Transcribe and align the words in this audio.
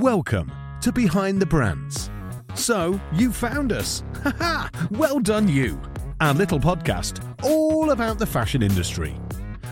Welcome 0.00 0.50
to 0.80 0.92
Behind 0.92 1.42
the 1.42 1.44
Brands. 1.44 2.08
So, 2.54 2.98
you 3.12 3.30
found 3.30 3.70
us. 3.70 4.02
Haha! 4.22 4.70
well 4.92 5.20
done, 5.20 5.46
you. 5.46 5.78
Our 6.22 6.32
little 6.32 6.58
podcast 6.58 7.22
all 7.42 7.90
about 7.90 8.18
the 8.18 8.24
fashion 8.24 8.62
industry. 8.62 9.14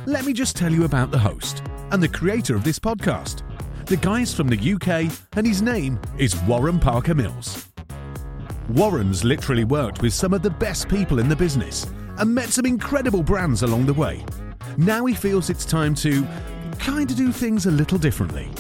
Let 0.05 0.27
me 0.27 0.35
just 0.35 0.55
tell 0.55 0.71
you 0.71 0.85
about 0.85 1.11
the 1.11 1.19
host 1.19 1.63
and 1.93 2.03
the 2.03 2.11
creator 2.11 2.55
of 2.55 2.63
this 2.63 2.79
podcast. 2.79 3.41
The 3.87 3.97
guy's 3.97 4.35
from 4.35 4.49
the 4.49 4.75
UK, 4.75 5.11
and 5.33 5.47
his 5.47 5.63
name 5.63 5.99
is 6.19 6.37
Warren 6.43 6.79
Parker 6.79 7.15
Mills. 7.15 7.67
Warren's 8.69 9.25
literally 9.25 9.65
worked 9.65 10.03
with 10.03 10.13
some 10.13 10.35
of 10.35 10.43
the 10.43 10.51
best 10.51 10.91
people 10.91 11.21
in 11.21 11.31
the 11.31 11.37
business 11.37 11.87
and 12.19 12.35
met 12.35 12.51
some 12.51 12.67
incredible 12.67 13.23
brands 13.23 13.63
along 13.63 13.87
the 13.87 13.95
way. 13.95 14.27
Now 14.77 15.07
he 15.07 15.15
feels 15.15 15.49
it's 15.49 15.65
time 15.65 15.95
to 15.95 16.29
kind 16.79 17.11
of 17.11 17.17
do 17.17 17.33
things 17.33 17.65
a 17.65 17.71
little 17.71 17.97
differently. 17.97 18.51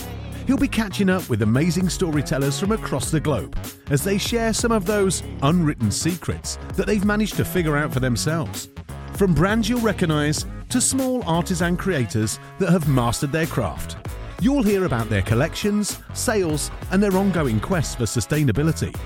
He'll 0.48 0.56
be 0.56 0.66
catching 0.66 1.10
up 1.10 1.28
with 1.28 1.42
amazing 1.42 1.90
storytellers 1.90 2.58
from 2.58 2.72
across 2.72 3.10
the 3.10 3.20
globe 3.20 3.54
as 3.90 4.02
they 4.02 4.16
share 4.16 4.54
some 4.54 4.72
of 4.72 4.86
those 4.86 5.22
unwritten 5.42 5.90
secrets 5.90 6.58
that 6.74 6.86
they've 6.86 7.04
managed 7.04 7.36
to 7.36 7.44
figure 7.44 7.76
out 7.76 7.92
for 7.92 8.00
themselves. 8.00 8.70
From 9.12 9.34
brands 9.34 9.68
you'll 9.68 9.82
recognise 9.82 10.46
to 10.70 10.80
small 10.80 11.22
artisan 11.24 11.76
creators 11.76 12.38
that 12.60 12.70
have 12.70 12.88
mastered 12.88 13.30
their 13.30 13.44
craft. 13.44 13.98
You'll 14.40 14.62
hear 14.62 14.86
about 14.86 15.10
their 15.10 15.20
collections, 15.20 15.98
sales, 16.14 16.70
and 16.92 17.02
their 17.02 17.14
ongoing 17.14 17.60
quest 17.60 17.98
for 17.98 18.04
sustainability. 18.04 18.98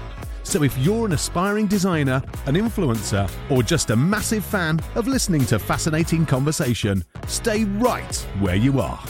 So 0.45 0.63
if 0.63 0.79
you're 0.79 1.07
an 1.07 1.13
aspiring 1.13 1.67
designer, 1.67 2.23
an 2.47 2.55
influencer, 2.55 3.29
or 3.51 3.65
just 3.65 3.91
a 3.91 3.97
massive 3.97 4.45
fan 4.45 4.79
of 4.95 5.09
listening 5.09 5.45
to 5.47 5.59
fascinating 5.59 6.25
conversation, 6.25 7.05
stay 7.27 7.65
right 7.65 8.15
where 8.39 8.55
you 8.55 8.81
are. 8.81 9.05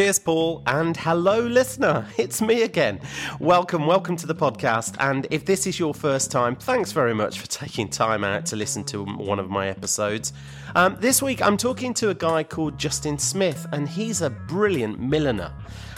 Cheers, 0.00 0.18
Paul, 0.18 0.62
and 0.66 0.96
hello, 0.96 1.40
listener. 1.40 2.06
It's 2.16 2.40
me 2.40 2.62
again. 2.62 3.00
Welcome, 3.38 3.86
welcome 3.86 4.16
to 4.16 4.26
the 4.26 4.34
podcast. 4.34 4.96
And 4.98 5.26
if 5.30 5.44
this 5.44 5.66
is 5.66 5.78
your 5.78 5.92
first 5.92 6.30
time, 6.30 6.56
thanks 6.56 6.90
very 6.90 7.12
much 7.12 7.38
for 7.38 7.46
taking 7.48 7.86
time 7.86 8.24
out 8.24 8.46
to 8.46 8.56
listen 8.56 8.82
to 8.84 9.04
one 9.04 9.38
of 9.38 9.50
my 9.50 9.68
episodes. 9.68 10.32
Um, 10.74 10.96
this 11.00 11.20
week, 11.20 11.42
I'm 11.42 11.58
talking 11.58 11.92
to 11.92 12.08
a 12.08 12.14
guy 12.14 12.44
called 12.44 12.78
Justin 12.78 13.18
Smith, 13.18 13.66
and 13.72 13.86
he's 13.86 14.22
a 14.22 14.30
brilliant 14.30 14.98
milliner 14.98 15.52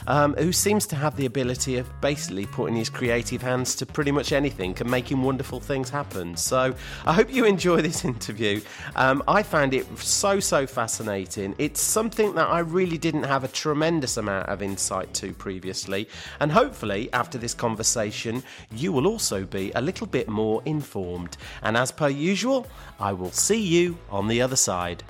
um, 0.07 0.35
who 0.35 0.53
seems 0.53 0.87
to 0.87 0.97
have 0.97 1.17
the 1.17 1.27
ability 1.27 1.77
of 1.79 1.89
basically 2.01 2.47
putting 2.47 2.77
his 2.77 2.91
creative 2.91 3.43
hands 3.43 3.75
to 3.77 3.87
pretty 3.87 4.11
much 4.11 4.33
anything 4.33 4.77
and 4.79 4.91
making 4.91 5.23
wonderful 5.23 5.61
things 5.61 5.91
happen. 5.91 6.37
So 6.37 6.75
I 7.07 7.13
hope 7.13 7.33
you 7.33 7.45
enjoy 7.45 7.83
this 7.83 8.05
interview. 8.13 8.61
Um, 8.97 9.23
I 9.29 9.43
found 9.43 9.75
it 9.75 9.87
so, 9.99 10.41
so 10.41 10.67
fascinating. 10.67 11.55
It's 11.59 11.81
something 11.81 12.35
that 12.35 12.49
I 12.49 12.61
really 12.61 12.99
didn't 12.99 13.25
have 13.25 13.45
a 13.45 13.49
tremendous 13.49 14.17
amount 14.17 14.49
of 14.49 14.63
insight 14.63 15.13
to 15.15 15.33
previously. 15.33 16.09
And 16.41 16.51
hopefully, 16.51 17.09
after 17.13 17.39
this 17.39 17.55
conversation, 17.55 18.43
you 18.71 18.93
will 18.93 19.07
also 19.07 19.45
be 19.45 19.73
a 19.75 19.81
little 19.81 20.07
bit 20.07 20.29
more 20.29 20.63
informed. 20.65 21.37
And 21.63 21.77
as 21.77 21.91
per 21.91 22.09
usual, 22.09 22.67
I 22.99 23.13
will 23.13 23.33
see 23.33 23.61
you 23.61 23.99
on 24.11 24.29
the 24.29 24.43
other 24.43 24.57
side. 24.57 25.03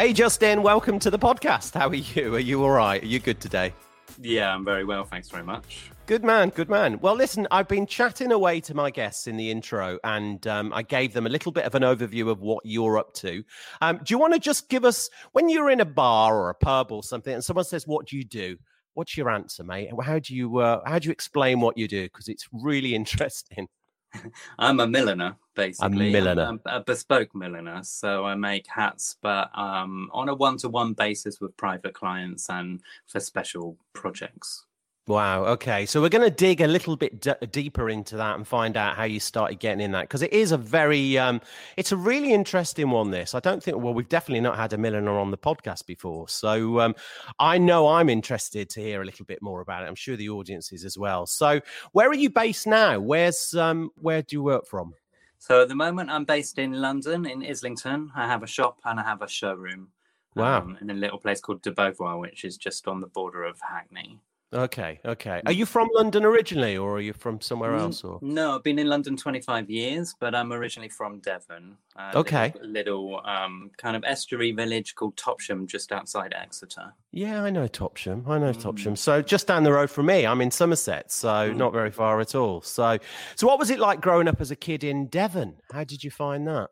Hey, 0.00 0.14
Justin, 0.14 0.62
welcome 0.62 0.98
to 1.00 1.10
the 1.10 1.18
podcast. 1.18 1.74
How 1.74 1.88
are 1.90 1.94
you? 1.94 2.34
Are 2.34 2.38
you 2.38 2.62
all 2.64 2.70
right? 2.70 3.02
Are 3.02 3.06
you 3.06 3.18
good 3.18 3.38
today? 3.38 3.74
Yeah, 4.18 4.54
I'm 4.54 4.64
very 4.64 4.82
well. 4.82 5.04
Thanks 5.04 5.28
very 5.28 5.42
much. 5.42 5.90
Good 6.06 6.24
man, 6.24 6.48
good 6.48 6.70
man. 6.70 6.98
Well, 7.00 7.14
listen, 7.14 7.46
I've 7.50 7.68
been 7.68 7.84
chatting 7.86 8.32
away 8.32 8.62
to 8.62 8.72
my 8.72 8.90
guests 8.90 9.26
in 9.26 9.36
the 9.36 9.50
intro, 9.50 9.98
and 10.02 10.46
um, 10.46 10.72
I 10.72 10.84
gave 10.84 11.12
them 11.12 11.26
a 11.26 11.28
little 11.28 11.52
bit 11.52 11.64
of 11.66 11.74
an 11.74 11.82
overview 11.82 12.30
of 12.30 12.40
what 12.40 12.64
you're 12.64 12.96
up 12.96 13.12
to. 13.16 13.44
Um, 13.82 13.98
do 13.98 14.14
you 14.14 14.18
want 14.18 14.32
to 14.32 14.40
just 14.40 14.70
give 14.70 14.86
us, 14.86 15.10
when 15.32 15.50
you're 15.50 15.68
in 15.68 15.80
a 15.80 15.84
bar 15.84 16.34
or 16.34 16.48
a 16.48 16.54
pub 16.54 16.92
or 16.92 17.02
something, 17.02 17.34
and 17.34 17.44
someone 17.44 17.66
says, 17.66 17.86
"What 17.86 18.06
do 18.06 18.16
you 18.16 18.24
do?" 18.24 18.56
What's 18.94 19.18
your 19.18 19.28
answer, 19.28 19.64
mate? 19.64 19.90
How 20.02 20.18
do 20.18 20.34
you 20.34 20.56
uh, 20.60 20.80
how 20.86 20.98
do 20.98 21.08
you 21.08 21.12
explain 21.12 21.60
what 21.60 21.76
you 21.76 21.86
do? 21.86 22.04
Because 22.04 22.28
it's 22.28 22.48
really 22.54 22.94
interesting. 23.02 23.68
I'm 24.58 24.80
a 24.80 24.86
milliner, 24.86 25.36
basically. 25.54 26.08
A 26.08 26.12
milliner. 26.12 26.42
I'm 26.42 26.60
a 26.66 26.80
bespoke 26.80 27.34
milliner. 27.34 27.82
So 27.82 28.24
I 28.24 28.34
make 28.34 28.66
hats, 28.66 29.16
but 29.20 29.50
um, 29.56 30.10
on 30.12 30.28
a 30.28 30.34
one 30.34 30.56
to 30.58 30.68
one 30.68 30.92
basis 30.92 31.40
with 31.40 31.56
private 31.56 31.94
clients 31.94 32.48
and 32.50 32.80
for 33.06 33.20
special 33.20 33.76
projects. 33.92 34.66
Wow. 35.10 35.44
Okay. 35.46 35.86
So 35.86 36.00
we're 36.00 36.08
going 36.08 36.22
to 36.22 36.30
dig 36.30 36.60
a 36.60 36.68
little 36.68 36.94
bit 36.94 37.20
d- 37.20 37.32
deeper 37.50 37.90
into 37.90 38.16
that 38.18 38.36
and 38.36 38.46
find 38.46 38.76
out 38.76 38.94
how 38.94 39.02
you 39.02 39.18
started 39.18 39.58
getting 39.58 39.80
in 39.80 39.90
that 39.90 40.02
because 40.02 40.22
it 40.22 40.32
is 40.32 40.52
a 40.52 40.56
very, 40.56 41.18
um, 41.18 41.40
it's 41.76 41.90
a 41.90 41.96
really 41.96 42.32
interesting 42.32 42.90
one. 42.90 43.10
This 43.10 43.34
I 43.34 43.40
don't 43.40 43.60
think. 43.60 43.76
Well, 43.76 43.92
we've 43.92 44.08
definitely 44.08 44.42
not 44.42 44.56
had 44.56 44.72
a 44.72 44.78
milliner 44.78 45.18
on 45.18 45.32
the 45.32 45.36
podcast 45.36 45.84
before, 45.86 46.28
so 46.28 46.78
um, 46.78 46.94
I 47.40 47.58
know 47.58 47.88
I'm 47.88 48.08
interested 48.08 48.70
to 48.70 48.80
hear 48.80 49.02
a 49.02 49.04
little 49.04 49.24
bit 49.24 49.42
more 49.42 49.62
about 49.62 49.82
it. 49.82 49.88
I'm 49.88 49.96
sure 49.96 50.14
the 50.14 50.28
audience 50.28 50.70
is 50.70 50.84
as 50.84 50.96
well. 50.96 51.26
So 51.26 51.60
where 51.90 52.08
are 52.08 52.14
you 52.14 52.30
based 52.30 52.68
now? 52.68 53.00
Where's 53.00 53.52
um, 53.56 53.90
where 53.96 54.22
do 54.22 54.36
you 54.36 54.44
work 54.44 54.64
from? 54.64 54.94
So 55.40 55.62
at 55.62 55.68
the 55.68 55.74
moment, 55.74 56.10
I'm 56.10 56.24
based 56.24 56.56
in 56.60 56.74
London, 56.74 57.26
in 57.26 57.44
Islington. 57.44 58.12
I 58.14 58.28
have 58.28 58.44
a 58.44 58.46
shop 58.46 58.78
and 58.84 59.00
I 59.00 59.02
have 59.02 59.22
a 59.22 59.28
showroom. 59.28 59.88
Wow. 60.36 60.58
Um, 60.58 60.78
in 60.80 60.90
a 60.90 60.94
little 60.94 61.18
place 61.18 61.40
called 61.40 61.62
De 61.62 61.72
Beauvoir, 61.72 62.20
which 62.20 62.44
is 62.44 62.56
just 62.56 62.86
on 62.86 63.00
the 63.00 63.08
border 63.08 63.42
of 63.42 63.58
Hackney. 63.60 64.20
Okay, 64.52 64.98
okay. 65.04 65.40
Are 65.46 65.52
you 65.52 65.64
from 65.64 65.88
London 65.94 66.24
originally, 66.24 66.76
or 66.76 66.96
are 66.96 67.00
you 67.00 67.12
from 67.12 67.40
somewhere 67.40 67.76
else? 67.76 68.02
Or 68.02 68.18
No, 68.20 68.56
I've 68.56 68.64
been 68.64 68.80
in 68.80 68.88
London 68.88 69.16
25 69.16 69.70
years, 69.70 70.12
but 70.18 70.34
I'm 70.34 70.52
originally 70.52 70.88
from 70.88 71.20
Devon. 71.20 71.76
a 71.96 72.18
Okay. 72.18 72.52
Little, 72.60 72.68
little 72.70 73.20
um, 73.24 73.70
kind 73.78 73.94
of 73.94 74.02
estuary 74.04 74.50
village 74.50 74.96
called 74.96 75.14
Topsham, 75.16 75.66
just 75.68 75.92
outside 75.92 76.34
Exeter. 76.36 76.92
yeah, 77.12 77.44
I 77.44 77.50
know 77.50 77.68
Topsham. 77.68 78.26
I 78.28 78.38
know 78.38 78.52
Mm. 78.52 78.60
Topsham. 78.62 78.98
So 78.98 79.22
just 79.22 79.46
down 79.46 79.62
the 79.62 79.72
road 79.72 79.88
from 79.90 80.06
me, 80.06 80.26
I'm 80.26 80.40
in 80.40 80.50
Somerset, 80.50 81.12
so 81.12 81.28
Mm. 81.52 81.56
not 81.56 81.72
very 81.72 81.92
far 81.92 82.18
at 82.20 82.34
all. 82.34 82.60
So, 82.60 82.98
so 83.36 83.46
what 83.46 83.58
was 83.60 83.70
it 83.70 83.78
like 83.78 84.00
growing 84.00 84.26
up 84.26 84.40
as 84.40 84.50
a 84.50 84.56
kid 84.56 84.82
in 84.82 85.06
Devon? 85.06 85.58
How 85.72 85.84
did 85.84 86.02
you 86.02 86.10
find 86.10 86.46
that? 86.48 86.70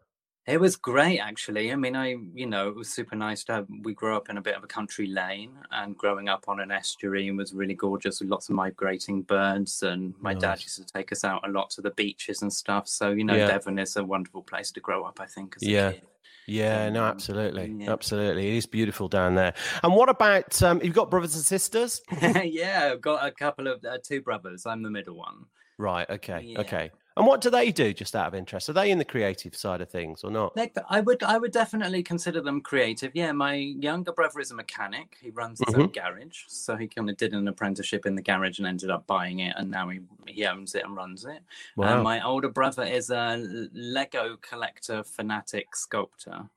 It 0.49 0.59
was 0.59 0.77
great, 0.77 1.19
actually. 1.19 1.71
I 1.71 1.77
mean, 1.77 1.95
I, 1.95 2.17
you 2.35 2.47
know, 2.47 2.69
it 2.69 2.75
was 2.75 2.89
super 2.89 3.15
nice 3.15 3.45
to 3.45 3.53
have. 3.53 3.67
We 3.83 3.93
grew 3.93 4.17
up 4.17 4.31
in 4.31 4.39
a 4.39 4.41
bit 4.41 4.57
of 4.57 4.65
a 4.65 4.67
country 4.67 5.07
lane, 5.07 5.53
and 5.71 5.95
growing 5.95 6.31
up 6.31 6.47
on 6.49 6.59
an 6.59 6.71
estuary 6.71 7.31
was 7.33 7.53
really 7.53 7.75
gorgeous 7.75 8.21
with 8.21 8.31
lots 8.31 8.49
of 8.49 8.55
migrating 8.55 9.23
birds. 9.23 9.83
And 9.83 10.15
my 10.21 10.33
dad 10.33 10.63
used 10.63 10.79
to 10.79 10.87
take 10.87 11.13
us 11.13 11.23
out 11.23 11.47
a 11.47 11.53
lot 11.53 11.69
to 11.71 11.83
the 11.83 11.91
beaches 11.91 12.41
and 12.41 12.51
stuff. 12.51 12.89
So, 12.89 13.11
you 13.11 13.25
know, 13.25 13.35
Yeah. 13.35 13.49
Devon 13.49 13.79
is 13.79 13.97
a 13.97 14.05
wonderful 14.05 14.43
place 14.43 14.73
to 14.73 14.81
grow 14.81 15.05
up, 15.05 15.21
I 15.21 15.27
think, 15.27 15.57
Yeah. 15.61 15.93
kid. 15.93 16.03
Yeah, 16.47 16.89
no, 16.89 17.05
absolutely, 17.05 17.75
yeah. 17.79 17.93
absolutely. 17.93 18.49
It 18.49 18.55
is 18.55 18.65
beautiful 18.65 19.07
down 19.07 19.35
there. 19.35 19.53
And 19.83 19.95
what 19.95 20.09
about 20.09 20.63
um, 20.63 20.81
you've 20.83 20.95
got 20.95 21.11
brothers 21.11 21.35
and 21.35 21.45
sisters? 21.45 22.01
yeah, 22.23 22.89
I've 22.91 23.03
got 23.03 23.23
a 23.27 23.31
couple 23.31 23.67
of 23.67 23.85
uh, 23.85 23.99
two 24.03 24.23
brothers. 24.23 24.65
I'm 24.65 24.83
the 24.83 24.89
middle 24.89 25.15
one. 25.15 25.45
Right. 25.77 26.09
Okay. 26.09 26.41
Yeah. 26.47 26.61
Okay. 26.61 26.91
And 27.19 27.27
what 27.27 27.41
do 27.41 27.51
they 27.51 27.73
do? 27.73 27.93
Just 27.93 28.15
out 28.15 28.29
of 28.29 28.35
interest, 28.35 28.69
are 28.69 28.73
they 28.73 28.91
in 28.93 28.99
the 28.99 29.05
creative 29.05 29.57
side 29.57 29.81
of 29.81 29.91
things 29.91 30.23
or 30.23 30.31
not? 30.31 30.57
I 30.89 31.01
would, 31.01 31.23
I 31.25 31.37
would 31.37 31.51
definitely 31.51 32.03
consider 32.03 32.41
them 32.41 32.61
creative. 32.61 33.11
Yeah, 33.15 33.33
my 33.33 33.55
younger 33.55 34.13
brother 34.13 34.39
is 34.39 34.53
a 34.53 34.55
mechanic. 34.55 35.17
He 35.21 35.31
runs 35.31 35.59
his 35.59 35.75
Mm-hmm. 35.75 35.83
own 35.83 35.89
garage, 35.89 36.45
so 36.47 36.77
he 36.77 36.87
kind 36.87 37.11
of 37.11 37.17
did 37.17 37.35
an 37.35 37.49
apprenticeship 37.49 38.07
in 38.07 38.15
the 38.15 38.23
garage 38.23 38.59
and 38.59 38.67
ended 38.67 38.89
up 38.91 39.07
buying 39.07 39.41
it, 39.41 39.55
and 39.59 39.71
now 39.71 39.89
he 39.89 40.01
he 40.27 40.47
owns 40.47 40.75
it 40.75 40.85
and 40.85 40.97
runs 40.97 41.25
it. 41.25 41.41
Wow. 41.77 41.95
And 41.95 42.05
my 42.05 42.25
older 42.25 42.49
brother 42.49 42.85
is 42.85 43.11
a 43.11 43.37
Lego 43.73 44.37
collector, 44.41 45.03
fanatic 45.03 45.75
sculptor. 45.75 46.49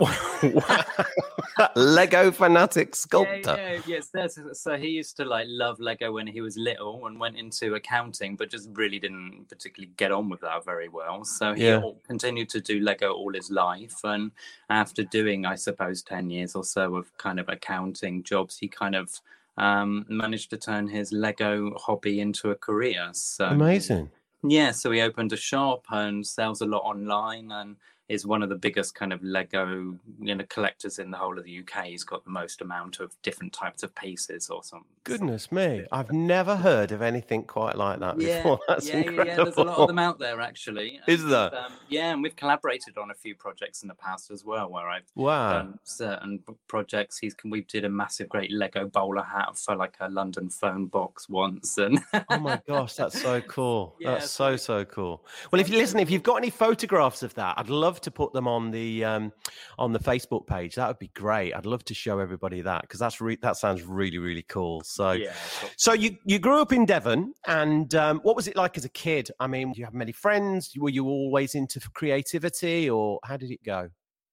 Lego 1.76 2.30
fanatic 2.30 2.94
sculptor. 2.94 3.56
Yeah, 3.58 3.72
yeah, 3.72 3.80
yes. 3.86 4.08
That's, 4.12 4.38
so 4.54 4.76
he 4.76 4.88
used 4.88 5.16
to 5.18 5.24
like 5.24 5.46
love 5.48 5.80
Lego 5.80 6.12
when 6.12 6.26
he 6.26 6.40
was 6.40 6.56
little 6.56 7.06
and 7.06 7.18
went 7.18 7.36
into 7.36 7.74
accounting, 7.74 8.36
but 8.36 8.50
just 8.50 8.68
really 8.72 8.98
didn't 8.98 9.46
particularly 9.48 9.92
get 9.96 10.12
on 10.12 10.28
with 10.28 10.40
that 10.40 10.64
very 10.64 10.88
well. 10.88 11.24
So 11.24 11.52
he 11.54 11.66
Yeah. 11.66 11.82
continued 12.06 12.48
to 12.50 12.60
do 12.60 12.80
Lego 12.80 13.12
all 13.12 13.32
his 13.32 13.50
life, 13.50 13.96
and 14.04 14.30
after 14.68 15.02
doing, 15.02 15.44
I 15.46 15.54
suppose, 15.56 16.02
ten 16.02 16.30
years 16.30 16.54
or 16.54 16.64
so 16.64 16.96
of 16.96 17.16
kind 17.18 17.38
of 17.38 17.48
accounting 17.48 18.22
jobs, 18.22 18.58
he 18.58 18.68
kind 18.68 18.94
of 18.94 19.20
um, 19.58 20.06
managed 20.08 20.50
to 20.50 20.56
turn 20.56 20.88
his 20.88 21.12
Lego 21.12 21.76
hobby 21.76 22.20
into 22.20 22.50
a 22.50 22.54
career. 22.54 23.10
So 23.12 23.46
Amazing. 23.46 24.10
yeah, 24.42 24.70
so 24.70 24.90
he 24.90 25.02
opened 25.02 25.32
a 25.34 25.36
shop 25.36 25.84
and 25.90 26.26
sells 26.26 26.62
a 26.62 26.66
lot 26.66 26.82
online 26.82 27.52
and 27.52 27.76
is 28.10 28.26
one 28.26 28.42
of 28.42 28.48
the 28.48 28.56
biggest 28.56 28.94
kind 28.94 29.12
of 29.12 29.22
Lego 29.22 29.96
you 30.20 30.34
know 30.34 30.44
collectors 30.48 30.98
in 30.98 31.10
the 31.12 31.16
whole 31.16 31.38
of 31.38 31.44
the 31.44 31.60
UK. 31.60 31.84
He's 31.84 32.02
got 32.04 32.24
the 32.24 32.30
most 32.30 32.60
amount 32.60 32.98
of 33.00 33.12
different 33.22 33.52
types 33.52 33.82
of 33.84 33.94
pieces 33.94 34.50
or 34.50 34.64
something. 34.64 34.88
Goodness 35.04 35.50
me, 35.52 35.86
I've 35.92 36.12
never 36.12 36.56
heard 36.56 36.90
of 36.92 37.02
anything 37.02 37.44
quite 37.44 37.76
like 37.76 38.00
that 38.00 38.20
Yeah, 38.20 38.38
before. 38.42 38.60
That's 38.68 38.88
yeah, 38.88 38.96
yeah, 38.96 39.00
incredible. 39.02 39.26
yeah. 39.26 39.44
There's 39.44 39.56
a 39.56 39.62
lot 39.62 39.78
of 39.78 39.86
them 39.88 39.98
out 40.00 40.18
there 40.18 40.40
actually. 40.40 41.00
Is 41.06 41.22
And, 41.22 41.32
there? 41.32 41.54
Um, 41.56 41.72
yeah, 41.88 42.12
and 42.12 42.22
we've 42.22 42.34
collaborated 42.36 42.98
on 42.98 43.10
a 43.12 43.14
few 43.14 43.34
projects 43.36 43.82
in 43.82 43.88
the 43.88 43.94
past 43.94 44.30
as 44.32 44.44
well, 44.44 44.68
where 44.70 44.88
I've 44.88 45.04
Wow. 45.14 45.52
done 45.52 45.78
certain 45.84 46.42
projects. 46.66 47.16
He's 47.18 47.36
we 47.44 47.62
did 47.62 47.84
a 47.84 47.88
massive, 47.88 48.28
great 48.28 48.50
Lego 48.50 48.88
bowler 48.88 49.22
hat 49.22 49.56
for 49.56 49.76
like 49.76 49.94
a 50.00 50.08
London 50.10 50.50
phone 50.50 50.86
box 50.86 51.28
once, 51.28 51.78
and 51.78 52.00
Oh 52.28 52.38
my 52.40 52.60
gosh, 52.66 52.94
that's 52.94 53.22
so 53.22 53.40
cool. 53.48 53.94
Yeah, 54.00 54.12
that's 54.14 54.30
so 54.32 54.56
so 54.56 54.84
cool. 54.84 55.24
Well, 55.52 55.60
if 55.60 55.68
you 55.68 55.76
listen, 55.78 56.00
if 56.00 56.10
you've 56.10 56.22
got 56.24 56.36
any 56.36 56.50
photographs 56.50 57.22
of 57.22 57.34
that, 57.34 57.54
I'd 57.56 57.68
love 57.70 57.99
love 58.00 58.04
to 58.04 58.10
put 58.10 58.32
them 58.32 58.48
on 58.48 58.70
the 58.70 59.04
um, 59.04 59.32
on 59.78 59.92
the 59.92 59.98
Facebook 59.98 60.46
page. 60.46 60.74
That 60.74 60.88
would 60.88 60.98
be 60.98 61.10
great. 61.14 61.54
I'd 61.54 61.66
love 61.66 61.84
to 61.84 61.94
show 61.94 62.18
everybody 62.18 62.62
that 62.62 62.82
because 62.82 63.00
that's 63.00 63.20
re- 63.20 63.38
that 63.42 63.56
sounds 63.56 63.82
really 63.82 64.18
really 64.18 64.42
cool. 64.42 64.80
So, 64.82 65.12
Yeah, 65.12 65.32
cool. 65.60 65.70
so 65.76 65.92
you 65.92 66.16
you 66.24 66.38
grew 66.38 66.60
up 66.60 66.72
in 66.72 66.86
Devon, 66.86 67.34
and 67.46 67.94
um, 67.94 68.20
what 68.22 68.36
was 68.36 68.48
it 68.48 68.56
like 68.56 68.76
as 68.78 68.84
a 68.84 68.88
kid? 68.88 69.30
I 69.38 69.46
mean, 69.46 69.72
do 69.72 69.78
you 69.78 69.84
have 69.84 69.94
many 69.94 70.12
friends? 70.12 70.72
Were 70.78 70.88
you 70.90 71.06
always 71.06 71.54
into 71.54 71.80
creativity, 71.92 72.88
or 72.88 73.20
how 73.24 73.36
did 73.36 73.50
it 73.50 73.62
go? 73.62 73.90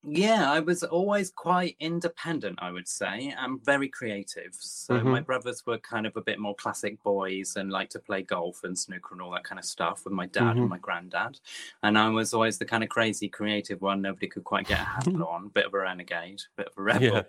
Yeah, 0.09 0.49
I 0.49 0.61
was 0.61 0.83
always 0.83 1.29
quite 1.31 1.75
independent, 1.81 2.59
I 2.61 2.71
would 2.71 2.87
say. 2.87 3.33
I'm 3.37 3.59
very 3.59 3.89
creative. 3.89 4.55
So 4.55 4.93
Mm-hmm. 4.95 5.09
my 5.09 5.19
brothers 5.19 5.65
were 5.65 5.77
kind 5.79 6.07
of 6.07 6.15
a 6.15 6.21
bit 6.21 6.39
more 6.39 6.55
classic 6.55 7.01
boys 7.03 7.57
and 7.57 7.69
like 7.71 7.89
to 7.89 7.99
play 7.99 8.21
golf 8.21 8.63
and 8.63 8.77
snooker 8.77 9.13
and 9.13 9.21
all 9.21 9.31
that 9.31 9.43
kind 9.43 9.59
of 9.59 9.65
stuff 9.65 10.05
with 10.05 10.13
my 10.13 10.25
dad 10.27 10.55
Mhm. 10.55 10.61
and 10.61 10.69
my 10.69 10.77
granddad. 10.77 11.39
And 11.83 11.97
I 11.97 12.07
was 12.09 12.33
always 12.33 12.57
the 12.57 12.65
kind 12.65 12.83
of 12.83 12.89
crazy 12.89 13.27
creative 13.27 13.81
one 13.81 14.01
nobody 14.01 14.27
could 14.27 14.45
quite 14.45 14.67
get 14.67 14.79
a 14.79 14.83
handle 14.85 15.27
on, 15.35 15.49
bit 15.49 15.65
of 15.65 15.73
a 15.73 15.79
renegade, 15.79 16.41
bit 16.55 16.67
of 16.67 16.73
a 16.77 16.81
rebel. 16.81 17.01
Yeah. 17.03 17.23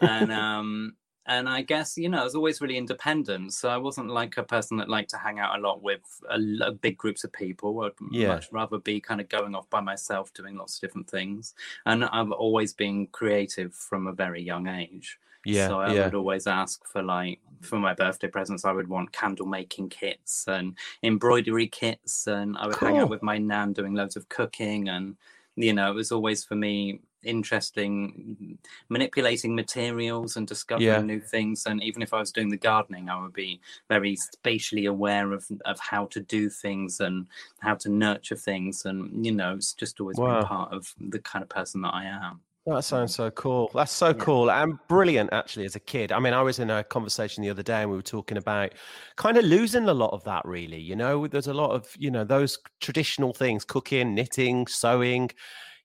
and 0.00 0.32
um 0.32 0.96
and 1.26 1.48
I 1.48 1.62
guess 1.62 1.96
you 1.98 2.08
know 2.08 2.20
I 2.20 2.24
was 2.24 2.34
always 2.34 2.60
really 2.60 2.76
independent, 2.76 3.52
so 3.52 3.68
I 3.68 3.76
wasn't 3.76 4.08
like 4.10 4.36
a 4.36 4.42
person 4.42 4.76
that 4.78 4.88
liked 4.88 5.10
to 5.10 5.18
hang 5.18 5.38
out 5.38 5.58
a 5.58 5.62
lot 5.62 5.82
with 5.82 6.20
a, 6.30 6.38
lo- 6.38 6.72
big 6.72 6.96
groups 6.96 7.24
of 7.24 7.32
people. 7.32 7.80
I'd 7.82 7.92
Yeah. 8.10 8.28
much 8.28 8.50
rather 8.52 8.78
be 8.78 9.00
kind 9.00 9.20
of 9.20 9.28
going 9.28 9.54
off 9.54 9.68
by 9.70 9.80
myself, 9.80 10.32
doing 10.32 10.56
lots 10.56 10.76
of 10.76 10.80
different 10.82 11.08
things. 11.10 11.54
And 11.84 12.04
I've 12.04 12.32
always 12.32 12.72
been 12.72 13.06
creative 13.08 13.74
from 13.74 14.06
a 14.06 14.12
very 14.12 14.42
young 14.42 14.66
age. 14.68 15.18
Yeah, 15.44 15.68
So 15.68 15.80
I 15.80 15.94
yeah. 15.94 16.04
would 16.04 16.14
always 16.14 16.46
ask 16.46 16.84
for 16.86 17.02
like 17.02 17.40
for 17.62 17.78
my 17.78 17.94
birthday 17.94 18.28
presents, 18.28 18.64
I 18.64 18.72
would 18.72 18.88
want 18.88 19.12
candle 19.12 19.46
making 19.46 19.88
kits 19.90 20.44
and 20.48 20.76
embroidery 21.02 21.68
kits, 21.68 22.26
and 22.26 22.56
I 22.58 22.66
would 22.66 22.76
hang 22.76 22.98
out 22.98 23.08
with 23.08 23.22
my 23.22 23.38
nan 23.38 23.72
doing 23.72 23.94
loads 23.94 24.16
of 24.16 24.28
cooking, 24.28 24.88
and 24.88 25.16
you 25.54 25.72
know 25.72 25.90
it 25.90 25.94
was 25.94 26.12
always 26.12 26.44
for 26.44 26.54
me 26.54 27.00
interesting 27.22 28.58
manipulating 28.88 29.54
materials 29.54 30.36
and 30.36 30.46
discovering 30.46 31.04
Yeah. 31.04 31.06
new 31.06 31.20
things 31.20 31.66
and 31.66 31.82
even 31.82 32.02
if 32.02 32.12
i 32.12 32.18
was 32.20 32.32
doing 32.32 32.48
the 32.50 32.56
gardening 32.56 33.08
i 33.08 33.20
would 33.20 33.32
be 33.32 33.60
very 33.88 34.16
spatially 34.16 34.84
aware 34.86 35.32
of 35.32 35.46
of 35.64 35.78
how 35.80 36.06
to 36.06 36.20
do 36.20 36.48
things 36.48 37.00
and 37.00 37.26
how 37.60 37.74
to 37.74 37.88
nurture 37.88 38.36
things 38.36 38.84
and 38.84 39.24
you 39.24 39.32
know 39.32 39.54
it's 39.54 39.72
just 39.74 40.00
always 40.00 40.18
Wow. 40.18 40.20
been 40.20 40.38
part 40.38 40.72
of 40.72 40.94
the 41.00 41.18
kind 41.20 41.42
of 41.42 41.48
person 41.48 41.80
that 41.82 41.94
i 41.94 42.04
am 42.04 42.40
That 42.66 42.82
sounds 42.82 43.14
so 43.14 43.30
cool. 43.30 43.70
That's 43.74 43.92
so 43.92 44.12
Yeah. 44.12 44.24
cool 44.24 44.50
and 44.50 44.76
brilliant, 44.88 45.32
actually, 45.32 45.66
as 45.66 45.76
a 45.76 45.80
kid. 45.80 46.10
I 46.10 46.18
mean, 46.18 46.32
I 46.32 46.42
was 46.42 46.58
in 46.58 46.68
a 46.68 46.82
conversation 46.82 47.44
the 47.44 47.50
other 47.50 47.62
day 47.62 47.82
and 47.82 47.90
we 47.92 47.96
were 47.96 48.02
talking 48.02 48.36
about 48.36 48.74
kind 49.14 49.36
of 49.36 49.44
losing 49.44 49.88
a 49.88 49.94
lot 49.94 50.12
of 50.12 50.24
that, 50.24 50.44
really. 50.44 50.80
You 50.80 50.96
know, 50.96 51.28
there's 51.28 51.46
a 51.46 51.54
lot 51.54 51.70
of, 51.70 51.94
you 51.96 52.10
know, 52.10 52.24
those 52.24 52.58
traditional 52.80 53.32
things 53.32 53.64
cooking, 53.64 54.14
knitting, 54.16 54.66
sewing. 54.66 55.30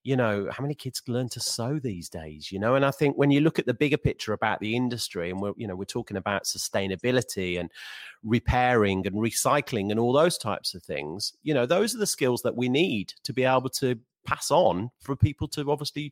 You 0.04 0.16
know, 0.16 0.50
how 0.52 0.62
many 0.62 0.74
kids 0.74 1.02
learn 1.08 1.30
to 1.30 1.40
sew 1.40 1.80
these 1.80 2.10
days? 2.10 2.52
You 2.52 2.60
know, 2.60 2.76
and 2.76 2.86
I 2.86 2.92
think 2.92 3.18
when 3.18 3.32
you 3.32 3.42
look 3.42 3.60
at 3.60 3.66
the 3.66 3.74
bigger 3.74 3.98
picture 3.98 4.34
about 4.34 4.60
the 4.60 4.76
industry 4.76 5.30
and 5.30 5.40
we're, 5.40 5.54
you 5.56 5.68
know, 5.68 5.76
we're 5.76 5.86
talking 5.86 6.18
about 6.18 6.46
sustainability 6.46 7.60
and 7.60 7.70
repairing 8.24 9.06
and 9.06 9.16
recycling 9.16 9.92
and 9.92 10.00
all 10.00 10.14
those 10.14 10.38
types 10.38 10.74
of 10.74 10.84
things, 10.84 11.34
you 11.44 11.54
know, 11.54 11.66
those 11.66 11.94
are 11.94 12.00
the 12.00 12.08
skills 12.08 12.42
that 12.42 12.56
we 12.56 12.70
need 12.70 13.14
to 13.24 13.34
be 13.34 13.44
able 13.44 13.70
to 13.70 14.00
pass 14.26 14.52
on 14.52 14.92
for 15.00 15.16
people 15.16 15.48
to 15.48 15.72
obviously 15.72 16.12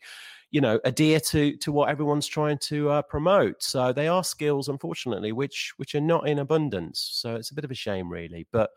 you 0.51 0.61
know 0.61 0.79
adhere 0.83 1.19
to 1.19 1.55
to 1.57 1.71
what 1.71 1.89
everyone's 1.89 2.27
trying 2.27 2.57
to 2.57 2.89
uh, 2.89 3.01
promote. 3.03 3.61
So 3.61 3.93
they 3.93 4.07
are 4.07 4.23
skills 4.23 4.67
unfortunately 4.67 5.31
which 5.31 5.73
which 5.77 5.95
are 5.95 6.01
not 6.01 6.27
in 6.27 6.39
abundance. 6.39 7.07
So 7.13 7.35
it's 7.35 7.51
a 7.51 7.55
bit 7.55 7.65
of 7.65 7.71
a 7.71 7.75
shame 7.75 8.09
really. 8.09 8.47
But 8.51 8.71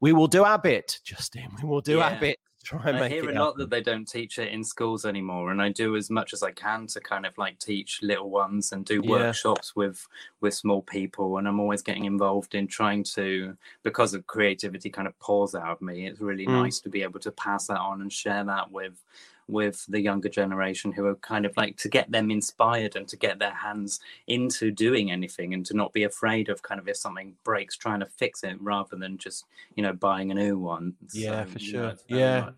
we 0.00 0.12
will 0.12 0.28
do 0.28 0.44
our 0.44 0.58
bit 0.58 1.00
justin. 1.04 1.48
We 1.62 1.68
will 1.68 1.80
do 1.80 2.00
our 2.00 2.16
bit 2.18 2.38
try 2.68 2.90
and 2.90 3.02
I 3.02 3.08
hear 3.08 3.28
it 3.28 3.36
a 3.36 3.40
lot 3.40 3.56
that 3.58 3.70
they 3.70 3.80
don't 3.80 4.06
teach 4.08 4.38
it 4.38 4.52
in 4.52 4.62
schools 4.64 5.04
anymore, 5.06 5.50
and 5.50 5.62
I 5.62 5.70
do 5.70 5.96
as 5.96 6.10
much 6.10 6.32
as 6.32 6.42
I 6.42 6.50
can 6.52 6.86
to 6.88 7.00
kind 7.00 7.24
of 7.26 7.36
like 7.38 7.58
teach 7.58 8.00
little 8.02 8.30
ones 8.30 8.72
and 8.72 8.84
do 8.84 9.00
Yeah. 9.02 9.10
workshops 9.10 9.74
with 9.76 10.06
with 10.40 10.54
small 10.54 10.82
people. 10.82 11.38
And 11.38 11.48
I'm 11.48 11.60
always 11.60 11.82
getting 11.82 12.04
involved 12.04 12.54
in 12.54 12.66
trying 12.68 13.04
to, 13.14 13.56
because 13.82 14.14
of 14.14 14.26
creativity, 14.26 14.90
kind 14.90 15.08
of 15.08 15.18
pours 15.18 15.54
out 15.54 15.68
of 15.76 15.80
me. 15.82 16.06
It's 16.06 16.20
really 16.20 16.46
Mm. 16.46 16.52
nice 16.62 16.80
to 16.80 16.88
be 16.88 17.02
able 17.02 17.20
to 17.20 17.32
pass 17.32 17.66
that 17.68 17.80
on 17.80 18.02
and 18.02 18.12
share 18.12 18.44
that 18.44 18.70
with 18.70 19.02
with 19.48 19.84
the 19.88 20.00
younger 20.00 20.28
generation 20.28 20.92
who 20.92 21.06
are 21.06 21.14
kind 21.16 21.44
of 21.46 21.56
like 21.56 21.76
to 21.78 21.88
get 21.88 22.10
them 22.10 22.30
inspired 22.30 22.94
and 22.96 23.08
to 23.08 23.16
get 23.16 23.38
their 23.38 23.54
hands 23.54 24.00
into 24.26 24.70
doing 24.70 25.10
anything 25.10 25.54
and 25.54 25.64
to 25.66 25.74
not 25.74 25.92
be 25.92 26.04
afraid 26.04 26.48
of 26.48 26.62
kind 26.62 26.80
of 26.80 26.86
if 26.88 26.96
something 26.96 27.34
breaks 27.44 27.76
trying 27.76 28.00
to 28.00 28.06
fix 28.06 28.44
it 28.44 28.60
rather 28.60 28.96
than 28.96 29.18
just 29.18 29.46
you 29.74 29.82
know 29.82 29.92
buying 29.92 30.30
a 30.30 30.34
new 30.34 30.58
one 30.58 30.94
Yeah, 31.12 31.44
So, 31.44 31.50
for 31.52 31.58
you 31.58 31.72
know, 31.72 31.88
sure. 31.90 32.18
Yeah. 32.18 32.40
much- 32.40 32.54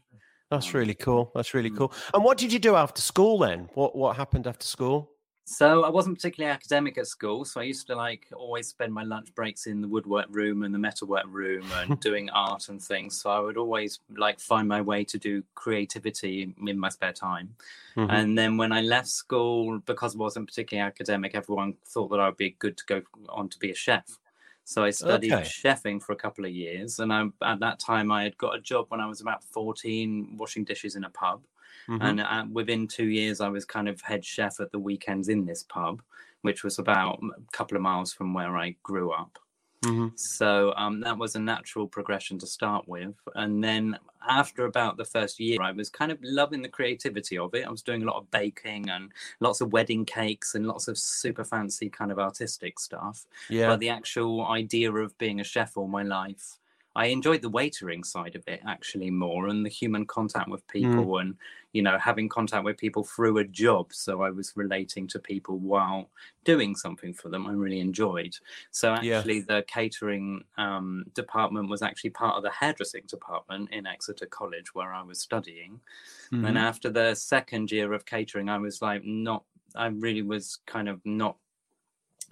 that's 0.50 0.74
really 0.74 0.94
cool 0.94 1.30
that's 1.34 1.54
really 1.54 1.70
mm. 1.70 1.76
cool 1.78 1.92
and 2.12 2.24
what 2.24 2.36
did 2.36 2.52
you 2.52 2.58
do 2.58 2.74
after 2.74 3.00
school 3.00 3.38
then 3.38 3.68
what 3.74 3.94
what 3.94 4.16
happened 4.16 4.46
after 4.48 4.66
school 4.66 5.10
So 5.44 5.82
I 5.84 5.88
wasn't 5.90 6.16
particularly 6.16 6.52
academic 6.54 6.96
at 6.96 7.08
school. 7.08 7.44
So 7.44 7.60
I 7.60 7.64
used 7.64 7.88
to 7.88 7.96
like 7.96 8.28
always 8.36 8.68
spend 8.68 8.94
my 8.94 9.02
lunch 9.02 9.34
breaks 9.34 9.66
in 9.66 9.80
the 9.80 9.88
woodwork 9.88 10.26
room 10.30 10.62
and 10.62 10.72
the 10.72 10.78
metalwork 10.78 11.24
room 11.26 11.72
and 11.72 11.98
doing 12.00 12.30
art 12.30 12.68
and 12.68 12.80
things. 12.80 13.20
So 13.20 13.30
I 13.30 13.40
would 13.40 13.56
always 13.56 13.98
like 14.16 14.38
find 14.38 14.68
my 14.68 14.80
way 14.80 15.04
to 15.04 15.18
do 15.18 15.42
creativity 15.56 16.54
in 16.66 16.78
my 16.78 16.88
spare 16.88 17.12
time. 17.12 17.56
Mhm. 17.96 18.06
And 18.08 18.38
then 18.38 18.56
when 18.56 18.72
I 18.72 18.80
left 18.80 19.08
school, 19.08 19.80
because 19.80 20.14
I 20.14 20.18
wasn't 20.18 20.48
particularly 20.48 20.86
academic, 20.86 21.34
everyone 21.34 21.74
thought 21.84 22.08
that 22.08 22.20
I 22.20 22.26
would 22.28 22.36
be 22.36 22.50
good 22.50 22.76
to 22.78 22.84
go 22.86 23.02
on 23.28 23.48
to 23.48 23.58
be 23.58 23.70
a 23.70 23.74
chef. 23.74 24.18
So 24.64 24.84
I 24.84 24.90
studied 24.90 25.40
Okay. 25.40 25.42
chefing 25.42 26.00
for 26.02 26.12
a 26.12 26.16
couple 26.16 26.44
of 26.44 26.52
years. 26.52 26.98
And 27.00 27.12
I, 27.12 27.24
at 27.42 27.58
that 27.60 27.80
time, 27.80 28.12
I 28.12 28.22
had 28.22 28.38
got 28.38 28.54
a 28.56 28.60
job 28.60 28.86
when 28.90 29.00
I 29.00 29.06
was 29.06 29.20
about 29.20 29.42
14 29.42 30.36
washing 30.36 30.64
dishes 30.64 30.94
in 30.96 31.04
a 31.04 31.10
pub. 31.10 31.44
Mhm. 31.88 32.00
And 32.00 32.20
uh, 32.20 32.46
within 32.50 32.86
two 32.88 33.08
years, 33.08 33.40
I 33.40 33.48
was 33.48 33.64
kind 33.64 33.88
of 33.88 34.00
head 34.00 34.24
chef 34.24 34.60
at 34.60 34.72
the 34.72 34.78
weekends 34.78 35.28
in 35.28 35.44
this 35.46 35.62
pub, 35.64 36.02
which 36.42 36.64
was 36.64 36.78
about 36.78 37.20
a 37.22 37.42
couple 37.52 37.76
of 37.76 37.82
miles 37.82 38.12
from 38.12 38.34
where 38.34 38.56
I 38.56 38.76
grew 38.82 39.12
up. 39.12 39.38
Mhm. 39.84 40.10
So 40.16 40.74
um, 40.76 41.00
that 41.00 41.16
was 41.16 41.34
a 41.34 41.40
natural 41.40 41.88
progression 41.88 42.38
to 42.40 42.46
start 42.46 42.86
with. 42.86 43.16
And 43.34 43.64
then 43.64 43.98
after 44.28 44.66
about 44.66 44.98
the 44.98 45.04
first 45.06 45.40
year, 45.40 45.62
I 45.62 45.72
was 45.72 45.88
kind 45.88 46.12
of 46.12 46.18
loving 46.22 46.60
the 46.60 46.68
creativity 46.68 47.38
of 47.38 47.54
it. 47.54 47.66
I 47.66 47.70
was 47.70 47.82
doing 47.82 48.02
a 48.02 48.06
lot 48.06 48.16
of 48.18 48.30
baking 48.30 48.90
and 48.90 49.12
lots 49.40 49.62
of 49.62 49.72
wedding 49.72 50.04
cakes 50.04 50.54
and 50.54 50.66
lots 50.66 50.88
of 50.88 50.98
super 50.98 51.44
fancy 51.44 51.88
kind 51.88 52.12
of 52.12 52.18
artistic 52.18 52.78
stuff. 52.78 53.26
yeah 53.48 53.66
But 53.66 53.80
the 53.80 53.88
actual 53.88 54.46
idea 54.46 54.92
of 54.92 55.16
being 55.16 55.40
a 55.40 55.44
chef 55.44 55.76
all 55.78 55.88
my 55.88 56.02
life, 56.02 56.59
I 56.96 57.06
enjoyed 57.06 57.42
the 57.42 57.50
waitering 57.50 58.04
side 58.04 58.34
of 58.34 58.42
it 58.48 58.60
actually 58.66 59.10
more 59.10 59.46
and 59.48 59.64
the 59.64 59.70
human 59.70 60.06
contact 60.06 60.48
with 60.48 60.66
people 60.68 61.18
and, 61.18 61.36
you 61.72 61.82
know, 61.82 61.98
having 61.98 62.28
contact 62.28 62.64
with 62.64 62.78
people 62.78 63.04
through 63.04 63.38
a 63.38 63.44
job. 63.44 63.92
So 63.92 64.22
I 64.22 64.30
was 64.30 64.56
relating 64.56 65.06
to 65.08 65.20
people 65.20 65.58
while 65.58 66.10
doing 66.44 66.74
something 66.74 67.14
for 67.14 67.28
them 67.28 67.46
I 67.46 67.52
really 67.52 67.80
enjoyed. 67.80 68.36
So 68.72 68.92
Yeah. 68.98 69.26
actually, 69.26 69.40
the 69.40 69.64
catering 69.68 70.44
um, 70.58 71.04
department 71.14 71.68
was 71.70 71.82
actually 71.82 72.10
part 72.10 72.36
of 72.36 72.42
the 72.42 72.50
hairdressing 72.50 73.04
department 73.06 73.70
in 73.70 73.86
Exeter 73.86 74.26
College 74.26 74.74
where 74.74 74.92
I 74.92 75.02
was 75.02 75.20
studying. 75.20 75.80
Mhm. 76.30 76.40
And 76.42 76.58
after 76.58 76.90
the 76.90 77.14
second 77.14 77.70
year 77.70 77.92
of 77.92 78.06
catering, 78.06 78.48
I 78.48 78.58
was 78.58 78.82
like, 78.82 79.04
not, 79.04 79.44
I 79.74 79.86
really 79.86 80.22
was 80.22 80.56
kind 80.66 80.88
of 80.88 81.00
not 81.04 81.38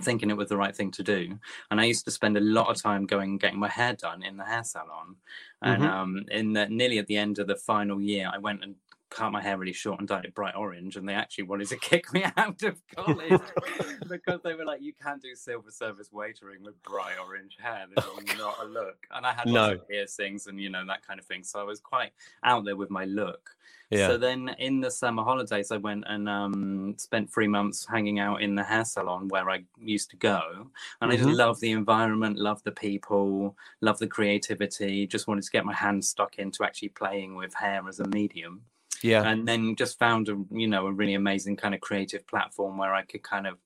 thinking 0.00 0.30
it 0.30 0.36
was 0.36 0.48
the 0.48 0.56
right 0.56 0.74
thing 0.74 0.90
to 0.92 1.02
do. 1.02 1.38
And 1.70 1.80
I 1.80 1.84
used 1.84 2.04
to 2.04 2.10
spend 2.10 2.36
a 2.36 2.40
lot 2.40 2.68
of 2.68 2.80
time 2.80 3.06
going 3.06 3.30
and 3.30 3.40
getting 3.40 3.58
my 3.58 3.68
hair 3.68 3.94
done 3.94 4.22
in 4.22 4.36
the 4.36 4.44
hair 4.44 4.64
salon. 4.64 5.16
And 5.62 5.82
Mhm. 5.82 5.86
um, 5.86 6.24
in 6.30 6.52
the, 6.52 6.68
nearly 6.68 6.98
at 6.98 7.06
the 7.06 7.16
end 7.16 7.38
of 7.38 7.46
the 7.48 7.56
final 7.56 8.00
year, 8.00 8.30
I 8.32 8.38
went 8.38 8.62
and 8.62 8.76
cut 9.10 9.32
my 9.32 9.40
hair 9.42 9.56
really 9.58 9.72
short 9.72 9.98
and 10.00 10.08
dyed 10.08 10.24
it 10.24 10.34
bright 10.34 10.54
orange. 10.56 10.96
And 10.96 11.08
they 11.08 11.14
actually 11.14 11.44
wanted 11.44 11.68
to 11.68 11.76
kick 11.80 12.12
me 12.12 12.24
out 12.36 12.62
of 12.62 12.80
college 12.94 13.40
because 14.08 14.40
they 14.42 14.54
were 14.54 14.64
like, 14.64 14.82
you 14.82 14.92
can't 14.92 15.22
do 15.22 15.34
silver 15.34 15.70
service 15.70 16.10
waitering 16.12 16.60
with 16.62 16.82
bright 16.82 17.16
orange 17.18 17.56
hair. 17.60 17.86
This 17.94 18.04
is 18.04 18.36
not 18.38 18.56
a 18.60 18.64
look. 18.66 19.06
And 19.10 19.26
I 19.26 19.32
had 19.32 19.48
lots 19.48 19.54
No. 19.54 19.72
of 19.72 19.88
piercings 19.88 20.46
and, 20.46 20.60
you 20.60 20.70
know, 20.70 20.84
that 20.86 21.06
kind 21.06 21.18
of 21.20 21.26
thing. 21.26 21.44
So 21.44 21.60
I 21.60 21.64
was 21.64 21.80
quite 21.80 22.12
out 22.44 22.64
there 22.64 22.76
with 22.76 22.90
my 22.90 23.04
look. 23.04 23.50
yeah 23.90 24.08
So 24.08 24.18
then 24.18 24.50
in 24.58 24.80
the 24.80 24.90
summer 24.90 25.22
holidays, 25.24 25.70
I 25.72 25.78
went 25.78 26.04
and 26.06 26.28
um, 26.28 26.94
spent 26.98 27.32
three 27.32 27.48
months 27.48 27.86
hanging 27.88 28.18
out 28.18 28.42
in 28.42 28.54
the 28.54 28.64
hair 28.64 28.84
salon 28.84 29.28
where 29.28 29.48
I 29.50 29.64
used 29.78 30.10
to 30.10 30.16
go. 30.16 30.70
And 31.00 31.10
I 31.10 31.16
Mhm. 31.16 31.18
just 31.18 31.38
loved 31.38 31.60
the 31.60 31.70
environment, 31.72 32.38
loved 32.38 32.64
the 32.64 32.72
people, 32.72 33.56
loved 33.80 34.00
the 34.00 34.06
creativity, 34.06 35.06
just 35.06 35.26
wanted 35.28 35.44
to 35.44 35.50
get 35.50 35.64
my 35.64 35.72
hands 35.74 36.08
stuck 36.08 36.38
into 36.38 36.64
actually 36.64 36.90
playing 36.90 37.34
with 37.36 37.54
hair 37.54 37.82
as 37.88 38.00
a 38.00 38.08
medium. 38.08 38.62
Yeah 39.02 39.28
And 39.28 39.48
then 39.48 39.74
just 39.76 39.98
found 39.98 40.28
a, 40.28 40.44
you 40.50 40.68
know, 40.68 40.86
a 40.86 40.92
really 40.92 41.14
amazing 41.14 41.56
kind 41.56 41.74
of 41.74 41.80
creative 41.80 42.26
platform 42.26 42.78
where 42.78 42.94
I 42.94 43.02
could 43.02 43.22
kind 43.22 43.46
of 43.46 43.58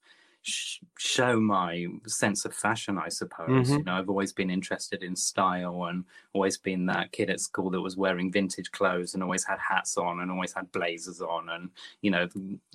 sh- 0.43 0.79
show 0.99 1.39
my 1.41 1.87
sense 2.07 2.45
of 2.45 2.55
fashion, 2.55 2.99
I 2.99 3.09
suppose. 3.09 3.75
Mhm. 3.75 3.77
You 3.77 3.85
know, 3.85 3.95
I've 3.95 4.09
always 4.09 4.33
been 4.33 4.51
interested 4.51 5.03
in 5.03 5.15
style 5.15 5.85
and 5.85 6.05
always 6.33 6.57
been 6.59 6.87
that 6.87 7.13
kid 7.13 7.31
at 7.31 7.41
school 7.41 7.71
that 7.71 7.81
was 7.83 7.97
wearing 7.97 8.33
vintage 8.33 8.71
clothes 8.73 9.15
and 9.15 9.23
always 9.23 9.45
had 9.45 9.59
hats 9.59 9.97
on 9.99 10.21
and 10.21 10.31
always 10.31 10.55
had 10.55 10.73
blazers 10.73 11.21
on 11.21 11.49
and, 11.49 11.71
you 12.01 12.11
know, 12.11 12.29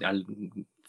I- 0.04 0.24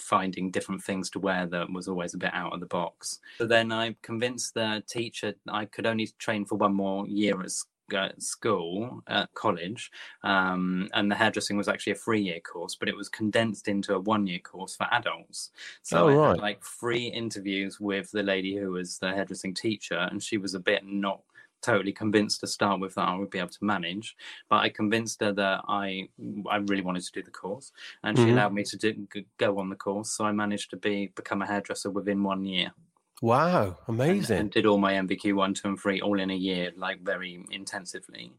finding 0.00 0.50
different 0.50 0.82
things 0.82 1.10
to 1.10 1.18
wear 1.18 1.46
that 1.46 1.72
was 1.72 1.88
always 1.88 2.14
a 2.14 2.18
bit 2.18 2.32
out 2.32 2.52
of 2.52 2.60
the 2.60 2.66
box. 2.66 3.18
So 3.40 3.46
then 3.46 3.72
I 3.72 3.96
convinced 4.02 4.54
the 4.54 4.82
teacher 4.88 5.34
I 5.48 5.64
could 5.66 5.86
only 5.86 6.06
train 6.18 6.44
for 6.44 6.56
one 6.56 6.74
more 6.74 7.06
year 7.08 7.40
at 7.42 7.50
uh, 7.94 8.10
school 8.18 9.02
at 9.06 9.32
college, 9.34 9.90
um, 10.22 10.88
and 10.94 11.10
the 11.10 11.14
hairdressing 11.14 11.56
was 11.56 11.68
actually 11.68 11.92
a 11.92 11.96
three-year 11.96 12.40
course, 12.40 12.74
but 12.76 12.88
it 12.88 12.96
was 12.96 13.08
condensed 13.08 13.68
into 13.68 13.94
a 13.94 14.00
one-year 14.00 14.40
course 14.40 14.76
for 14.76 14.86
adults. 14.92 15.50
So 15.82 15.96
Oh, 15.96 16.08
I 16.08 16.12
had 16.14 16.36
like 16.36 16.62
three 16.64 17.06
interviews 17.06 17.80
with 17.80 18.10
the 18.10 18.22
lady 18.22 18.56
who 18.56 18.70
was 18.72 18.98
the 18.98 19.12
hairdressing 19.12 19.54
teacher, 19.54 19.96
and 20.10 20.22
she 20.22 20.38
was 20.38 20.54
a 20.54 20.60
bit 20.60 20.84
not 20.84 21.22
totally 21.60 21.92
convinced 21.92 22.38
to 22.40 22.46
start 22.46 22.80
with 22.80 22.94
that 22.94 23.08
I 23.08 23.16
would 23.16 23.30
be 23.30 23.38
able 23.38 23.48
to 23.50 23.64
manage, 23.64 24.16
but 24.48 24.56
I 24.58 24.68
convinced 24.68 25.20
her 25.20 25.32
that 25.32 25.62
I 25.68 26.08
I 26.48 26.56
really 26.58 26.82
wanted 26.82 27.02
to 27.04 27.12
do 27.12 27.22
the 27.22 27.30
course, 27.30 27.72
and 28.02 28.18
she 28.18 28.30
Mhm. 28.30 28.30
allowed 28.30 28.52
me 28.54 28.62
to 28.64 28.76
do, 28.76 29.06
go 29.38 29.58
on 29.58 29.68
the 29.70 29.76
course. 29.76 30.10
So 30.12 30.24
I 30.24 30.32
managed 30.32 30.70
to 30.70 30.76
be 30.76 31.08
become 31.08 31.42
a 31.42 31.46
hairdresser 31.46 31.90
within 31.90 32.22
one 32.22 32.44
year. 32.44 32.72
Wow, 33.20 33.64
and- 33.66 33.76
amazing. 33.88 34.38
And, 34.38 34.50
did 34.50 34.66
all 34.66 34.78
my 34.78 34.94
NVQ 34.94 35.34
one, 35.34 35.54
two, 35.54 35.68
and 35.68 35.80
three 35.80 36.00
all 36.00 36.20
in 36.20 36.30
a 36.30 36.36
year, 36.36 36.72
like 36.76 37.00
very 37.00 37.44
intensively. 37.50 38.32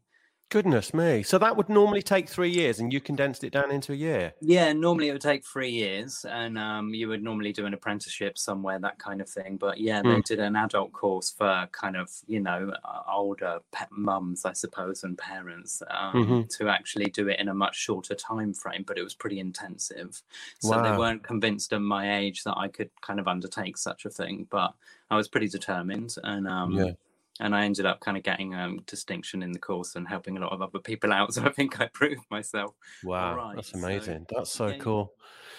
Goodness 0.50 0.96
me. 0.96 1.22
So 1.22 1.38
that 1.38 1.56
would 1.58 1.70
normally 1.70 2.02
take 2.02 2.28
three 2.28 2.50
years 2.50 2.80
and 2.80 2.92
you 2.92 3.00
condensed 3.00 3.44
it 3.44 3.52
down 3.54 3.70
into 3.72 3.94
a 3.94 3.96
year. 3.96 4.34
Yeah, 4.42 4.74
normally 4.74 5.10
it 5.10 5.12
would 5.12 5.22
take 5.22 5.46
three 5.46 5.70
years, 5.70 6.26
and 6.26 6.58
um, 6.58 6.94
you 6.94 7.08
would 7.10 7.22
normally 7.22 7.52
do 7.54 7.66
an 7.68 7.74
apprenticeship 7.74 8.38
somewhere, 8.38 8.80
that 8.80 8.98
kind 8.98 9.22
of 9.22 9.30
thing. 9.30 9.58
But 9.58 9.80
yeah, 9.80 10.02
they 10.02 10.22
Mm. 10.22 10.24
did 10.24 10.40
an 10.40 10.56
adult 10.56 10.92
course 10.94 11.30
for 11.30 11.68
kind 11.72 11.96
of 11.98 12.10
you 12.26 12.40
know 12.40 12.74
older 13.08 13.60
mums, 13.92 14.46
I 14.46 14.54
suppose, 14.54 15.04
and 15.04 15.18
parents 15.18 15.84
um, 15.92 16.16
Mhm. 16.16 16.58
to 16.58 16.70
actually 16.70 17.12
do 17.12 17.28
it 17.28 17.40
in 17.40 17.50
a 17.50 17.54
much 17.54 17.76
shorter 17.76 18.16
time 18.16 18.54
frame. 18.54 18.84
But 18.88 18.98
it 18.98 19.04
was 19.04 19.14
pretty 19.14 19.40
intensive, 19.40 20.22
so 20.60 20.80
they 20.82 20.94
weren't 20.94 21.22
convinced 21.22 21.74
at 21.74 21.82
my 21.82 22.18
age 22.18 22.44
that 22.46 22.58
I 22.58 22.70
could 22.70 22.90
kind 23.02 23.20
of 23.20 23.28
undertake 23.28 23.78
such 23.78 24.06
a 24.06 24.10
thing. 24.10 24.48
But 24.50 24.74
I 25.12 25.18
was 25.18 25.28
pretty 25.28 25.50
determined, 25.50 26.16
and 26.24 26.48
um, 26.48 26.74
Yeah. 26.76 26.94
And 27.40 27.56
I 27.56 27.66
ended 27.66 27.86
up 27.86 28.00
kind 28.02 28.18
of 28.18 28.24
getting 28.24 28.54
um, 28.56 28.80
distinction 28.86 29.42
in 29.44 29.52
the 29.52 29.60
course 29.60 29.96
and 29.96 30.08
helping 30.08 30.38
a 30.38 30.42
lot 30.42 30.52
of 30.52 30.62
other 30.62 30.80
people 30.80 31.12
out. 31.14 31.34
So 31.34 31.44
I 31.44 31.50
think 31.50 31.80
I 31.80 31.88
proved 31.94 32.24
myself. 32.32 32.72
Wow, 33.04 33.36
Right, 33.36 33.56
that's 33.56 33.72
so- 33.72 33.80
amazing. 33.80 34.26
that's 34.30 34.52
so 34.52 34.68
yeah. 34.68 34.78
cool. 34.78 35.14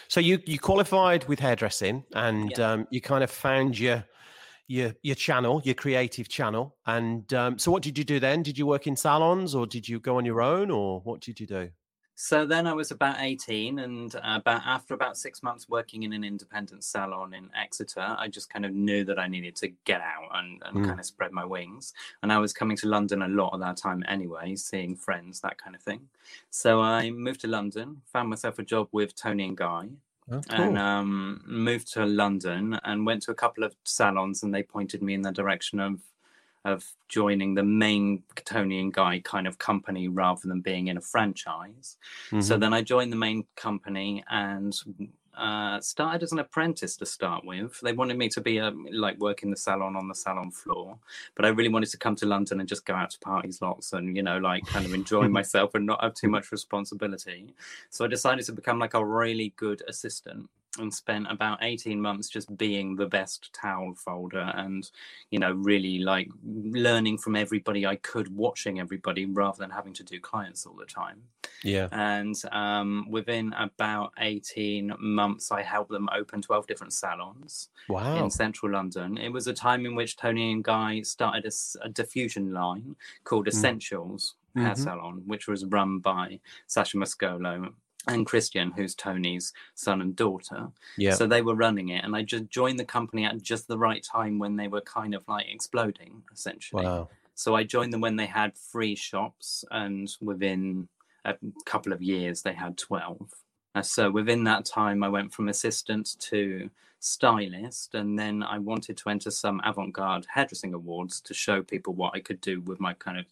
So 0.08 0.20
you 0.20 0.40
you 0.44 0.58
qualified 0.58 1.26
with 1.28 1.38
hairdressing 1.40 2.04
and 2.14 2.50
Yeah. 2.56 2.72
um, 2.72 2.86
you 2.90 3.00
kind 3.00 3.22
of 3.24 3.30
found 3.30 3.78
your 3.78 4.04
your 4.66 4.94
your 5.02 5.14
channel, 5.16 5.60
your 5.64 5.74
creative 5.74 6.28
channel. 6.28 6.76
And 6.86 7.32
um, 7.34 7.58
so 7.58 7.70
what 7.72 7.82
did 7.82 7.96
you 7.98 8.04
do 8.04 8.20
then? 8.20 8.42
Did 8.42 8.56
you 8.58 8.66
work 8.66 8.86
in 8.86 8.96
salons 8.96 9.54
or 9.54 9.66
did 9.66 9.88
you 9.88 10.00
go 10.00 10.16
on 10.16 10.24
your 10.24 10.40
own 10.42 10.70
or 10.70 11.00
what 11.00 11.20
did 11.20 11.40
you 11.40 11.46
do? 11.46 11.70
So 12.22 12.44
then 12.44 12.66
I 12.66 12.74
was 12.74 12.90
about 12.90 13.16
18, 13.18 13.78
and 13.78 14.14
uh, 14.14 14.20
about 14.24 14.60
after 14.66 14.92
about 14.92 15.16
six 15.16 15.42
months 15.42 15.70
working 15.70 16.02
in 16.02 16.12
an 16.12 16.22
independent 16.22 16.84
salon 16.84 17.32
in 17.32 17.48
Exeter, 17.56 18.14
I 18.18 18.28
just 18.28 18.50
kind 18.50 18.66
of 18.66 18.74
knew 18.74 19.04
that 19.04 19.18
I 19.18 19.26
needed 19.26 19.56
to 19.56 19.68
get 19.86 20.02
out 20.02 20.28
and, 20.34 20.62
and 20.66 20.76
Mm. 20.76 20.86
kind 20.86 21.00
of 21.00 21.06
spread 21.06 21.32
my 21.32 21.46
wings. 21.46 21.94
And 22.22 22.30
I 22.30 22.36
was 22.36 22.52
coming 22.52 22.76
to 22.76 22.88
London 22.88 23.22
a 23.22 23.28
lot 23.28 23.54
at 23.54 23.60
that 23.60 23.78
time 23.78 24.04
anyway, 24.06 24.54
seeing 24.56 24.96
friends, 24.96 25.40
that 25.40 25.56
kind 25.56 25.74
of 25.74 25.80
thing. 25.80 26.10
So 26.50 26.82
I 26.82 27.10
moved 27.10 27.40
to 27.40 27.48
London, 27.48 28.02
found 28.12 28.28
myself 28.28 28.58
a 28.58 28.64
job 28.64 28.88
with 28.92 29.14
Toni 29.16 29.44
and 29.48 29.56
Guy, 29.56 29.88
Oh, 30.30 30.42
and 30.50 30.76
um, 30.76 31.42
moved 31.46 31.90
to 31.94 32.04
London 32.04 32.78
and 32.84 33.06
went 33.06 33.22
to 33.22 33.30
a 33.30 33.34
couple 33.34 33.64
of 33.64 33.74
salons, 33.84 34.42
and 34.42 34.54
they 34.54 34.62
pointed 34.62 35.00
me 35.02 35.14
in 35.14 35.22
the 35.22 35.32
direction 35.32 35.80
of 35.80 36.00
of 36.64 36.84
joining 37.08 37.54
the 37.54 37.62
main 37.62 38.22
Toni 38.44 38.90
Guy 38.92 39.20
kind 39.20 39.46
of 39.46 39.58
company 39.58 40.08
rather 40.08 40.46
than 40.46 40.60
being 40.60 40.88
in 40.88 40.96
a 40.96 41.00
franchise. 41.00 41.96
So 42.40 42.56
Mhm. 42.56 42.60
then 42.60 42.74
I 42.74 42.82
joined 42.82 43.12
the 43.12 43.16
main 43.16 43.46
company 43.56 44.22
and 44.28 44.74
uh, 45.34 45.80
started 45.80 46.22
as 46.22 46.32
an 46.32 46.38
apprentice 46.38 46.96
to 46.98 47.06
start 47.06 47.46
with. 47.46 47.80
They 47.80 47.94
wanted 47.94 48.18
me 48.18 48.28
to 48.30 48.40
be 48.42 48.58
a, 48.58 48.70
like 48.92 49.18
work 49.18 49.42
in 49.42 49.50
the 49.50 49.56
salon 49.56 49.96
on 49.96 50.06
the 50.06 50.14
salon 50.14 50.50
floor, 50.50 50.98
but 51.34 51.46
I 51.46 51.48
really 51.48 51.70
wanted 51.70 51.88
to 51.90 51.96
come 51.98 52.14
to 52.16 52.26
London 52.26 52.60
and 52.60 52.68
just 52.68 52.84
go 52.84 52.94
out 52.94 53.10
to 53.10 53.18
parties 53.20 53.62
lots 53.62 53.92
and 53.94 54.14
you 54.14 54.22
know 54.22 54.36
like 54.38 54.66
kind 54.66 54.84
of 54.84 54.92
enjoy 54.92 55.28
myself 55.38 55.74
and 55.74 55.86
not 55.86 56.02
have 56.02 56.12
too 56.14 56.28
much 56.28 56.52
responsibility. 56.52 57.54
So 57.88 58.04
I 58.04 58.08
decided 58.08 58.44
to 58.46 58.52
become 58.52 58.78
like 58.78 58.92
a 58.94 59.04
really 59.04 59.54
good 59.56 59.82
assistant 59.88 60.50
and 60.78 60.92
spent 60.94 61.26
about 61.28 61.58
18 61.62 62.00
months 62.00 62.28
just 62.28 62.56
being 62.56 62.94
the 62.94 63.06
best 63.06 63.52
towel 63.52 63.94
folder 63.94 64.52
and 64.54 64.90
you 65.30 65.38
know 65.38 65.52
really 65.52 65.98
like 65.98 66.28
learning 66.44 67.18
from 67.18 67.34
everybody 67.34 67.84
I 67.86 67.96
could 67.96 68.34
watching 68.34 68.78
everybody 68.78 69.26
rather 69.26 69.58
than 69.58 69.70
having 69.70 69.92
to 69.94 70.04
do 70.04 70.20
clients 70.20 70.66
all 70.66 70.74
the 70.76 70.86
time 70.86 71.22
yeah. 71.64 71.88
and 71.90 72.40
um, 72.52 73.06
within 73.10 73.52
about 73.54 74.12
18 74.18 74.94
months 75.00 75.50
i 75.50 75.60
helped 75.62 75.90
them 75.90 76.08
open 76.16 76.40
12 76.40 76.66
different 76.66 76.92
salons 76.92 77.68
Wow. 77.88 78.22
in 78.24 78.30
central 78.30 78.70
london 78.72 79.18
it 79.18 79.30
was 79.30 79.46
a 79.48 79.52
time 79.52 79.84
in 79.86 79.94
which 79.96 80.16
toni 80.16 80.52
and 80.52 80.62
guy 80.62 81.02
started 81.02 81.50
a 81.82 81.88
diffusion 81.88 82.52
line 82.52 82.94
called 83.24 83.46
essensuals 83.48 84.34
hair 84.54 84.74
Mhm. 84.74 84.78
salon 84.78 85.22
which 85.26 85.48
was 85.48 85.64
run 85.66 85.98
by 85.98 86.38
sacha 86.66 86.96
mascolo 86.96 87.72
and 88.06 88.24
christian 88.26 88.70
who's 88.72 88.94
toni's 88.94 89.52
son 89.74 90.00
and 90.00 90.16
daughter 90.16 90.68
Yeah. 90.96 91.14
so 91.14 91.26
they 91.26 91.42
were 91.42 91.54
running 91.54 91.90
it 91.90 92.02
and 92.04 92.16
i 92.16 92.22
just 92.22 92.48
joined 92.48 92.78
the 92.80 92.84
company 92.84 93.24
at 93.24 93.40
just 93.42 93.68
the 93.68 93.78
right 93.78 94.02
time 94.02 94.38
when 94.38 94.56
they 94.56 94.68
were 94.68 94.80
kind 94.80 95.14
of 95.14 95.22
like 95.28 95.46
exploding 95.52 96.22
essentially 96.32 96.84
wow. 96.86 97.08
so 97.34 97.54
I 97.54 97.62
joined 97.64 97.92
them 97.92 98.00
when 98.02 98.16
they 98.16 98.26
had 98.26 98.56
free 98.56 98.94
shops, 98.94 99.64
and 99.70 100.08
within 100.20 100.88
a 101.24 101.34
couple 101.64 101.92
of 101.92 102.02
years, 102.02 102.42
they 102.42 102.52
had 102.52 102.76
12. 102.76 103.16
Uh, 103.74 103.82
so 103.82 104.10
within 104.10 104.44
that 104.44 104.64
time, 104.66 105.02
I 105.02 105.08
went 105.08 105.32
from 105.32 105.48
assistant 105.48 106.16
to 106.30 106.68
stylist, 106.98 107.94
and 107.94 108.18
then 108.18 108.42
I 108.42 108.58
wanted 108.58 108.96
to 108.98 109.08
enter 109.10 109.30
some 109.30 109.60
avant 109.64 109.92
garde 109.94 110.26
hairdressing 110.34 110.74
awards 110.74 111.20
to 111.22 111.34
show 111.34 111.62
people 111.62 111.94
what 111.94 112.14
I 112.14 112.20
could 112.20 112.40
do 112.40 112.60
with 112.60 112.78
my 112.80 112.92
kind 112.94 113.18
of 113.18 113.26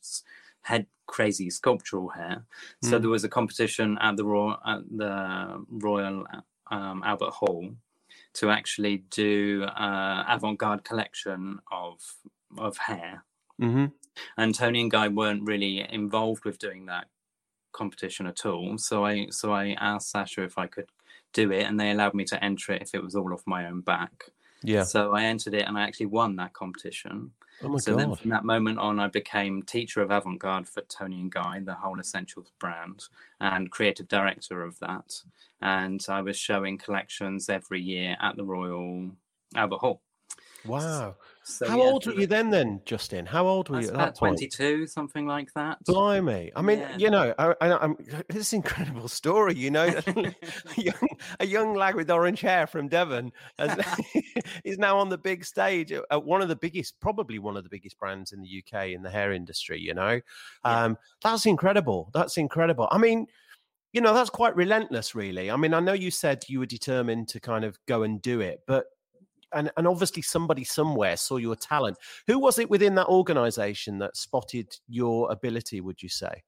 head 0.68 0.86
crazy 1.06 1.48
sculptural 1.50 2.08
hair. 2.18 2.44
So 2.82 2.98
Mm. 2.98 3.02
there 3.02 3.10
was 3.10 3.24
a 3.24 3.28
competition 3.38 3.98
at 4.00 4.16
the 4.16 4.24
Royal, 4.24 4.56
at 4.72 4.80
the 5.02 5.64
Royal 5.70 6.16
um, 6.70 7.02
Albert 7.04 7.34
Hall 7.40 7.64
to 8.34 8.50
actually 8.50 8.96
do 9.10 9.64
uh, 9.64 10.24
avant 10.28 10.58
garde 10.58 10.84
collection 10.84 11.58
of 11.72 11.96
of 12.58 12.76
hair 12.78 13.24
hmm 13.58 13.86
and 14.36 14.54
Toni 14.54 14.80
and 14.80 14.90
Guy 14.90 15.08
weren't 15.08 15.46
really 15.46 15.74
involved 16.00 16.44
with 16.44 16.58
doing 16.58 16.86
that 16.86 17.06
competition 17.72 18.26
at 18.26 18.44
all. 18.46 18.78
So 18.78 19.04
I 19.04 19.26
so 19.30 19.52
I 19.52 19.76
asked 19.90 20.10
Sacha 20.10 20.42
if 20.42 20.58
I 20.58 20.66
could 20.66 20.90
do 21.32 21.52
it, 21.52 21.64
and 21.68 21.78
they 21.78 21.90
allowed 21.90 22.14
me 22.14 22.24
to 22.24 22.42
enter 22.42 22.72
it 22.72 22.82
if 22.82 22.94
it 22.94 23.02
was 23.02 23.14
all 23.14 23.32
off 23.32 23.42
my 23.46 23.66
own 23.66 23.80
back. 23.82 24.12
Yeah. 24.62 24.82
So 24.84 25.12
I 25.14 25.24
entered 25.24 25.54
it, 25.54 25.66
and 25.68 25.78
I 25.78 25.82
actually 25.82 26.06
won 26.06 26.36
that 26.36 26.52
competition. 26.52 27.32
Oh 27.62 27.68
my 27.68 27.78
so 27.78 27.96
then 27.96 28.14
from 28.14 28.30
that 28.30 28.44
moment 28.44 28.78
on, 28.78 29.00
I 29.00 29.08
became 29.08 29.62
teacher 29.62 30.00
of 30.00 30.10
avant 30.10 30.38
garde 30.38 30.68
for 30.68 30.82
Toni 30.82 31.20
and 31.20 31.32
Guy, 31.32 31.60
the 31.60 31.74
whole 31.74 31.96
Essensuals 31.96 32.52
brand, 32.60 33.04
and 33.40 33.70
creative 33.70 34.06
director 34.06 34.62
of 34.62 34.78
that. 34.78 35.22
And 35.60 36.04
I 36.08 36.22
was 36.22 36.36
showing 36.36 36.78
collections 36.78 37.48
every 37.48 37.80
year 37.80 38.16
at 38.20 38.36
the 38.36 38.44
Royal 38.44 39.10
Albert 39.56 39.78
Hall. 39.78 40.02
Wow. 40.68 41.16
So 41.42 41.66
How 41.66 41.78
yeah, 41.78 41.84
old 41.84 42.06
were 42.06 42.12
you 42.12 42.26
then, 42.26 42.50
then, 42.50 42.82
Justin? 42.84 43.24
How 43.24 43.46
old 43.46 43.70
were 43.70 43.80
you 43.80 43.88
at 43.88 43.94
that 43.94 44.16
point? 44.18 44.36
22, 44.38 44.86
something 44.86 45.26
like 45.26 45.52
that. 45.54 45.82
Blimey! 45.86 46.52
I 46.54 46.60
mean, 46.60 46.80
Yeah. 46.80 46.96
you 46.98 47.10
know, 47.10 47.34
I, 47.38 47.54
I, 47.60 47.78
I'm 47.78 47.96
this 48.28 48.52
incredible 48.52 49.08
story. 49.08 49.54
You 49.54 49.70
know, 49.70 49.86
a 50.06 50.34
young, 50.76 51.08
a 51.40 51.46
young 51.46 51.74
lad 51.74 51.94
with 51.94 52.10
orange 52.10 52.42
hair 52.42 52.66
from 52.66 52.88
Devon 52.88 53.32
has, 53.58 53.78
is 54.64 54.78
now 54.78 54.98
on 54.98 55.08
the 55.08 55.16
big 55.16 55.44
stage 55.44 55.90
at, 55.90 56.04
at 56.10 56.22
one 56.24 56.42
of 56.42 56.48
the 56.48 56.56
biggest, 56.56 57.00
probably 57.00 57.38
one 57.38 57.56
of 57.56 57.64
the 57.64 57.70
biggest 57.70 57.98
brands 57.98 58.32
in 58.32 58.42
the 58.42 58.62
UK 58.62 58.88
in 58.88 59.02
the 59.02 59.10
hair 59.10 59.32
industry. 59.32 59.80
You 59.80 59.94
know, 59.94 60.20
Yeah. 60.66 60.84
um, 60.84 60.98
that's 61.22 61.46
incredible. 61.46 62.10
That's 62.12 62.36
incredible. 62.36 62.88
I 62.90 62.98
mean, 62.98 63.26
you 63.94 64.02
know, 64.02 64.12
that's 64.12 64.28
quite 64.28 64.54
relentless, 64.54 65.14
really. 65.14 65.50
I 65.50 65.56
mean, 65.56 65.72
I 65.72 65.80
know 65.80 65.94
you 65.94 66.10
said 66.10 66.44
you 66.46 66.58
were 66.58 66.66
determined 66.66 67.28
to 67.28 67.40
kind 67.40 67.64
of 67.64 67.78
go 67.86 68.02
and 68.02 68.20
do 68.20 68.40
it, 68.42 68.60
but. 68.66 68.84
And, 69.52 69.70
and 69.76 69.86
obviously 69.86 70.22
somebody 70.22 70.64
somewhere 70.64 71.16
saw 71.16 71.36
your 71.36 71.56
talent. 71.56 71.96
Who 72.26 72.38
was 72.38 72.58
it 72.58 72.70
within 72.70 72.94
that 72.96 73.06
organization 73.06 73.98
that 73.98 74.16
spotted 74.16 74.76
your 74.88 75.30
ability, 75.30 75.80
would 75.80 76.02
you 76.02 76.08
say? 76.08 76.42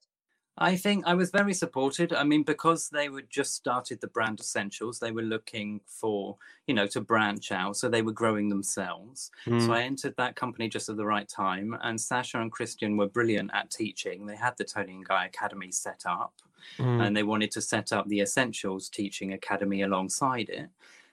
I 0.59 0.77
think 0.77 1.07
I 1.07 1.15
was 1.15 1.31
very 1.31 1.55
supported. 1.55 2.13
I 2.13 2.25
mean, 2.25 2.43
because 2.43 2.91
they 2.91 3.09
were 3.09 3.23
just 3.23 3.55
started 3.55 4.01
the 4.01 4.09
brand 4.09 4.41
essensuals, 4.41 4.99
they 4.99 5.13
were 5.13 5.23
looking 5.23 5.81
for, 5.87 6.37
you 6.67 6.75
know, 6.75 6.87
to 6.89 7.01
branch 7.01 7.51
out. 7.51 7.77
So 7.77 7.89
they 7.89 8.03
were 8.03 8.13
growing 8.13 8.51
themselves. 8.51 9.31
Mm. 9.47 9.65
So 9.65 9.73
I 9.73 9.83
entered 9.83 10.17
that 10.19 10.37
company 10.37 10.69
just 10.69 10.91
at 10.91 10.99
the 10.99 11.07
right 11.07 11.29
time. 11.29 11.75
And 11.83 11.99
Sacha 11.99 12.39
and 12.41 12.53
Christian 12.53 12.99
were 12.99 13.09
brilliant 13.09 13.53
at 13.55 13.71
teaching. 13.71 14.27
They 14.27 14.37
had 14.37 14.59
the 14.59 14.65
Toni 14.65 14.93
and 14.93 15.05
Guy 15.05 15.25
Academy 15.27 15.73
set 15.73 16.03
up 16.05 16.35
Mm. 16.79 17.07
and 17.07 17.17
they 17.17 17.23
wanted 17.23 17.51
to 17.53 17.61
set 17.61 17.93
up 17.93 18.07
the 18.09 18.21
Essensuals 18.21 18.91
Teaching 18.91 19.33
Academy 19.33 19.83
alongside 19.83 20.49
it. 20.49 20.69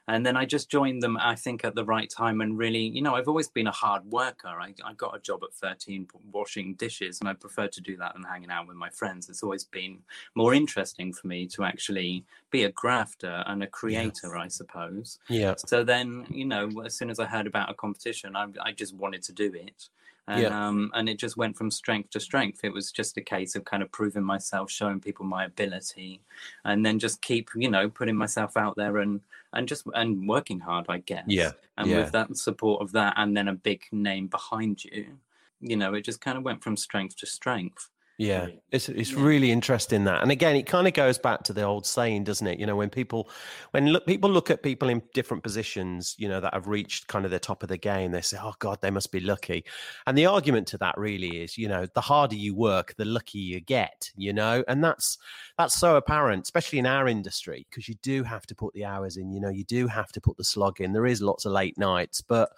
And 0.08 0.26
then 0.26 0.38
I 0.38 0.46
just 0.46 0.70
joined 0.70 1.02
them, 1.02 1.18
I 1.18 1.36
think, 1.36 1.66
at 1.66 1.76
the 1.76 1.84
right 1.84 2.10
time. 2.10 2.40
And 2.42 2.58
really, 2.58 2.80
you 2.80 3.02
know, 3.02 3.16
I've 3.16 3.28
always 3.28 3.50
been 3.50 3.68
a 3.68 3.72
hard 3.72 4.06
worker. 4.06 4.48
I, 4.48 4.74
I 4.86 4.94
got 4.94 5.16
a 5.16 5.20
job 5.20 5.42
at 5.44 5.54
13 5.54 6.08
washing 6.32 6.76
dishes, 6.76 7.20
and 7.20 7.30
I 7.30 7.34
prefer 7.34 7.68
to 7.68 7.82
do 7.82 7.98
that 7.98 8.14
than 8.14 8.24
hanging 8.24 8.50
out 8.50 8.68
with 8.68 8.78
my 8.78 8.90
friends. 8.90 9.30
It's 9.30 9.44
always 9.44 9.66
been 9.66 10.00
more 10.36 10.54
interesting 10.54 11.12
for 11.12 11.28
me 11.28 11.46
to 11.48 11.66
actually 11.66 12.26
be 12.52 12.64
a 12.64 12.72
grafter 12.72 13.44
and 13.48 13.64
a 13.64 13.68
creator, 13.68 14.32
yeah. 14.34 14.42
I 14.42 14.48
suppose. 14.48 15.20
Yeah. 15.30 15.56
So 15.58 15.84
then, 15.84 16.26
you 16.30 16.46
know, 16.46 16.70
as 16.86 16.98
soon 16.98 17.10
as 17.10 17.20
I 17.20 17.26
heard 17.26 17.48
about 17.48 17.70
a 17.70 17.74
competition, 17.74 18.36
I, 18.36 18.48
I 18.62 18.72
just 18.72 18.96
wanted 18.96 19.24
to 19.24 19.34
do 19.34 19.52
it 19.54 19.90
and 20.28 20.42
yeah. 20.42 20.68
um, 20.68 20.92
and 20.94 21.08
it 21.08 21.18
just 21.18 21.38
went 21.38 21.56
from 21.56 21.72
strength 21.72 22.10
to 22.12 22.20
strength. 22.20 22.60
It 22.64 22.74
was 22.74 22.92
just 22.92 23.18
a 23.18 23.22
case 23.22 23.56
of 23.56 23.64
kind 23.64 23.82
of 23.82 23.92
proving 23.92 24.24
myself, 24.24 24.70
showing 24.70 25.00
people 25.00 25.26
my 25.26 25.46
ability, 25.46 26.22
and 26.66 26.86
then 26.86 27.00
just 27.00 27.22
keep 27.22 27.50
you 27.56 27.70
know 27.70 27.90
putting 27.90 28.18
myself 28.18 28.58
out 28.58 28.76
there 28.76 28.98
and 28.98 29.22
and 29.58 29.68
just 29.68 29.86
and 29.96 30.28
working 30.28 30.60
hard, 30.60 30.86
I 30.88 31.00
guess. 31.00 31.26
Yeah. 31.28 31.52
And 31.78 31.90
yeah. 31.90 31.98
with 31.98 32.12
that 32.12 32.38
support 32.38 32.82
of 32.82 32.92
that, 32.94 33.16
and 33.18 33.36
then 33.36 33.48
a 33.48 33.54
big 33.54 33.84
name 33.92 34.28
behind 34.28 34.86
you, 34.86 35.08
you 35.60 35.76
know, 35.76 35.94
it 35.96 36.06
just 36.06 36.22
kind 36.22 36.38
of 36.38 36.44
went 36.44 36.64
from 36.64 36.78
strength 36.78 37.18
to 37.18 37.26
strength. 37.26 37.90
Yeah, 38.20 38.48
it's 38.72 38.90
it's 38.90 39.12
yeah. 39.12 39.22
really 39.24 39.52
interesting 39.52 40.06
that, 40.06 40.24
and 40.24 40.32
again, 40.32 40.56
it 40.56 40.66
kind 40.66 40.88
of 40.88 40.94
goes 40.94 41.20
back 41.20 41.44
to 41.44 41.54
the 41.54 41.62
old 41.62 41.86
saying, 41.86 42.24
doesn't 42.24 42.48
it? 42.48 42.58
You 42.60 42.66
know, 42.66 42.76
when 42.76 42.90
people 42.90 43.30
when 43.72 43.90
look, 43.90 44.08
people 44.08 44.28
look 44.32 44.50
at 44.50 44.64
people 44.64 44.90
in 44.90 45.04
different 45.14 45.44
positions, 45.44 46.16
you 46.18 46.28
know, 46.28 46.42
that 46.42 46.56
have 46.56 46.66
reached 46.66 47.08
kind 47.08 47.26
of 47.26 47.32
the 47.32 47.38
top 47.38 47.62
of 47.62 47.70
the 47.70 47.78
game, 47.78 48.12
they 48.12 48.22
say, 48.22 48.40
"Oh 48.42 48.56
God, 48.58 48.80
they 48.82 48.90
must 48.90 49.12
be 49.12 49.20
lucky," 49.20 49.66
and 50.08 50.18
the 50.18 50.26
argument 50.26 50.68
to 50.70 50.80
that 50.80 50.98
really 50.98 51.44
is, 51.44 51.60
you 51.60 51.68
know, 51.68 51.86
the 51.94 52.02
harder 52.02 52.36
you 52.36 52.56
work, 52.56 52.96
the 52.98 53.06
luckier 53.06 53.40
you 53.40 53.60
get, 53.60 54.12
you 54.16 54.34
know, 54.34 54.64
and 54.68 54.84
that's 54.84 55.20
that's 55.60 55.80
so 55.80 55.96
apparent, 55.96 56.42
especially 56.42 56.80
in 56.80 56.88
our 56.88 57.08
industry, 57.08 57.68
because 57.70 57.88
you 57.88 57.96
do 58.02 58.24
have 58.24 58.48
to 58.48 58.56
put 58.56 58.74
the 58.74 58.84
hours 58.84 59.18
in, 59.18 59.32
you 59.32 59.40
know, 59.40 59.50
you 59.50 59.64
do 59.64 59.86
have 59.86 60.12
to 60.14 60.22
put 60.22 60.38
the 60.38 60.44
slog 60.44 60.82
in. 60.82 60.92
There 60.92 61.06
is 61.06 61.22
lots 61.22 61.46
of 61.46 61.52
late 61.52 61.78
nights, 61.78 62.22
but 62.22 62.50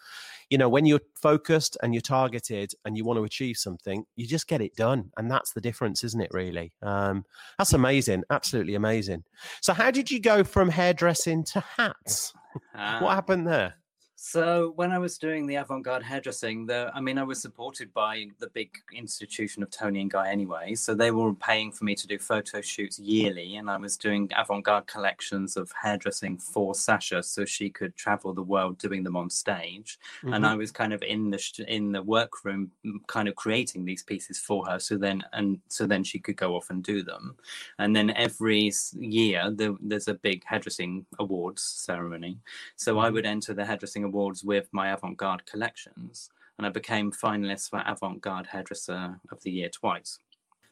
you 0.50 0.58
know, 0.58 0.70
when 0.70 0.86
you're 0.86 1.02
focused 1.16 1.78
and 1.84 1.94
you're 1.94 2.02
targeted 2.02 2.74
and 2.86 2.98
you 2.98 3.06
want 3.06 3.18
to 3.18 3.24
achieve 3.24 3.58
something, 3.58 4.06
you 4.16 4.26
just 4.26 4.48
get 4.48 4.62
it 4.62 4.76
done. 4.76 5.12
And 5.18 5.30
that's 5.30 5.54
the 5.54 5.62
difference, 5.62 6.04
isn't 6.04 6.22
it, 6.22 6.32
really? 6.32 6.74
Um, 6.82 7.26
that's 7.58 7.74
amazing. 7.74 8.24
Absolutely 8.30 8.76
amazing. 8.76 9.24
So, 9.62 9.74
how 9.74 9.92
did 9.92 10.10
you 10.10 10.20
go 10.20 10.44
from 10.44 10.70
hairdressing 10.70 11.44
to 11.46 11.62
hats? 11.78 12.34
What 12.74 13.14
happened 13.14 13.46
there? 13.48 13.76
So 14.22 14.74
when 14.76 14.92
I 14.92 15.00
was 15.00 15.18
doing 15.18 15.48
the 15.48 15.56
avant-garde 15.56 16.04
hairdressing, 16.04 16.66
the 16.66 16.92
I 16.94 17.00
mean, 17.00 17.18
I 17.18 17.24
was 17.24 17.42
supported 17.42 17.94
by 17.94 18.26
the 18.40 18.50
big 18.50 18.70
institution 18.94 19.64
of 19.64 19.72
Toni 19.72 20.02
and 20.02 20.12
Guy 20.12 20.30
anyway, 20.30 20.76
so 20.76 20.94
they 20.94 21.12
were 21.12 21.34
paying 21.34 21.72
for 21.72 21.86
me 21.86 21.96
to 21.96 22.06
do 22.06 22.20
photo 22.20 22.60
shoots 22.60 23.00
yearly, 23.00 23.56
and 23.56 23.70
I 23.70 23.78
was 23.78 23.96
doing 23.96 24.30
avant-garde 24.38 24.88
collections 24.88 25.56
of 25.56 25.72
hairdressing 25.72 26.38
for 26.38 26.76
Sacha, 26.76 27.24
so 27.24 27.46
she 27.46 27.70
could 27.70 27.96
travel 27.96 28.34
the 28.34 28.44
world 28.44 28.78
doing 28.78 29.04
them 29.04 29.16
on 29.16 29.30
stage, 29.30 29.98
mm-hmm. 30.18 30.34
and 30.34 30.46
I 30.46 30.54
was 30.54 30.70
kind 30.70 30.92
of 30.92 31.02
in 31.02 31.32
the 31.32 31.66
in 31.70 31.94
the 31.94 32.04
workroom, 32.04 32.72
kind 33.08 33.30
of 33.30 33.36
creating 33.36 33.86
these 33.86 34.04
pieces 34.04 34.38
for 34.38 34.66
her, 34.66 34.80
so 34.80 34.98
then 34.98 35.24
and 35.32 35.60
so 35.70 35.88
then 35.88 36.04
she 36.04 36.20
could 36.20 36.36
go 36.36 36.58
off 36.58 36.70
and 36.70 36.84
do 36.84 37.04
them, 37.04 37.38
and 37.80 37.96
then 37.96 38.10
every 38.12 38.70
year 39.00 39.50
the, 39.50 39.78
there's 39.80 40.10
a 40.10 40.14
big 40.14 40.44
hairdressing 40.44 41.06
awards 41.20 41.64
ceremony, 41.64 42.38
so 42.76 42.96
mm-hmm. 42.96 43.06
I 43.06 43.10
would 43.10 43.26
enter 43.26 43.54
the 43.54 43.66
hairdressing 43.66 44.09
awards 44.10 44.44
with 44.44 44.68
my 44.72 44.90
avant-garde 44.90 45.46
collections 45.46 46.30
and 46.60 46.68
I 46.68 46.70
became 46.70 47.12
finalist 47.12 47.70
for 47.70 47.82
avant-garde 47.86 48.48
hairdresser 48.48 49.20
of 49.32 49.42
the 49.44 49.50
year 49.50 49.70
twice. 49.70 50.20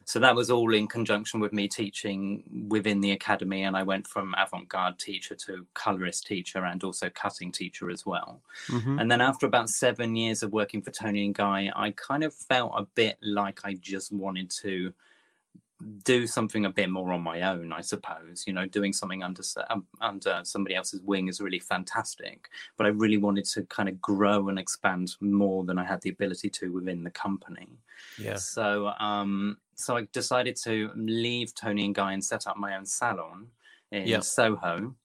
So 0.03 0.19
that 0.19 0.35
was 0.35 0.49
all 0.49 0.73
in 0.73 0.87
conjunction 0.87 1.39
with 1.39 1.53
me 1.53 1.67
teaching 1.67 2.43
within 2.69 3.01
the 3.01 3.11
academy, 3.11 3.63
and 3.63 3.75
I 3.75 3.83
went 3.83 4.07
from 4.07 4.35
avant-garde 4.37 4.99
teacher 4.99 5.35
to 5.35 5.65
colorist 5.73 6.27
teacher 6.27 6.63
and 6.63 6.81
also 6.83 7.09
cutting 7.09 7.51
teacher 7.51 7.89
as 7.89 8.05
well. 8.05 8.41
Mm-hmm. 8.67 8.99
And 8.99 9.11
then 9.11 9.21
after 9.21 9.45
about 9.45 9.69
seven 9.69 10.15
years 10.15 10.43
of 10.43 10.53
working 10.53 10.81
for 10.81 10.91
Toni 10.91 11.25
and 11.25 11.35
Guy, 11.35 11.71
I 11.75 11.91
kind 11.91 12.23
of 12.23 12.33
felt 12.33 12.73
a 12.75 12.85
bit 12.95 13.17
like 13.21 13.61
I 13.65 13.73
just 13.73 14.13
wanted 14.13 14.49
to 14.61 14.93
do 16.03 16.25
something 16.25 16.65
a 16.65 16.71
bit 16.71 16.89
more 16.89 17.13
on 17.13 17.21
my 17.21 17.41
own, 17.41 17.71
I 17.71 17.81
suppose. 17.81 18.45
You 18.47 18.53
know, 18.53 18.65
doing 18.65 18.93
something 18.93 19.23
under 19.23 19.43
um, 19.69 19.85
under 20.01 20.41
somebody 20.43 20.75
else's 20.75 21.01
wing 21.01 21.27
is 21.27 21.39
really 21.39 21.59
fantastic, 21.59 22.49
but 22.77 22.85
I 22.85 22.89
really 22.89 23.17
wanted 23.17 23.45
to 23.45 23.63
kind 23.63 23.87
of 23.89 24.01
grow 24.01 24.49
and 24.49 24.57
expand 24.57 25.15
more 25.21 25.63
than 25.63 25.77
I 25.77 25.85
had 25.85 26.01
the 26.01 26.09
ability 26.09 26.49
to 26.49 26.71
within 26.71 27.03
the 27.03 27.11
company. 27.11 27.69
Yeah. 28.17 28.37
So, 28.37 28.87
um, 28.99 29.57
so 29.75 29.97
I 29.97 30.07
decided 30.11 30.55
to 30.63 30.91
leave 30.95 31.53
Toni 31.53 31.85
and 31.85 31.95
Guy 31.95 32.13
and 32.13 32.23
set 32.23 32.47
up 32.47 32.57
my 32.57 32.75
own 32.75 32.85
salon 32.85 33.47
in. 33.91 34.07
Soho. 34.21 34.95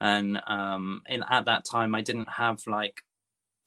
And 0.00 0.40
um, 0.46 1.02
in, 1.08 1.24
at 1.28 1.44
that 1.46 1.64
time, 1.64 1.94
I 1.94 2.00
didn't 2.00 2.28
have 2.28 2.66
like 2.66 3.02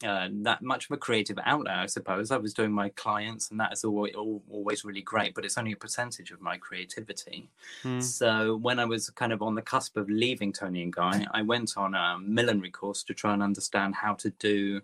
uh, 0.04 0.28
that 0.32 0.62
much 0.62 0.86
of 0.86 0.92
a 0.92 0.98
creative 0.98 1.38
outlet, 1.46 1.78
I 1.78 1.86
suppose. 1.86 2.32
I 2.32 2.38
was 2.38 2.54
doing 2.54 2.72
my 2.72 2.90
clients, 2.90 3.52
and 3.52 3.60
that 3.60 3.74
is 3.74 3.84
always, 3.84 4.14
always 4.16 4.84
really 4.84 5.02
great, 5.02 5.34
but 5.34 5.46
it's 5.46 5.58
only 5.58 5.72
a 5.72 5.78
percentage 5.78 6.32
of 6.32 6.42
my 6.42 6.58
creativity. 6.58 7.50
Mm. 7.84 8.02
So 8.02 8.58
when 8.58 8.80
I 8.80 8.86
was 8.86 9.10
kind 9.12 9.34
of 9.34 9.42
on 9.42 9.56
the 9.56 9.62
cusp 9.62 9.98
of 9.98 10.10
leaving 10.10 10.54
Toni 10.54 10.84
and 10.84 10.94
Guy, 10.94 11.26
I 11.32 11.42
went 11.42 11.78
on 11.78 11.94
a 11.94 12.18
millinery 12.20 12.72
course 12.72 13.04
to 13.04 13.14
try 13.14 13.34
and 13.34 13.44
understand 13.44 13.96
how 13.96 14.14
to 14.16 14.30
do 14.32 14.82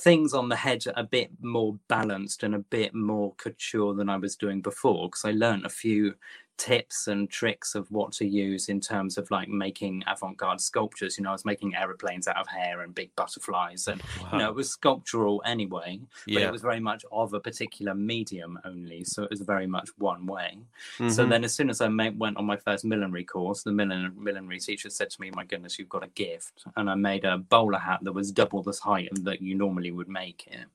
things 0.00 0.32
on 0.32 0.48
the 0.48 0.56
head 0.56 0.84
a 0.94 1.02
bit 1.02 1.30
more 1.40 1.76
balanced 1.88 2.42
and 2.42 2.54
a 2.54 2.60
bit 2.60 2.94
more 2.94 3.34
couture 3.34 3.94
than 3.94 4.08
I 4.08 4.16
was 4.16 4.36
doing 4.36 4.60
before 4.60 5.08
because 5.08 5.24
I 5.24 5.32
learned 5.32 5.66
a 5.66 5.70
few 5.70 6.14
tips 6.58 7.06
and 7.06 7.30
tricks 7.30 7.74
of 7.74 7.90
what 7.90 8.12
to 8.12 8.26
use 8.26 8.68
in 8.68 8.80
terms 8.80 9.16
of 9.16 9.30
like 9.30 9.48
making 9.48 10.02
avant-garde 10.06 10.60
sculptures 10.60 11.16
you 11.16 11.24
know 11.24 11.30
i 11.30 11.32
was 11.32 11.44
making 11.44 11.74
aeroplanes 11.74 12.26
out 12.26 12.36
of 12.36 12.48
hair 12.48 12.82
and 12.82 12.94
big 12.94 13.14
butterflies 13.14 13.86
and 13.86 14.02
wow. 14.20 14.28
you 14.32 14.38
know 14.38 14.48
it 14.48 14.54
was 14.54 14.68
sculptural 14.68 15.40
anyway 15.46 15.98
but 16.26 16.34
yeah. 16.34 16.40
it 16.40 16.52
was 16.52 16.60
very 16.60 16.80
much 16.80 17.04
of 17.12 17.32
a 17.32 17.40
particular 17.40 17.94
medium 17.94 18.58
only 18.64 19.04
so 19.04 19.22
it 19.22 19.30
was 19.30 19.40
very 19.40 19.66
much 19.66 19.88
one 19.98 20.26
way 20.26 20.58
mm-hmm. 20.98 21.08
so 21.08 21.24
then 21.24 21.44
as 21.44 21.54
soon 21.54 21.70
as 21.70 21.80
i 21.80 21.88
went 21.88 22.36
on 22.36 22.44
my 22.44 22.56
first 22.56 22.84
millinery 22.84 23.24
course 23.24 23.62
the 23.62 23.72
millinery, 23.72 24.12
millinery 24.16 24.58
teacher 24.58 24.90
said 24.90 25.08
to 25.08 25.20
me 25.20 25.30
my 25.34 25.44
goodness 25.44 25.78
you've 25.78 25.88
got 25.88 26.04
a 26.04 26.08
gift 26.08 26.64
and 26.76 26.90
i 26.90 26.94
made 26.94 27.24
a 27.24 27.38
bowler 27.38 27.78
hat 27.78 28.00
that 28.02 28.12
was 28.12 28.32
double 28.32 28.62
the 28.62 28.78
height 28.82 29.08
that 29.12 29.40
you 29.40 29.54
normally 29.54 29.92
would 29.92 30.08
make 30.08 30.46
it 30.48 30.66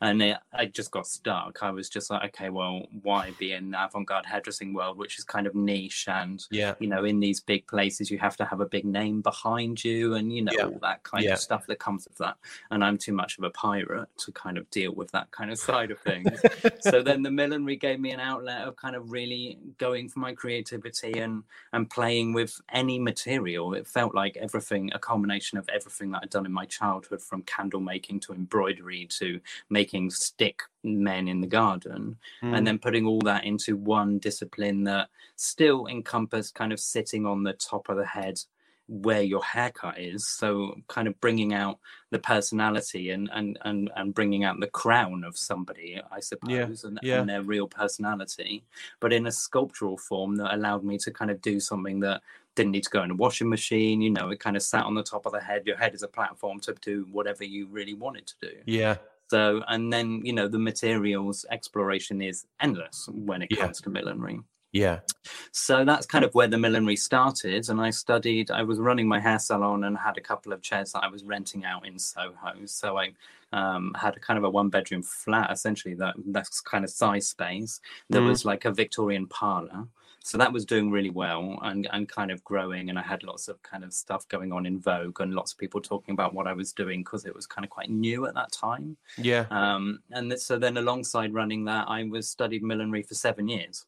and 0.00 0.22
it, 0.22 0.36
I 0.52 0.66
just 0.66 0.90
got 0.90 1.06
stuck. 1.06 1.62
I 1.62 1.70
was 1.70 1.88
just 1.88 2.10
like, 2.10 2.24
okay, 2.34 2.50
well, 2.50 2.86
why 3.02 3.32
be 3.38 3.52
in 3.52 3.70
the 3.70 3.84
avant-garde 3.84 4.26
hairdressing 4.26 4.72
world, 4.72 4.98
which 4.98 5.18
is 5.18 5.24
kind 5.24 5.46
of 5.46 5.54
niche, 5.54 6.06
and 6.08 6.44
yeah, 6.50 6.74
you 6.78 6.88
know, 6.88 7.04
in 7.04 7.20
these 7.20 7.40
big 7.40 7.66
places, 7.66 8.10
you 8.10 8.18
have 8.18 8.36
to 8.36 8.44
have 8.44 8.60
a 8.60 8.66
big 8.66 8.84
name 8.84 9.20
behind 9.20 9.84
you, 9.84 10.14
and 10.14 10.32
you 10.32 10.42
know, 10.42 10.52
yeah. 10.54 10.64
all 10.64 10.78
that 10.82 11.02
kind 11.02 11.24
yeah. 11.24 11.34
of 11.34 11.38
stuff 11.38 11.66
that 11.66 11.78
comes 11.78 12.06
with 12.06 12.18
that. 12.18 12.36
And 12.70 12.84
I'm 12.84 12.98
too 12.98 13.12
much 13.12 13.38
of 13.38 13.44
a 13.44 13.50
pirate 13.50 14.08
to 14.18 14.32
kind 14.32 14.58
of 14.58 14.68
deal 14.70 14.92
with 14.94 15.10
that 15.12 15.30
kind 15.30 15.50
of 15.50 15.58
side 15.58 15.90
of 15.90 15.98
things. 16.00 16.40
so 16.80 17.02
then 17.02 17.22
the 17.22 17.30
millinery 17.30 17.76
gave 17.76 18.00
me 18.00 18.10
an 18.10 18.20
outlet 18.20 18.66
of 18.66 18.76
kind 18.76 18.96
of 18.96 19.10
really 19.10 19.58
going 19.78 20.08
for 20.08 20.20
my 20.20 20.32
creativity 20.32 21.18
and 21.18 21.42
and 21.72 21.90
playing 21.90 22.32
with 22.32 22.60
any 22.72 22.98
material. 22.98 23.74
It 23.74 23.86
felt 23.86 24.14
like 24.14 24.36
everything, 24.36 24.90
a 24.94 24.98
culmination 24.98 25.58
of 25.58 25.68
everything 25.68 26.10
that 26.12 26.20
I'd 26.22 26.30
done 26.30 26.46
in 26.46 26.52
my 26.52 26.64
childhood, 26.66 27.22
from 27.22 27.42
candle 27.42 27.80
making 27.80 28.20
to 28.20 28.32
embroidery 28.32 29.06
to 29.18 29.40
making 29.68 30.10
stick 30.10 30.62
men 30.82 31.28
in 31.28 31.40
the 31.40 31.46
garden 31.46 32.16
mm. 32.42 32.56
and 32.56 32.66
then 32.66 32.78
putting 32.78 33.06
all 33.06 33.20
that 33.20 33.44
into 33.44 33.76
one 33.76 34.18
discipline 34.18 34.84
that 34.84 35.08
still 35.36 35.86
encompassed 35.86 36.54
kind 36.54 36.72
of 36.72 36.80
sitting 36.80 37.26
on 37.26 37.42
the 37.42 37.52
top 37.54 37.88
of 37.88 37.96
the 37.96 38.06
head 38.06 38.38
where 38.88 39.22
your 39.22 39.42
haircut 39.42 39.98
is 39.98 40.28
so 40.28 40.76
kind 40.86 41.08
of 41.08 41.20
bringing 41.20 41.52
out 41.52 41.78
the 42.10 42.18
personality 42.18 43.10
and 43.10 43.28
and 43.32 43.58
and, 43.62 43.90
and 43.96 44.14
bringing 44.14 44.44
out 44.44 44.60
the 44.60 44.66
crown 44.68 45.24
of 45.24 45.36
somebody 45.36 46.00
i 46.12 46.20
suppose 46.20 46.50
yeah, 46.50 46.88
and, 46.88 46.98
yeah. 47.02 47.20
and 47.20 47.28
their 47.28 47.42
real 47.42 47.66
personality 47.66 48.62
but 49.00 49.12
in 49.12 49.26
a 49.26 49.32
sculptural 49.32 49.96
form 49.96 50.36
that 50.36 50.54
allowed 50.54 50.84
me 50.84 50.96
to 50.98 51.10
kind 51.10 51.30
of 51.30 51.42
do 51.42 51.58
something 51.58 51.98
that 52.00 52.22
didn't 52.54 52.72
need 52.72 52.84
to 52.84 52.90
go 52.90 53.02
in 53.02 53.10
a 53.10 53.14
washing 53.14 53.48
machine 53.48 54.00
you 54.00 54.10
know 54.10 54.30
it 54.30 54.38
kind 54.38 54.56
of 54.56 54.62
sat 54.62 54.84
on 54.84 54.94
the 54.94 55.02
top 55.02 55.26
of 55.26 55.32
the 55.32 55.40
head 55.40 55.66
your 55.66 55.76
head 55.76 55.94
is 55.94 56.02
a 56.02 56.08
platform 56.08 56.60
to 56.60 56.72
do 56.80 57.06
whatever 57.10 57.44
you 57.44 57.66
really 57.66 57.94
wanted 57.94 58.26
to 58.26 58.34
do 58.40 58.52
yeah 58.66 58.96
so, 59.28 59.62
and 59.68 59.92
then, 59.92 60.22
you 60.24 60.32
know, 60.32 60.48
the 60.48 60.58
materials 60.58 61.44
exploration 61.50 62.22
is 62.22 62.46
endless 62.60 63.08
when 63.12 63.42
it 63.42 63.48
yeah. 63.50 63.62
comes 63.62 63.80
to 63.82 63.90
millinery. 63.90 64.40
Yeah. 64.72 65.00
So 65.52 65.84
that's 65.84 66.06
kind 66.06 66.24
of 66.24 66.34
where 66.34 66.48
the 66.48 66.58
millinery 66.58 66.96
started. 66.96 67.68
And 67.68 67.80
I 67.80 67.90
studied, 67.90 68.50
I 68.50 68.62
was 68.62 68.78
running 68.78 69.08
my 69.08 69.18
hair 69.18 69.38
salon 69.38 69.84
and 69.84 69.96
had 69.96 70.18
a 70.18 70.20
couple 70.20 70.52
of 70.52 70.60
chairs 70.60 70.92
that 70.92 71.02
I 71.02 71.08
was 71.08 71.24
renting 71.24 71.64
out 71.64 71.86
in 71.86 71.98
Soho. 71.98 72.52
So 72.66 72.98
I 72.98 73.12
um, 73.52 73.94
had 73.98 74.16
a 74.16 74.20
kind 74.20 74.36
of 74.36 74.44
a 74.44 74.50
one 74.50 74.68
bedroom 74.68 75.02
flat, 75.02 75.50
essentially, 75.50 75.94
that 75.94 76.14
that's 76.26 76.60
kind 76.60 76.84
of 76.84 76.90
size 76.90 77.28
space. 77.28 77.80
There 78.10 78.20
mm. 78.20 78.28
was 78.28 78.44
like 78.44 78.64
a 78.64 78.72
Victorian 78.72 79.26
parlor 79.28 79.88
so 80.26 80.36
that 80.36 80.52
was 80.52 80.64
doing 80.64 80.90
really 80.90 81.10
well 81.10 81.56
and, 81.62 81.88
and 81.92 82.08
kind 82.08 82.32
of 82.32 82.42
growing 82.42 82.90
and 82.90 82.98
i 82.98 83.02
had 83.02 83.22
lots 83.22 83.46
of 83.46 83.62
kind 83.62 83.84
of 83.84 83.92
stuff 83.92 84.26
going 84.26 84.52
on 84.52 84.66
in 84.66 84.76
vogue 84.80 85.20
and 85.20 85.34
lots 85.34 85.52
of 85.52 85.58
people 85.58 85.80
talking 85.80 86.12
about 86.12 86.34
what 86.34 86.48
i 86.48 86.52
was 86.52 86.72
doing 86.72 87.00
because 87.00 87.24
it 87.24 87.34
was 87.34 87.46
kind 87.46 87.64
of 87.64 87.70
quite 87.70 87.90
new 87.90 88.26
at 88.26 88.34
that 88.34 88.50
time 88.50 88.96
yeah 89.18 89.46
um, 89.50 90.00
and 90.10 90.36
so 90.38 90.58
then 90.58 90.78
alongside 90.78 91.32
running 91.32 91.64
that 91.64 91.84
i 91.88 92.02
was 92.02 92.28
studied 92.28 92.62
millinery 92.62 93.02
for 93.02 93.14
seven 93.14 93.48
years 93.48 93.86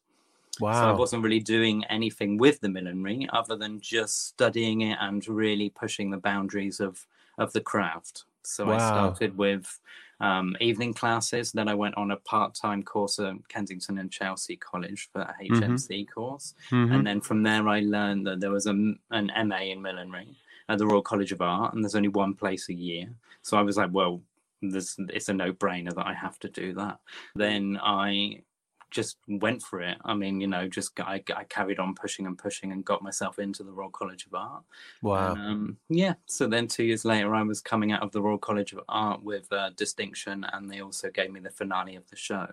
Wow. 0.59 0.73
So 0.73 0.89
I 0.89 0.91
wasn't 0.91 1.23
really 1.23 1.39
doing 1.39 1.85
anything 1.85 2.37
with 2.37 2.59
the 2.59 2.67
millinery 2.67 3.29
other 3.31 3.55
than 3.55 3.79
just 3.79 4.27
studying 4.27 4.81
it 4.81 4.97
and 4.99 5.25
really 5.25 5.69
pushing 5.69 6.09
the 6.09 6.17
boundaries 6.17 6.81
of 6.81 7.07
of 7.37 7.53
the 7.53 7.61
craft. 7.61 8.25
So 8.43 8.69
I 8.69 8.77
started 8.77 9.37
with 9.37 9.79
um, 10.19 10.55
evening 10.59 10.93
classes. 10.93 11.51
Then 11.51 11.67
I 11.67 11.73
went 11.73 11.95
on 11.95 12.11
a 12.11 12.17
part-time 12.17 12.83
course 12.83 13.19
at 13.19 13.35
Kensington 13.47 13.97
and 13.99 14.11
Chelsea 14.11 14.55
College 14.57 15.09
for 15.11 15.21
a 15.21 15.35
HNC 15.41 16.05
course. 16.13 16.53
Mhm. 16.71 16.93
And 16.93 17.07
then 17.07 17.21
from 17.21 17.43
there, 17.43 17.67
I 17.67 17.79
learned 17.79 18.27
that 18.27 18.39
there 18.39 18.51
was 18.51 18.65
a, 18.67 18.71
an 18.71 19.31
MA 19.45 19.71
in 19.71 19.81
millinery 19.81 20.35
at 20.67 20.77
the 20.77 20.85
Royal 20.85 21.01
College 21.01 21.31
of 21.31 21.41
Art, 21.41 21.73
and 21.73 21.83
there's 21.83 21.95
only 21.95 22.09
one 22.09 22.33
place 22.33 22.69
a 22.69 22.73
year. 22.73 23.09
So 23.41 23.57
I 23.57 23.61
was 23.61 23.77
like, 23.77 23.89
well, 23.91 24.21
this, 24.61 24.97
it's 25.09 25.29
a 25.29 25.33
no 25.33 25.53
brainer 25.53 25.93
that 25.95 26.05
I 26.05 26.13
have 26.13 26.37
to 26.39 26.49
do 26.49 26.73
that. 26.73 26.99
Then 27.35 27.79
I 27.81 28.43
just 28.91 29.17
went 29.27 29.61
for 29.61 29.81
it. 29.81 29.97
I 30.03 30.13
mean, 30.13 30.41
you 30.41 30.47
know, 30.47 30.67
just 30.67 30.99
I 30.99 31.19
carried 31.49 31.79
on 31.79 31.95
pushing 31.95 32.25
and 32.25 32.37
pushing 32.37 32.71
and 32.71 32.83
got 32.83 33.01
myself 33.01 33.39
into 33.39 33.63
the 33.63 33.71
Royal 33.71 33.89
College 33.89 34.25
of 34.25 34.33
Art. 34.33 34.63
Wow. 35.01 35.33
And, 35.33 35.41
um, 35.41 35.77
yeah. 35.89 36.13
So 36.25 36.47
then 36.47 36.67
two 36.67 36.83
years 36.83 37.05
later, 37.05 37.33
I 37.35 37.43
was 37.43 37.61
coming 37.61 37.91
out 37.91 38.01
of 38.01 38.11
the 38.11 38.21
Royal 38.21 38.37
College 38.37 38.73
of 38.73 38.81
Art 38.89 39.23
with 39.23 39.51
uh, 39.51 39.71
distinction, 39.75 40.45
and 40.53 40.69
they 40.69 40.81
also 40.81 41.09
gave 41.09 41.31
me 41.31 41.39
the 41.39 41.49
finale 41.51 41.95
of 41.95 42.09
the 42.09 42.15
show. 42.15 42.47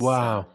So, 0.00 0.06
Wow. 0.06 0.46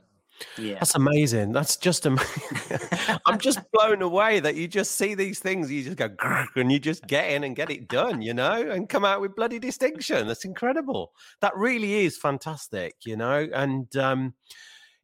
yeah. 0.57 0.75
That's 0.75 0.95
amazing. 0.95 1.51
That's 1.51 1.77
just 1.77 2.05
amazing. 2.05 2.79
I'm 3.25 3.39
just 3.39 3.59
blown 3.71 4.01
away 4.01 4.39
that 4.39 4.55
you 4.55 4.67
just 4.67 4.91
see 4.95 5.15
these 5.15 5.39
things, 5.39 5.71
you 5.71 5.83
just 5.83 5.97
go 5.97 6.09
and 6.55 6.71
you 6.71 6.79
just 6.79 7.05
get 7.07 7.29
in 7.31 7.43
and 7.43 7.55
get 7.55 7.69
it 7.69 7.87
done, 7.87 8.21
you 8.21 8.33
know, 8.33 8.53
and 8.53 8.87
come 8.87 9.03
out 9.03 9.19
with 9.21 9.35
bloody 9.35 9.59
distinction. 9.59 10.27
That's 10.27 10.45
incredible. 10.45 11.11
That 11.41 11.55
really 11.55 12.05
is 12.05 12.17
fantastic, 12.17 12.95
you 13.05 13.17
know, 13.17 13.47
and 13.53 13.95
um, 13.97 14.33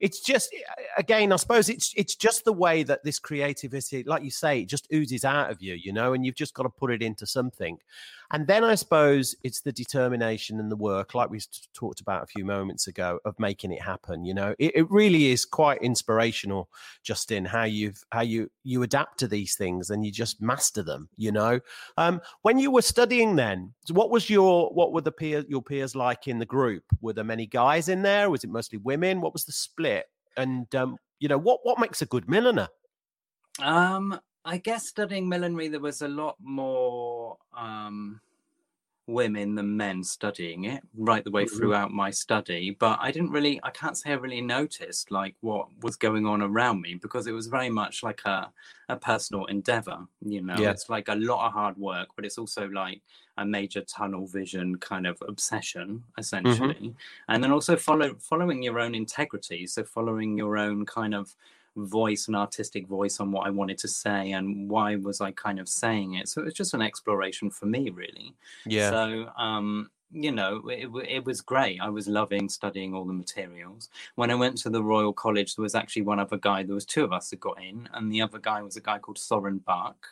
it's 0.04 0.20
just 0.20 0.54
again, 0.98 1.32
I 1.32 1.38
suppose 1.38 1.70
it's 1.70 1.94
it's 1.96 2.16
just 2.16 2.44
the 2.44 2.52
way 2.52 2.84
that 2.84 3.06
this 3.06 3.20
creativity, 3.20 4.04
like 4.04 4.22
you 4.22 4.32
say, 4.32 4.60
it 4.60 4.68
just 4.68 4.86
oozes 4.94 5.24
out 5.24 5.50
of 5.50 5.62
you, 5.62 5.76
you 5.76 5.94
know, 5.94 6.12
and 6.12 6.26
you've 6.26 6.36
just 6.36 6.54
got 6.54 6.64
to 6.64 6.70
put 6.70 6.92
it 6.92 7.02
into 7.02 7.26
something. 7.26 7.78
And 8.34 8.48
then 8.48 8.64
I 8.64 8.74
suppose 8.74 9.36
it's 9.44 9.62
the 9.62 9.72
determination 9.72 10.60
and 10.60 10.72
the 10.72 10.76
work, 10.76 11.14
like 11.14 11.30
we 11.30 11.40
talked 11.76 12.02
about 12.02 12.24
a 12.24 12.28
few 12.28 12.44
moments 12.44 12.88
ago, 12.88 13.20
of 13.26 13.40
making 13.40 13.72
it 13.72 13.82
happen. 13.82 14.26
You 14.26 14.34
know, 14.34 14.56
it, 14.58 14.72
it 14.74 14.90
really 14.90 15.32
is 15.32 15.46
quite 15.46 15.80
inspirational, 15.84 16.68
Justin, 17.04 17.46
how 17.46 17.66
you've 17.66 18.04
how 18.12 18.22
you 18.22 18.50
you 18.64 18.82
adapt 18.82 19.20
to 19.20 19.28
these 19.28 19.56
things 19.56 19.92
and 19.92 20.04
you 20.04 20.12
just 20.12 20.42
master 20.42 20.82
them. 20.82 21.10
You 21.16 21.32
know, 21.32 21.60
um, 21.98 22.22
when 22.42 22.58
you 22.58 22.72
were 22.72 22.82
studying, 22.82 23.36
then 23.36 23.72
what 23.92 24.10
was 24.10 24.32
your 24.32 24.72
what 24.74 24.94
were 24.94 25.02
the 25.02 25.12
peer 25.12 25.46
your 25.48 25.62
peers 25.62 25.96
like 25.96 26.28
in 26.28 26.40
the 26.40 26.46
group? 26.46 26.84
Were 27.02 27.14
there 27.14 27.24
many 27.24 27.46
guys 27.46 27.88
in 27.88 28.02
there? 28.02 28.32
Was 28.32 28.44
it 28.44 28.50
mostly 28.50 28.80
women? 28.80 29.22
What 29.22 29.34
was 29.34 29.46
the 29.46 29.52
split? 29.52 30.08
And 30.38 30.74
um, 30.74 30.98
you 31.20 31.28
know, 31.28 31.38
what 31.38 31.60
what 31.62 31.80
makes 31.80 32.02
a 32.02 32.08
good 32.08 32.28
milliner? 32.28 32.68
Um, 33.60 34.20
I 34.46 34.58
guess 34.58 34.88
studying 34.88 35.30
millinery, 35.30 35.70
there 35.70 35.80
was 35.80 36.02
a 36.02 36.08
lot 36.08 36.36
more 36.42 37.38
um, 37.56 38.20
women 39.08 39.56
than 39.56 39.76
men 39.78 40.04
studying 40.04 40.66
it 40.66 40.84
right 40.96 41.24
the 41.24 41.32
way 41.32 41.46
Mhm. 41.46 41.50
throughout 41.58 41.92
my 41.92 42.10
study. 42.12 42.72
But 42.72 43.00
I 43.02 43.12
didn't 43.12 43.32
really, 43.32 43.60
I 43.64 43.70
can't 43.72 43.98
say 43.98 44.12
I 44.12 44.16
really 44.16 44.42
noticed 44.42 45.12
like 45.12 45.36
what 45.42 45.68
was 45.82 45.96
going 45.98 46.26
on 46.26 46.42
around 46.42 46.82
me 46.82 46.96
because 46.96 47.28
it 47.28 47.34
was 47.34 47.48
very 47.48 47.70
much 47.70 48.04
like 48.04 48.22
a, 48.26 48.52
a 48.90 48.98
personal 48.98 49.46
endeavor. 49.46 50.08
You 50.22 50.42
know, 50.42 50.56
Yeah. 50.60 50.72
it's 50.72 50.90
like 50.90 51.10
a 51.10 51.16
lot 51.16 51.48
of 51.48 51.54
hard 51.54 51.78
work, 51.78 52.10
but 52.16 52.26
it's 52.26 52.38
also 52.38 52.68
like 52.70 53.02
a 53.38 53.46
major 53.46 53.82
tunnel 53.82 54.28
vision 54.28 54.78
kind 54.78 55.08
of 55.08 55.22
obsession, 55.28 56.04
essentially. 56.18 56.96
And 57.28 57.44
then 57.44 57.52
also 57.52 57.76
follow 57.78 58.16
following 58.16 58.62
your 58.64 58.80
own 58.80 58.96
integrity. 58.96 59.68
So 59.68 59.84
following 59.84 60.38
your 60.38 60.58
own 60.58 60.86
kind 60.86 61.14
of 61.16 61.36
voice 61.76 62.28
and 62.28 62.36
artistic 62.36 62.88
voice 62.88 63.20
on 63.20 63.32
what 63.32 63.48
I 63.48 63.50
wanted 63.50 63.78
to 63.80 63.88
say 63.88 64.32
and 64.32 64.70
why 64.70 64.96
was 64.96 65.22
I 65.22 65.32
kind 65.32 65.60
of 65.60 65.68
saying 65.68 66.16
it. 66.16 66.28
So 66.30 66.42
it 66.42 66.46
was 66.46 66.54
just 66.54 66.74
an 66.74 66.82
exploration 66.82 67.50
for 67.50 67.66
me, 67.66 67.90
really. 67.90 68.36
Yeah, 68.66 68.90
So, 68.92 69.30
um, 69.38 69.90
you 70.12 70.32
know, 70.32 70.62
it, 70.70 70.90
it 71.10 71.26
was 71.26 71.42
great. 71.42 71.80
I 71.82 71.90
was 71.90 72.08
loving 72.08 72.48
studying 72.48 72.94
all 72.94 73.06
the 73.06 73.14
materials. 73.14 73.90
When 74.16 74.30
I 74.30 74.36
went 74.36 74.58
to 74.60 74.70
the 74.70 74.84
Royal 74.84 75.12
College, 75.12 75.56
there 75.56 75.64
was 75.64 75.74
actually 75.74 76.04
one 76.04 76.20
other 76.20 76.38
guy. 76.38 76.62
There 76.64 76.76
was 76.76 76.86
two 76.86 77.04
of 77.04 77.12
us 77.12 77.32
that 77.32 77.40
got 77.40 77.62
in, 77.62 77.90
and 77.94 78.12
the 78.12 78.22
other 78.22 78.38
guy 78.38 78.62
was 78.62 78.78
a 78.78 78.82
guy 78.82 79.00
called 79.00 79.18
Soren 79.18 79.58
Bach, 79.58 80.08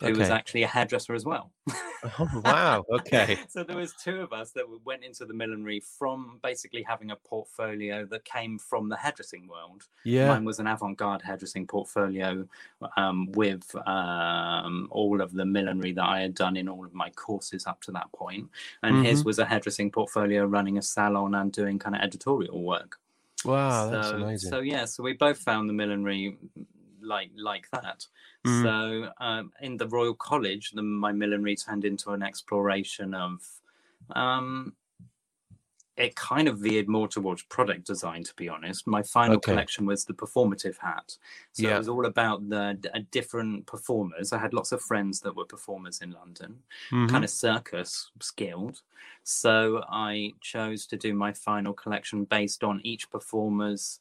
who 0.00 0.12
was 0.12 0.30
actually 0.30 0.62
a 0.62 0.66
hairdresser 0.66 1.14
as 1.14 1.24
well. 1.24 1.50
oh, 2.18 2.28
wow. 2.44 2.84
Okay. 2.90 3.38
so 3.48 3.62
there 3.62 3.76
was 3.76 3.92
two 4.02 4.20
of 4.20 4.32
us 4.32 4.50
that 4.52 4.64
went 4.84 5.04
into 5.04 5.24
the 5.24 5.34
millinery 5.34 5.80
from 5.98 6.38
basically 6.42 6.82
having 6.82 7.10
a 7.10 7.16
portfolio 7.16 8.04
that 8.06 8.24
came 8.24 8.58
from 8.58 8.88
the 8.88 8.96
hairdressing 8.96 9.46
world. 9.48 9.84
Yeah. 10.04 10.28
Mine 10.28 10.44
was 10.44 10.58
an 10.58 10.66
avant-garde 10.66 11.22
hairdressing 11.22 11.66
portfolio 11.66 12.46
um, 12.96 13.30
with 13.32 13.74
um, 13.86 14.88
all 14.90 15.20
of 15.20 15.32
the 15.32 15.44
millinery 15.44 15.92
that 15.92 16.04
I 16.04 16.20
had 16.20 16.34
done 16.34 16.56
in 16.56 16.68
all 16.68 16.84
of 16.84 16.94
my 16.94 17.10
courses 17.10 17.66
up 17.66 17.80
to 17.82 17.92
that 17.92 18.10
point, 18.12 18.48
and 18.82 19.04
his 19.04 19.22
Mhm. 19.22 19.26
was 19.26 19.38
a 19.38 19.44
hairdressing 19.44 19.90
portfolio, 19.90 20.44
running 20.44 20.78
a 20.78 20.82
salon 20.82 21.34
and 21.34 21.52
doing 21.52 21.78
kind 21.78 21.94
of 21.94 22.00
editorial 22.02 22.62
work. 22.62 22.98
Wow, 23.44 23.86
so, 23.86 23.90
that's 23.90 24.10
amazing. 24.10 24.50
so 24.50 24.60
yeah, 24.60 24.84
so 24.84 25.02
we 25.02 25.14
both 25.14 25.38
found 25.38 25.68
the 25.68 25.72
millinery 25.72 26.36
like 27.14 27.30
like 27.50 27.66
that. 27.72 28.06
Mm. 28.46 28.62
So 28.64 28.76
um, 29.26 29.52
in 29.60 29.76
the 29.76 29.88
Royal 29.88 30.14
College, 30.14 30.70
the, 30.70 30.82
my 30.82 31.12
millinery 31.12 31.56
turned 31.56 31.84
into 31.84 32.10
an 32.12 32.22
exploration 32.22 33.14
of. 33.14 33.36
Um, 34.16 34.74
it 35.96 36.14
kind 36.16 36.48
of 36.48 36.58
veered 36.58 36.88
more 36.88 37.08
towards 37.08 37.42
product 37.42 37.86
design, 37.86 38.22
to 38.24 38.34
be 38.34 38.48
honest. 38.48 38.86
My 38.86 39.02
final 39.02 39.36
Okay. 39.36 39.52
collection 39.52 39.84
was 39.84 40.04
the 40.06 40.14
performative 40.14 40.78
hat. 40.78 41.18
So 41.52 41.62
Yeah. 41.62 41.74
it 41.74 41.78
was 41.78 41.88
all 41.90 42.06
about 42.06 42.48
the 42.48 42.64
uh, 42.94 43.00
different 43.10 43.66
performers. 43.66 44.32
I 44.32 44.38
had 44.38 44.54
lots 44.54 44.72
of 44.72 44.80
friends 44.80 45.20
that 45.20 45.36
were 45.36 45.44
performers 45.44 46.00
in 46.00 46.10
London 46.12 46.62
Mhm. 46.90 47.10
kind 47.10 47.24
of 47.24 47.28
circus 47.28 48.10
skilled. 48.20 48.80
So 49.24 49.84
I 49.90 50.32
chose 50.40 50.86
to 50.86 50.96
do 50.96 51.12
my 51.12 51.32
final 51.34 51.74
collection 51.74 52.24
based 52.24 52.64
on 52.64 52.80
each 52.82 53.10
performer's 53.10 54.00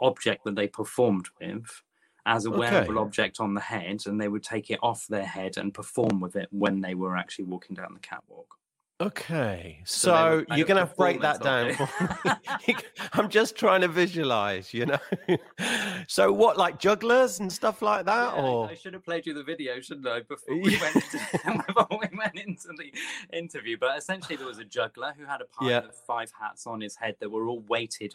object 0.00 0.42
that 0.44 0.56
they 0.56 0.66
performed 0.66 1.28
with 1.40 1.82
as 2.26 2.44
a 2.46 2.50
wearable 2.50 2.92
Okay. 2.98 3.00
object 3.00 3.40
on 3.40 3.54
the 3.54 3.60
head, 3.60 4.02
and 4.06 4.20
they 4.20 4.28
would 4.28 4.42
take 4.42 4.70
it 4.70 4.78
off 4.82 5.06
their 5.06 5.24
head 5.26 5.56
and 5.56 5.72
perform 5.74 6.20
with 6.20 6.36
it 6.36 6.48
when 6.50 6.80
they 6.80 6.94
were 6.94 7.16
actually 7.16 7.44
walking 7.44 7.74
down 7.74 7.92
the 7.94 8.00
catwalk. 8.00 8.56
Okay, 9.02 9.80
So 9.86 10.44
so 10.46 10.54
you're 10.54 10.66
to 10.66 10.84
break 10.94 11.22
that 11.22 11.40
down. 11.40 11.68
Eh? 11.70 11.74
for 11.74 12.68
me. 12.68 12.76
I'm 13.14 13.30
just 13.30 13.56
trying 13.56 13.80
to 13.80 13.88
visualize, 13.88 14.74
you 14.74 14.84
know. 14.84 14.98
so 16.06 16.30
what, 16.30 16.58
like 16.58 16.78
jugglers 16.78 17.40
and 17.40 17.50
stuff 17.50 17.80
like 17.80 18.04
that, 18.04 18.34
Yeah, 18.36 18.42
or 18.42 18.68
I, 18.68 18.74
should 18.74 18.92
have 18.92 19.02
played 19.02 19.24
you 19.24 19.32
the 19.32 19.42
video, 19.42 19.80
shouldn't 19.80 20.06
I, 20.06 20.20
before 20.20 20.54
we, 20.54 20.78
went 20.78 20.96
into, 20.96 21.18
before 21.66 21.86
we 21.98 22.14
went 22.14 22.38
into 22.38 22.68
the 22.76 22.92
interview? 23.34 23.78
But 23.80 23.96
essentially, 23.96 24.36
there 24.36 24.46
was 24.46 24.58
a 24.58 24.64
juggler 24.66 25.14
who 25.16 25.24
had 25.24 25.40
a 25.40 25.46
pile 25.46 25.70
Yeah. 25.70 25.78
of 25.78 25.94
five 26.06 26.30
hats 26.38 26.66
on 26.66 26.82
his 26.82 26.94
head 26.96 27.16
that 27.20 27.30
were 27.30 27.46
all 27.46 27.60
weighted 27.60 28.14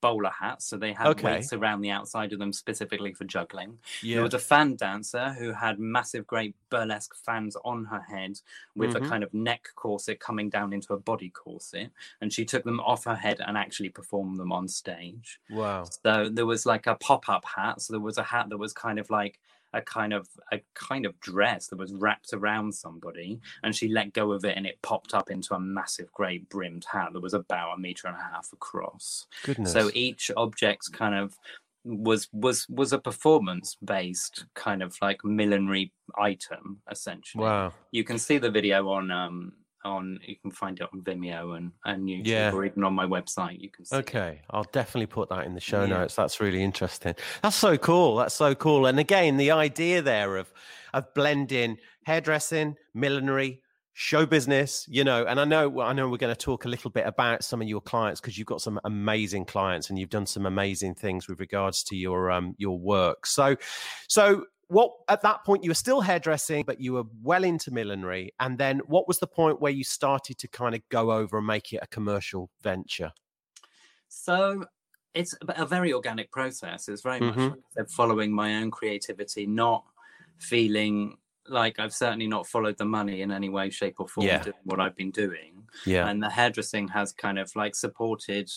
bowler 0.00 0.30
hats, 0.30 0.66
so 0.66 0.76
they 0.76 0.92
had 0.92 1.10
Okay. 1.10 1.20
weights 1.22 1.52
around 1.52 1.80
the 1.80 1.90
outside 1.90 2.32
of 2.32 2.38
them 2.38 2.52
specifically 2.52 3.12
for 3.12 3.24
juggling. 3.24 3.78
There 4.12 4.22
was 4.22 4.34
a 4.34 4.38
fan 4.38 4.76
dancer 4.76 5.32
who 5.34 5.52
had 5.52 5.78
massive, 5.78 6.26
great 6.26 6.54
burlesque 6.70 7.14
fans 7.14 7.56
on 7.64 7.84
her 7.86 8.00
head 8.00 8.40
with 8.76 8.94
Mhm. 8.94 8.96
a 8.96 9.00
kind 9.00 9.22
of 9.24 9.32
neck 9.34 9.68
corset 9.74 10.20
coming 10.20 10.48
down 10.50 10.72
into 10.72 10.92
a 10.94 10.98
body 10.98 11.30
corset, 11.30 11.90
and 12.20 12.32
she 12.32 12.44
took 12.44 12.64
them 12.64 12.80
off 12.80 13.04
her 13.04 13.16
head 13.16 13.40
and 13.40 13.56
actually 13.56 13.88
performed 13.90 14.38
them 14.38 14.52
on 14.52 14.68
stage. 14.68 15.40
wow, 15.48 15.92
So 16.02 16.28
there 16.28 16.46
was 16.46 16.66
like 16.66 16.86
a 16.86 16.94
pop-up 16.96 17.44
hat. 17.44 17.80
So 17.80 17.92
there 17.92 18.00
was 18.00 18.18
a 18.18 18.22
hat 18.22 18.48
that 18.48 18.58
was 18.58 18.72
kind 18.72 18.98
of 18.98 19.10
like 19.10 19.40
a 19.72 19.80
kind 19.80 20.12
of 20.12 20.28
a 20.52 20.60
kind 20.74 21.06
of 21.06 21.18
dress 21.20 21.68
that 21.68 21.78
was 21.78 21.92
wrapped 21.92 22.32
around 22.32 22.74
somebody, 22.74 23.40
and 23.62 23.74
she 23.74 23.88
let 23.88 24.12
go 24.12 24.32
of 24.32 24.44
it, 24.44 24.56
and 24.56 24.66
it 24.66 24.82
popped 24.82 25.14
up 25.14 25.30
into 25.30 25.54
a 25.54 25.60
massive 25.60 26.12
grey 26.12 26.38
brimmed 26.38 26.84
hat 26.90 27.12
that 27.12 27.22
was 27.22 27.34
about 27.34 27.74
a 27.74 27.80
meter 27.80 28.08
and 28.08 28.16
a 28.16 28.34
half 28.34 28.52
across. 28.52 29.26
goodness. 29.44 29.72
So 29.72 29.90
each 29.94 30.30
object 30.36 30.92
kind 30.92 31.14
of 31.14 31.36
was 31.84 32.28
was 32.32 32.68
was 32.68 32.92
a 32.92 32.98
performance 32.98 33.76
based 33.82 34.44
kind 34.54 34.82
of 34.82 34.94
like 35.00 35.24
millinery 35.24 35.92
item 36.18 36.78
essentially 36.90 37.42
wow, 37.42 37.72
you 37.90 38.04
can 38.04 38.18
see 38.18 38.36
the 38.36 38.50
video 38.50 38.88
on 38.90 39.10
um 39.10 39.52
on 39.84 40.18
you 40.26 40.36
can 40.36 40.50
find 40.50 40.78
it 40.80 40.88
on 40.92 41.00
vimeo 41.02 41.56
and 41.56 41.72
and 41.84 42.08
youtube 42.08 42.26
Yeah. 42.26 42.52
or 42.52 42.64
even 42.64 42.84
on 42.84 42.92
my 42.94 43.06
website 43.06 43.60
you 43.60 43.70
can 43.70 43.84
see 43.84 43.96
it. 43.96 43.98
Okay, 44.00 44.40
I'll 44.50 44.64
definitely 44.72 45.06
put 45.06 45.28
that 45.30 45.46
in 45.46 45.54
the 45.54 45.60
show 45.60 45.82
Yeah. 45.82 45.98
notes. 45.98 46.14
That's 46.14 46.40
really 46.40 46.62
interesting. 46.62 47.14
That's 47.42 47.56
so 47.56 47.76
cool. 47.78 48.16
That's 48.16 48.34
so 48.34 48.54
cool. 48.54 48.86
And 48.86 48.98
again, 49.00 49.36
the 49.36 49.50
idea 49.52 50.02
there 50.02 50.36
of 50.36 50.52
of 50.92 51.12
blending 51.14 51.78
hairdressing, 52.04 52.76
millinery, 52.94 53.60
show 53.92 54.24
business, 54.24 54.86
you 54.88 55.04
know, 55.04 55.24
and 55.26 55.38
I 55.40 55.44
know 55.44 55.80
I 55.80 55.92
know 55.92 56.08
we're 56.08 56.16
going 56.16 56.34
to 56.34 56.38
talk 56.40 56.64
a 56.64 56.68
little 56.68 56.90
bit 56.90 57.06
about 57.06 57.44
some 57.44 57.60
of 57.60 57.68
your 57.68 57.80
clients 57.80 58.20
because 58.20 58.38
you've 58.38 58.46
got 58.46 58.60
some 58.60 58.80
amazing 58.84 59.44
clients 59.44 59.90
and 59.90 59.98
you've 59.98 60.10
done 60.10 60.26
some 60.26 60.46
amazing 60.46 60.94
things 60.94 61.28
with 61.28 61.40
regards 61.40 61.82
to 61.84 61.96
your 61.96 62.30
um 62.30 62.54
your 62.58 62.78
work. 62.78 63.26
So 63.26 63.56
so 64.08 64.44
what 64.70 64.92
at 65.08 65.20
that 65.22 65.44
point 65.44 65.64
you 65.64 65.70
were 65.70 65.74
still 65.74 66.00
hairdressing 66.00 66.64
but 66.64 66.80
you 66.80 66.92
were 66.92 67.04
well 67.22 67.42
into 67.44 67.70
millinery 67.72 68.30
and 68.38 68.56
then 68.56 68.78
what 68.86 69.08
was 69.08 69.18
the 69.18 69.26
point 69.26 69.60
where 69.60 69.72
you 69.72 69.82
started 69.84 70.38
to 70.38 70.46
kind 70.48 70.74
of 70.74 70.80
go 70.88 71.10
over 71.12 71.38
and 71.38 71.46
make 71.46 71.72
it 71.72 71.80
a 71.82 71.86
commercial 71.88 72.50
venture? 72.62 73.12
So 74.08 74.64
it's 75.14 75.34
a 75.48 75.66
very 75.66 75.92
organic 75.92 76.30
process. 76.30 76.88
It's 76.88 77.02
very 77.02 77.20
much 77.20 77.34
Mhm. 77.36 77.62
like 77.76 77.88
following 77.90 78.32
my 78.32 78.56
own 78.56 78.70
creativity, 78.70 79.44
not 79.46 79.84
feeling 80.38 81.18
like 81.48 81.80
I've 81.80 81.92
certainly 81.94 82.28
not 82.28 82.46
followed 82.46 82.78
the 82.78 82.84
money 82.84 83.22
in 83.22 83.32
any 83.32 83.48
way, 83.48 83.70
shape, 83.70 83.98
or 83.98 84.06
form 84.08 84.26
Yeah. 84.28 84.44
what 84.62 84.78
I've 84.78 84.94
been 84.94 85.10
doing. 85.10 85.68
Yeah. 85.84 86.08
And 86.08 86.22
the 86.22 86.30
hairdressing 86.30 86.88
has 86.88 87.12
kind 87.12 87.38
of 87.40 87.54
like 87.56 87.74
supported 87.74 88.48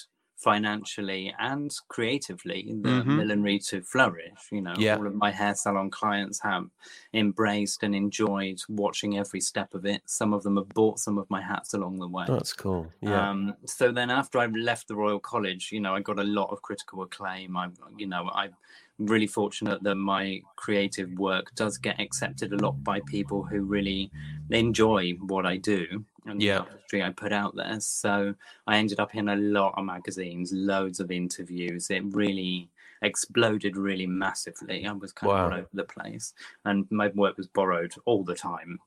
financially 0.44 1.34
and 1.40 1.72
creatively 1.88 2.64
the 2.82 2.90
Mhm. 2.90 3.16
millinery 3.18 3.60
to 3.60 3.82
flourish. 3.82 4.52
You 4.52 4.62
know, 4.62 4.74
Yeah. 4.78 4.98
all 4.98 5.08
of 5.08 5.16
my 5.16 5.32
hair 5.32 5.56
salon 5.56 5.90
clients 5.90 6.42
have 6.42 6.70
embraced 7.14 7.84
and 7.84 7.96
enjoyed 7.96 8.60
watching 8.68 9.18
every 9.18 9.40
step 9.40 9.74
of 9.74 9.86
it. 9.86 10.02
Some 10.06 10.34
of 10.34 10.44
them 10.44 10.58
have 10.58 10.70
bought 10.70 11.00
some 11.00 11.18
of 11.18 11.30
my 11.30 11.42
hats 11.42 11.74
along 11.74 12.00
the 12.00 12.08
way. 12.08 12.26
That's 12.28 12.54
cool. 12.54 12.92
Yeah. 13.02 13.30
Um, 13.30 13.56
so 13.66 13.92
then 13.92 14.10
after 14.10 14.38
I 14.40 14.48
left 14.48 14.88
the 14.88 14.96
Royal 14.96 15.20
College, 15.20 15.72
you 15.72 15.80
know, 15.80 15.96
I 15.96 16.02
got 16.02 16.20
a 16.20 16.24
lot 16.24 16.50
of 16.52 16.62
critical 16.62 17.02
acclaim. 17.04 17.56
I, 17.56 17.70
you 17.98 18.08
know, 18.08 18.30
I'm 18.34 18.56
really 19.00 19.28
fortunate 19.28 19.82
that 19.84 19.96
my 19.96 20.42
creative 20.56 21.10
work 21.18 21.54
does 21.56 21.78
get 21.78 22.00
accepted 22.00 22.54
a 22.54 22.58
lot 22.58 22.84
by 22.84 23.00
people 23.02 23.44
who 23.44 23.62
really 23.64 24.12
enjoy 24.50 25.14
what 25.14 25.46
I 25.46 25.58
do 25.58 26.06
and 26.26 26.42
Yeah. 26.42 26.60
the 26.60 26.72
artistry 26.72 27.04
I 27.04 27.10
put 27.12 27.32
out 27.32 27.56
there. 27.56 27.80
So 27.80 28.34
I 28.68 28.78
ended 28.78 29.00
up 29.00 29.16
in 29.16 29.30
a 29.30 29.36
lot 29.36 29.74
of 29.78 29.86
magazines, 29.86 30.52
loads 30.54 31.00
of 31.00 31.12
interviews. 31.12 31.90
It 31.90 32.04
really 32.14 32.70
exploded 33.02 33.76
really 33.78 34.08
massively. 34.08 34.86
I 34.86 34.92
was 34.94 35.12
kind 35.12 35.30
Wow. 35.30 35.46
of 35.48 35.52
all 35.52 35.58
over 35.60 35.70
the 35.74 35.84
place, 35.84 36.34
and 36.66 36.90
my 36.92 37.10
work 37.10 37.38
was 37.38 37.48
borrowed 37.48 37.94
all 38.06 38.24
the 38.24 38.36
time. 38.36 38.80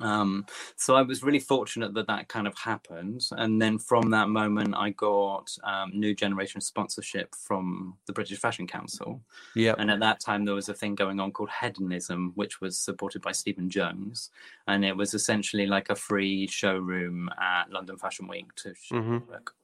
Um, 0.00 0.46
so 0.76 0.94
I 0.94 1.02
was 1.02 1.22
really 1.22 1.40
fortunate 1.40 1.92
that 1.94 2.06
that 2.06 2.28
kind 2.28 2.46
of 2.46 2.56
happened, 2.56 3.26
and 3.32 3.60
then 3.60 3.78
from 3.78 4.10
that 4.10 4.28
moment, 4.28 4.74
I 4.74 4.90
got 4.90 5.54
um, 5.64 5.90
new 5.92 6.14
generation 6.14 6.60
sponsorship 6.60 7.34
from 7.34 7.96
the 8.06 8.12
British 8.12 8.38
Fashion 8.38 8.66
Council, 8.66 9.20
yeah. 9.54 9.74
and 9.78 9.90
at 9.90 10.00
that 10.00 10.20
time 10.20 10.44
there 10.44 10.54
was 10.54 10.68
a 10.68 10.74
thing 10.74 10.94
going 10.94 11.20
on 11.20 11.32
called 11.32 11.50
Headonism, 11.60 12.32
which 12.34 12.60
was 12.60 12.78
supported 12.78 13.20
by 13.20 13.32
Stephen 13.32 13.68
Jones, 13.68 14.30
and 14.66 14.84
it 14.84 14.96
was 14.96 15.12
essentially 15.12 15.66
like 15.66 15.90
a 15.90 15.94
free 15.96 16.46
showroom 16.46 17.28
at 17.40 17.70
London 17.70 17.98
Fashion 17.98 18.26
Week 18.28 18.54
to 18.56 18.74
show 18.74 18.96
Mhm. 18.96 19.26
work. 19.28 19.54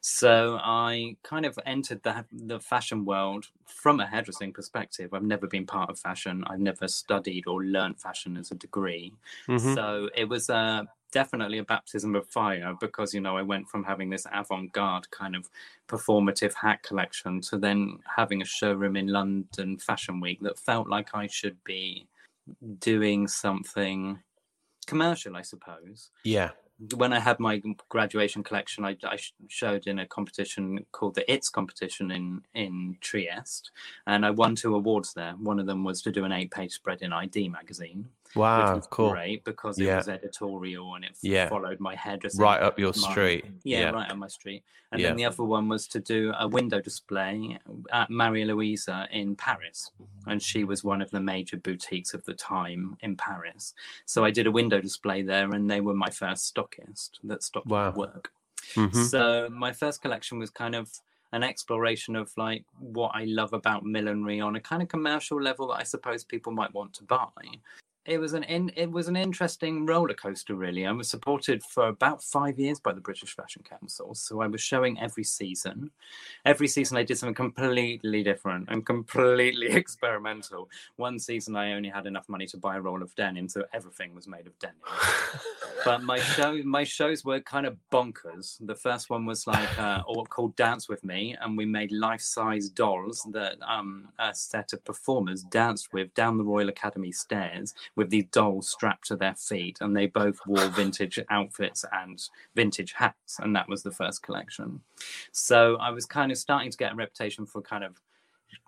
So 0.00 0.58
I 0.62 1.16
kind 1.22 1.46
of 1.46 1.58
entered 1.66 2.02
the 2.02 2.24
the 2.32 2.60
fashion 2.60 3.04
world 3.04 3.46
from 3.66 4.00
a 4.00 4.06
hairdressing 4.06 4.52
perspective. 4.52 5.12
I've 5.14 5.22
never 5.22 5.46
been 5.46 5.66
part 5.66 5.90
of 5.90 5.98
fashion. 5.98 6.44
I've 6.46 6.60
never 6.60 6.88
studied 6.88 7.46
or 7.46 7.62
learned 7.64 8.00
fashion 8.00 8.36
as 8.36 8.50
a 8.50 8.54
degree. 8.54 9.14
Mhm. 9.46 9.74
So 9.74 10.08
it 10.14 10.28
was 10.28 10.50
uh, 10.50 10.84
definitely 11.12 11.58
a 11.58 11.64
baptism 11.64 12.14
of 12.14 12.26
fire 12.28 12.74
because 12.80 13.14
you 13.14 13.20
know 13.20 13.36
I 13.36 13.42
went 13.42 13.68
from 13.68 13.84
having 13.84 14.10
this 14.10 14.26
avant-garde 14.32 15.10
kind 15.10 15.34
of 15.36 15.48
performative 15.88 16.54
hat 16.54 16.82
collection 16.82 17.40
to 17.42 17.58
then 17.58 17.98
having 18.16 18.42
a 18.42 18.44
showroom 18.44 18.96
in 18.96 19.08
London 19.08 19.78
Fashion 19.78 20.20
Week 20.20 20.40
that 20.42 20.58
felt 20.58 20.88
like 20.88 21.14
I 21.14 21.26
should 21.26 21.62
be 21.64 22.06
doing 22.80 23.28
something 23.28 24.22
commercial, 24.86 25.36
I 25.36 25.42
suppose 25.42 26.10
Yeah. 26.24 26.50
When 26.94 27.12
I 27.12 27.18
had 27.18 27.40
my 27.40 27.60
graduation 27.88 28.44
collection, 28.44 28.84
I, 28.84 28.96
I 29.02 29.18
showed 29.48 29.86
in 29.88 29.98
a 29.98 30.06
competition 30.06 30.86
called 30.92 31.16
the 31.16 31.32
ITS 31.32 31.48
competition 31.48 32.10
in 32.12 32.42
in 32.54 32.98
Trieste, 33.00 33.72
and 34.06 34.24
I 34.24 34.30
won 34.30 34.54
two 34.54 34.74
awards 34.76 35.12
there. 35.12 35.32
One 35.32 35.58
of 35.58 35.66
them 35.66 35.82
was 35.82 36.02
to 36.02 36.12
do 36.12 36.24
an 36.24 36.32
eight-page 36.32 36.72
spread 36.72 37.02
in 37.02 37.12
i-D 37.12 37.48
magazine, 37.48 38.10
which 38.28 38.36
Wow. 38.36 38.76
was 38.76 38.86
Cool. 38.88 39.10
great 39.10 39.44
because 39.44 39.78
it 39.78 39.84
Yeah. 39.84 39.96
was 39.98 40.08
editorial 40.08 40.94
and 40.94 41.04
it 41.04 41.16
Yeah. 41.22 41.48
followed 41.48 41.80
my 41.80 41.94
hairdressing. 41.94 42.40
Right 42.40 42.60
up 42.60 42.78
your 42.78 42.92
my- 42.96 43.10
street. 43.10 43.44
Yeah, 43.64 43.80
Yeah. 43.80 43.90
right 43.90 44.10
on 44.10 44.18
my 44.18 44.28
street. 44.28 44.62
And 44.90 45.02
then 45.04 45.16
the 45.16 45.26
other 45.26 45.44
one 45.44 45.68
was 45.68 45.86
to 45.88 46.00
do 46.00 46.32
a 46.38 46.48
window 46.48 46.80
display 46.80 47.58
at 47.92 48.08
Maria 48.08 48.46
Luisa 48.46 49.06
in 49.10 49.36
Paris. 49.36 49.90
And 50.26 50.42
she 50.42 50.64
was 50.64 50.82
one 50.82 51.02
of 51.02 51.10
the 51.10 51.20
major 51.20 51.58
boutiques 51.58 52.14
of 52.14 52.24
the 52.24 52.32
time 52.34 52.96
in 53.00 53.14
Paris. 53.16 53.74
So 54.06 54.24
I 54.24 54.30
did 54.30 54.46
a 54.46 54.50
window 54.50 54.80
display 54.80 55.20
there, 55.22 55.50
and 55.50 55.70
they 55.70 55.82
were 55.82 55.92
my 55.94 56.08
first 56.08 56.54
stockist 56.54 57.18
that 57.24 57.42
stocked 57.42 57.66
Wow. 57.66 57.90
my 57.90 57.96
work. 57.98 58.32
Mhm. 58.74 59.10
So 59.10 59.48
my 59.50 59.72
first 59.72 60.00
collection 60.00 60.38
was 60.38 60.50
kind 60.50 60.74
of 60.74 60.90
an 61.32 61.42
exploration 61.42 62.16
of 62.16 62.32
like 62.38 62.64
what 62.78 63.10
I 63.14 63.24
love 63.24 63.52
about 63.52 63.84
millinery 63.84 64.40
on 64.40 64.56
a 64.56 64.60
kind 64.60 64.80
of 64.82 64.88
commercial 64.88 65.40
level 65.40 65.66
that 65.68 65.74
I 65.80 65.82
suppose 65.82 66.24
people 66.24 66.52
might 66.52 66.72
want 66.72 66.94
to 66.94 67.04
buy. 67.04 67.28
It 68.08 68.18
was 68.18 68.32
an 68.32 68.42
in, 68.44 68.72
it 68.74 68.90
was 68.90 69.08
an 69.08 69.16
interesting 69.16 69.84
roller 69.84 70.14
coaster 70.14 70.54
really. 70.54 70.86
I 70.86 70.92
was 70.92 71.10
supported 71.10 71.62
for 71.62 71.88
about 71.88 72.22
five 72.22 72.58
years 72.58 72.80
by 72.80 72.94
the 72.94 73.02
British 73.02 73.36
Fashion 73.36 73.62
Council, 73.62 74.14
so 74.14 74.40
I 74.40 74.46
was 74.46 74.62
showing 74.62 74.98
every 74.98 75.24
season. 75.24 75.90
Every 76.46 76.68
season 76.68 76.96
I 76.96 77.02
did 77.02 77.18
something 77.18 77.34
completely 77.34 78.22
different 78.22 78.68
and 78.70 78.86
completely 78.86 79.66
experimental. 79.82 80.70
One 80.96 81.18
season 81.18 81.54
I 81.54 81.74
only 81.74 81.90
had 81.90 82.06
enough 82.06 82.28
money 82.30 82.46
to 82.46 82.56
buy 82.56 82.76
a 82.76 82.80
roll 82.80 83.02
of 83.02 83.14
denim, 83.14 83.46
so 83.48 83.64
everything 83.74 84.14
was 84.14 84.26
made 84.26 84.46
of 84.46 84.58
denim 84.58 84.76
but 85.84 86.02
my 86.02 86.18
show 86.18 86.60
my 86.64 86.84
shows 86.84 87.24
were 87.24 87.40
kind 87.40 87.66
of 87.66 87.76
bonkers 87.92 88.56
the 88.60 88.74
first 88.74 89.10
one 89.10 89.26
was 89.26 89.46
like 89.46 89.78
uh 89.78 90.02
called 90.28 90.54
dance 90.56 90.88
with 90.88 91.02
me 91.04 91.36
and 91.40 91.56
we 91.56 91.64
made 91.64 91.90
life-size 91.92 92.68
dolls 92.68 93.26
that 93.32 93.56
um 93.66 94.08
a 94.18 94.34
set 94.34 94.72
of 94.72 94.84
performers 94.84 95.42
danced 95.42 95.92
with 95.92 96.12
down 96.14 96.36
the 96.36 96.44
royal 96.44 96.68
academy 96.68 97.12
stairs 97.12 97.74
with 97.98 98.08
these 98.08 98.26
dolls 98.32 98.68
strapped 98.68 99.08
to 99.08 99.16
their 99.16 99.34
feet 99.34 99.78
and 99.82 99.94
they 99.94 100.06
both 100.06 100.38
wore 100.46 100.68
vintage 100.68 101.18
outfits 101.28 101.84
and 101.92 102.22
vintage 102.54 102.94
hats 102.94 103.38
and 103.40 103.54
that 103.54 103.68
was 103.68 103.82
the 103.82 103.90
first 103.90 104.22
collection. 104.22 104.80
So 105.32 105.76
i 105.80 105.90
was 105.90 106.06
kind 106.06 106.32
of 106.32 106.38
starting 106.38 106.70
to 106.70 106.78
get 106.78 106.92
a 106.92 106.96
reputation 106.96 107.44
for 107.44 107.60
kind 107.60 107.84
of 107.84 108.00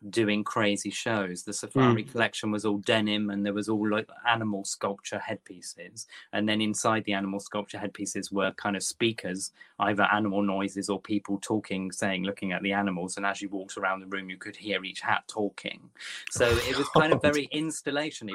doing 0.08 0.44
crazy 0.44 0.90
shows. 0.90 1.42
The 1.42 1.52
safari 1.52 2.04
mm. 2.04 2.12
collection 2.12 2.50
was 2.50 2.64
all 2.64 2.78
denim 2.78 3.30
and 3.30 3.44
there 3.44 3.52
was 3.52 3.68
all 3.68 3.88
like 3.88 4.08
animal 4.26 4.64
sculpture 4.64 5.18
headpieces. 5.18 6.06
And 6.32 6.48
then 6.48 6.60
inside 6.60 7.04
the 7.04 7.12
animal 7.12 7.40
sculpture 7.40 7.78
headpieces 7.78 8.32
were 8.32 8.52
kind 8.52 8.76
of 8.76 8.82
speakers, 8.82 9.52
either 9.78 10.04
animal 10.04 10.42
noises 10.42 10.88
or 10.88 11.00
people 11.00 11.38
talking, 11.42 11.92
saying, 11.92 12.24
looking 12.24 12.52
at 12.52 12.62
the 12.62 12.72
animals. 12.72 13.16
And 13.16 13.26
as 13.26 13.42
you 13.42 13.48
walked 13.48 13.76
around 13.76 14.00
the 14.00 14.06
room, 14.06 14.30
you 14.30 14.36
could 14.36 14.56
hear 14.56 14.82
each 14.84 15.00
hat 15.00 15.24
talking. 15.28 15.90
So 16.30 16.46
it 16.68 16.78
was 16.78 16.88
kind 16.88 17.12
of 17.12 17.20
very 17.20 17.48
installation, 17.52 18.30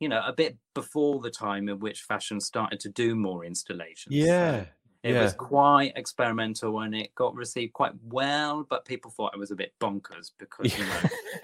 you 0.00 0.08
know, 0.08 0.22
a 0.26 0.32
bit 0.32 0.56
before 0.74 1.20
the 1.20 1.30
time 1.30 1.68
in 1.68 1.78
which 1.78 2.02
fashion 2.02 2.40
started 2.40 2.80
to 2.80 2.88
do 2.88 3.14
more 3.14 3.44
installations. 3.44 4.14
So 4.14 4.14
Yeah. 4.14 4.66
It 5.06 5.14
yeah. 5.14 5.22
was 5.22 5.32
quite 5.32 5.92
experimental 5.96 6.80
and 6.80 6.94
it 6.94 7.14
got 7.14 7.34
received 7.34 7.72
quite 7.72 7.92
well, 8.08 8.66
but 8.68 8.84
people 8.84 9.10
thought 9.10 9.32
it 9.34 9.38
was 9.38 9.50
a 9.50 9.56
bit 9.56 9.72
bonkers 9.80 10.32
because 10.38 10.76
you 10.76 10.84
know 10.84 11.00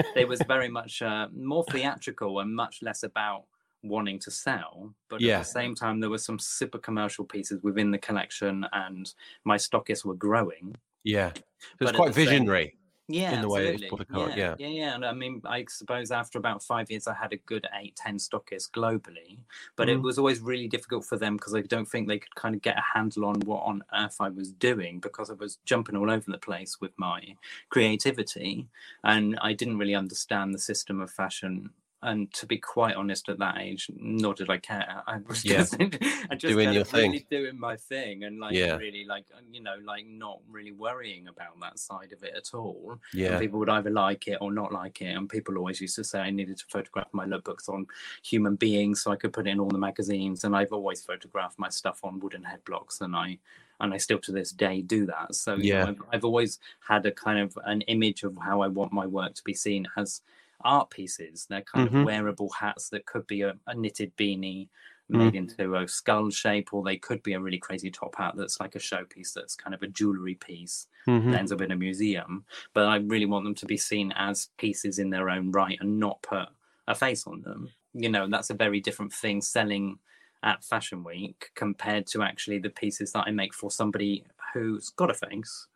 it 0.17 0.27
was 0.27 0.41
very 0.49 0.69
much 0.69 1.01
uh, 1.03 1.29
more 1.35 1.65
theatrical 1.71 2.41
and 2.41 2.55
much 2.55 2.83
less 2.83 3.03
about 3.03 3.45
wanting 3.83 4.19
to 4.21 4.31
sell. 4.31 4.93
But 5.09 5.21
Yeah. 5.21 5.37
at 5.37 5.45
the 5.45 5.45
same 5.51 5.75
time, 5.75 6.01
there 6.01 6.11
were 6.11 6.19
some 6.19 6.39
super 6.39 6.79
commercial 6.79 7.25
pieces 7.25 7.63
within 7.63 7.91
the 7.91 7.99
collection, 7.99 8.67
and 8.73 9.13
my 9.45 9.57
stockists 9.57 10.05
were 10.05 10.15
growing. 10.15 10.75
yeah. 11.05 11.33
So 11.35 11.43
but 11.79 11.89
it's 11.89 11.97
quite 11.97 12.09
the 12.09 12.15
same- 12.15 12.29
visionary. 12.29 12.77
Yeah, 13.15 13.33
In 13.33 13.41
the 13.41 13.49
way 13.49 13.69
it's 13.69 13.83
absolutely. 13.83 13.89
put 13.89 14.01
across, 14.01 14.33
yeah, 14.37 14.57
yeah, 14.57 14.69
yeah. 14.69 14.95
And 14.95 15.05
I 15.05 15.13
mean, 15.13 15.43
I 15.45 15.67
suppose 15.69 16.11
after 16.11 16.39
about 16.39 16.63
five 16.63 16.91
years, 16.91 17.07
I 17.07 17.15
had 17.15 17.33
a 17.33 17.37
good 17.37 17.67
eight, 17.75 17.95
ten 17.97 18.17
stockists 18.17 18.71
globally, 18.71 19.39
but 19.77 19.89
it 19.91 19.97
Mhm. 19.97 20.03
was 20.03 20.19
always 20.19 20.41
really 20.41 20.67
difficult 20.69 21.05
for 21.05 21.19
them 21.19 21.37
because 21.37 21.55
I 21.55 21.61
don't 21.61 21.85
think 21.87 22.09
they 22.09 22.21
could 22.21 22.35
kind 22.37 22.55
of 22.55 22.63
get 22.63 22.79
a 22.79 22.85
handle 22.95 23.27
on 23.27 23.41
what 23.43 23.65
on 23.65 23.83
earth 23.93 24.17
I 24.21 24.31
was 24.31 24.53
doing 24.53 24.99
because 25.01 25.31
I 25.31 25.35
was 25.35 25.57
jumping 25.67 25.97
all 25.97 26.11
over 26.11 26.31
the 26.31 26.39
place 26.39 26.81
with 26.81 26.93
my 26.99 27.37
creativity, 27.69 28.69
and 29.05 29.39
I 29.41 29.53
didn't 29.53 29.79
really 29.79 29.95
understand 29.95 30.55
the 30.55 30.59
system 30.59 31.01
of 31.01 31.11
fashion. 31.11 31.75
And 32.05 32.33
to 32.35 32.47
be 32.47 32.59
quite 32.59 32.97
honest, 32.97 33.29
at 33.29 33.39
that 33.39 33.59
age, 33.59 33.89
nor 33.97 34.35
did 34.35 34.51
I 34.51 34.59
care. 34.59 35.03
I 35.07 35.19
was 35.29 35.45
Yeah. 35.45 35.59
just, 35.59 35.77
I 36.31 36.35
just 36.35 36.55
Doing 36.55 36.73
your 36.73 36.83
of 36.83 36.93
really 36.93 37.21
thing. 37.21 37.27
doing 37.31 37.59
my 37.61 37.77
thing, 37.77 38.25
and 38.25 38.41
like 38.41 38.57
Yeah. 38.57 38.77
really 38.77 39.05
like 39.05 39.27
uh, 39.33 39.41
you 39.53 39.61
know 39.63 39.77
like 39.85 40.07
not 40.07 40.41
really 40.51 40.73
worrying 40.73 41.29
about 41.29 41.61
that 41.61 41.79
side 41.79 42.13
of 42.13 42.25
it 42.25 42.35
at 42.37 42.55
all. 42.55 42.99
Yeah. 43.15 43.29
And 43.31 43.39
people 43.41 43.61
would 43.61 43.69
either 43.69 43.91
like 43.91 44.27
it 44.27 44.39
or 44.41 44.53
not 44.53 44.73
like 44.73 45.01
it. 45.01 45.15
And 45.17 45.29
people 45.29 45.57
always 45.57 45.81
used 45.81 45.95
to 45.97 46.05
say 46.05 46.21
I 46.21 46.31
needed 46.31 46.59
to 46.59 46.67
photograph 46.69 47.09
my 47.13 47.25
lookbooks 47.25 47.69
on 47.69 47.87
human 48.25 48.57
beings 48.57 49.03
so 49.03 49.13
I 49.13 49.17
could 49.17 49.33
put 49.33 49.47
it 49.47 49.51
in 49.51 49.61
all 49.61 49.69
the 49.69 49.79
magazines. 49.79 50.43
And 50.43 50.57
I've 50.57 50.73
always 50.73 51.03
photographed 51.05 51.59
my 51.59 51.69
stuff 51.69 52.01
on 52.03 52.19
wooden 52.19 52.43
head 52.43 52.65
blocks, 52.65 53.01
and 53.01 53.15
I 53.15 53.39
and 53.81 53.95
I 53.95 53.97
still 53.99 54.19
to 54.21 54.33
this 54.33 54.51
day 54.53 54.83
do 54.83 55.07
that. 55.07 55.35
So 55.37 55.55
Yeah. 55.57 55.85
know, 55.85 55.87
I've, 55.89 56.03
I've 56.13 56.25
always 56.25 56.59
had 56.89 57.07
a 57.07 57.13
kind 57.13 57.39
of 57.39 57.57
an 57.65 57.83
image 57.83 58.23
of 58.25 58.37
how 58.43 58.61
I 58.61 58.69
want 58.69 58.93
my 58.93 59.07
work 59.07 59.35
to 59.35 59.45
be 59.45 59.55
seen 59.55 59.87
as 59.97 60.21
art 60.65 60.91
pieces. 60.91 61.47
They're 61.49 61.63
kind 61.63 61.87
Mhm. 61.87 61.89
of 61.89 62.03
wearable 62.03 62.51
hats 62.51 62.89
that 62.91 63.07
could 63.07 63.27
be 63.27 63.43
a, 63.43 63.55
a 63.67 63.75
knitted 63.75 64.17
beanie 64.17 64.69
made 65.09 65.35
into 65.35 65.75
a 65.75 65.87
skull 65.87 66.31
shape, 66.31 66.73
or 66.73 66.83
they 66.83 66.97
could 66.97 67.23
be 67.23 67.35
a 67.35 67.41
really 67.41 67.59
crazy 67.59 67.91
top 67.91 68.17
hat 68.17 68.35
that's 68.37 68.61
like 68.61 68.75
a 68.75 68.79
showpiece 68.79 69.33
that's 69.35 69.55
kind 69.55 69.75
of 69.75 69.83
a 69.83 69.89
jewelry 69.89 70.35
piece 70.35 70.87
Mhm. 71.07 71.31
that 71.31 71.39
ends 71.41 71.53
up 71.53 71.61
in 71.61 71.71
a 71.71 71.77
museum. 71.77 72.45
But 72.73 72.87
I 72.87 72.97
really 72.97 73.27
want 73.27 73.45
them 73.45 73.55
to 73.57 73.67
be 73.67 73.77
seen 73.77 74.13
as 74.17 74.49
pieces 74.59 74.99
in 74.99 75.11
their 75.11 75.29
own 75.29 75.51
right 75.53 75.79
and 75.81 75.99
not 76.01 76.23
put 76.23 76.49
a 76.87 76.95
face 76.95 77.27
on 77.27 77.43
them. 77.43 77.73
You 77.93 78.09
know, 78.09 78.27
that's 78.29 78.51
a 78.51 78.55
very 78.55 78.81
different 78.81 79.13
thing 79.13 79.43
selling 79.43 79.99
at 80.43 80.65
Fashion 80.65 81.05
Week 81.05 81.51
compared 81.55 82.07
to 82.09 82.23
actually 82.23 82.59
the 82.59 82.71
pieces 82.71 83.13
that 83.13 83.27
I 83.27 83.31
make 83.31 83.55
for 83.55 83.71
somebody 83.71 84.25
who's 84.55 84.89
got 84.91 85.11
a 85.11 85.15
face 85.15 85.69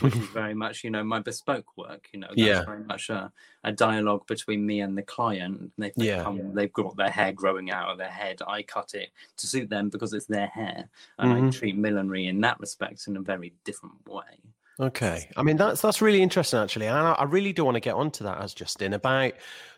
which 0.00 0.14
is 0.14 0.28
very 0.28 0.54
much, 0.54 0.84
you 0.84 0.90
know, 0.90 1.04
my 1.04 1.20
bespoke 1.20 1.76
work. 1.76 2.08
You 2.12 2.20
know, 2.20 2.28
that's 2.28 2.40
Yeah. 2.40 2.64
very 2.64 2.84
much 2.84 3.10
a, 3.10 3.32
a 3.64 3.72
dialogue 3.72 4.26
between 4.26 4.64
me 4.66 4.80
and 4.80 4.96
the 4.96 5.02
client. 5.02 5.72
They've 5.78 5.92
Yeah. 5.96 6.22
come, 6.22 6.54
they've 6.54 6.72
got 6.72 6.96
their 6.96 7.10
hair 7.10 7.32
growing 7.32 7.70
out 7.70 7.90
of 7.90 7.98
their 7.98 8.10
head. 8.10 8.40
I 8.46 8.62
cut 8.62 8.94
it 8.94 9.10
to 9.38 9.46
suit 9.46 9.70
them 9.70 9.90
because 9.90 10.12
it's 10.12 10.26
their 10.26 10.48
hair, 10.48 10.88
and 11.18 11.32
I 11.32 11.40
Mhm. 11.40 11.52
treat 11.52 11.76
millinery 11.76 12.26
in 12.26 12.40
that 12.42 12.60
respect 12.60 13.06
in 13.08 13.16
a 13.16 13.20
very 13.22 13.54
different 13.64 14.06
way. 14.08 14.40
Okay. 14.80 15.30
I 15.36 15.44
mean, 15.44 15.56
that's 15.56 15.80
that's 15.80 16.02
really 16.02 16.20
interesting, 16.20 16.58
actually, 16.58 16.86
and 16.86 16.98
I, 16.98 17.12
I 17.12 17.24
really 17.24 17.52
do 17.52 17.64
want 17.64 17.76
to 17.76 17.80
get 17.80 17.94
onto 17.94 18.24
that 18.24 18.40
as 18.42 18.52
Justin 18.54 18.92
about 18.94 19.34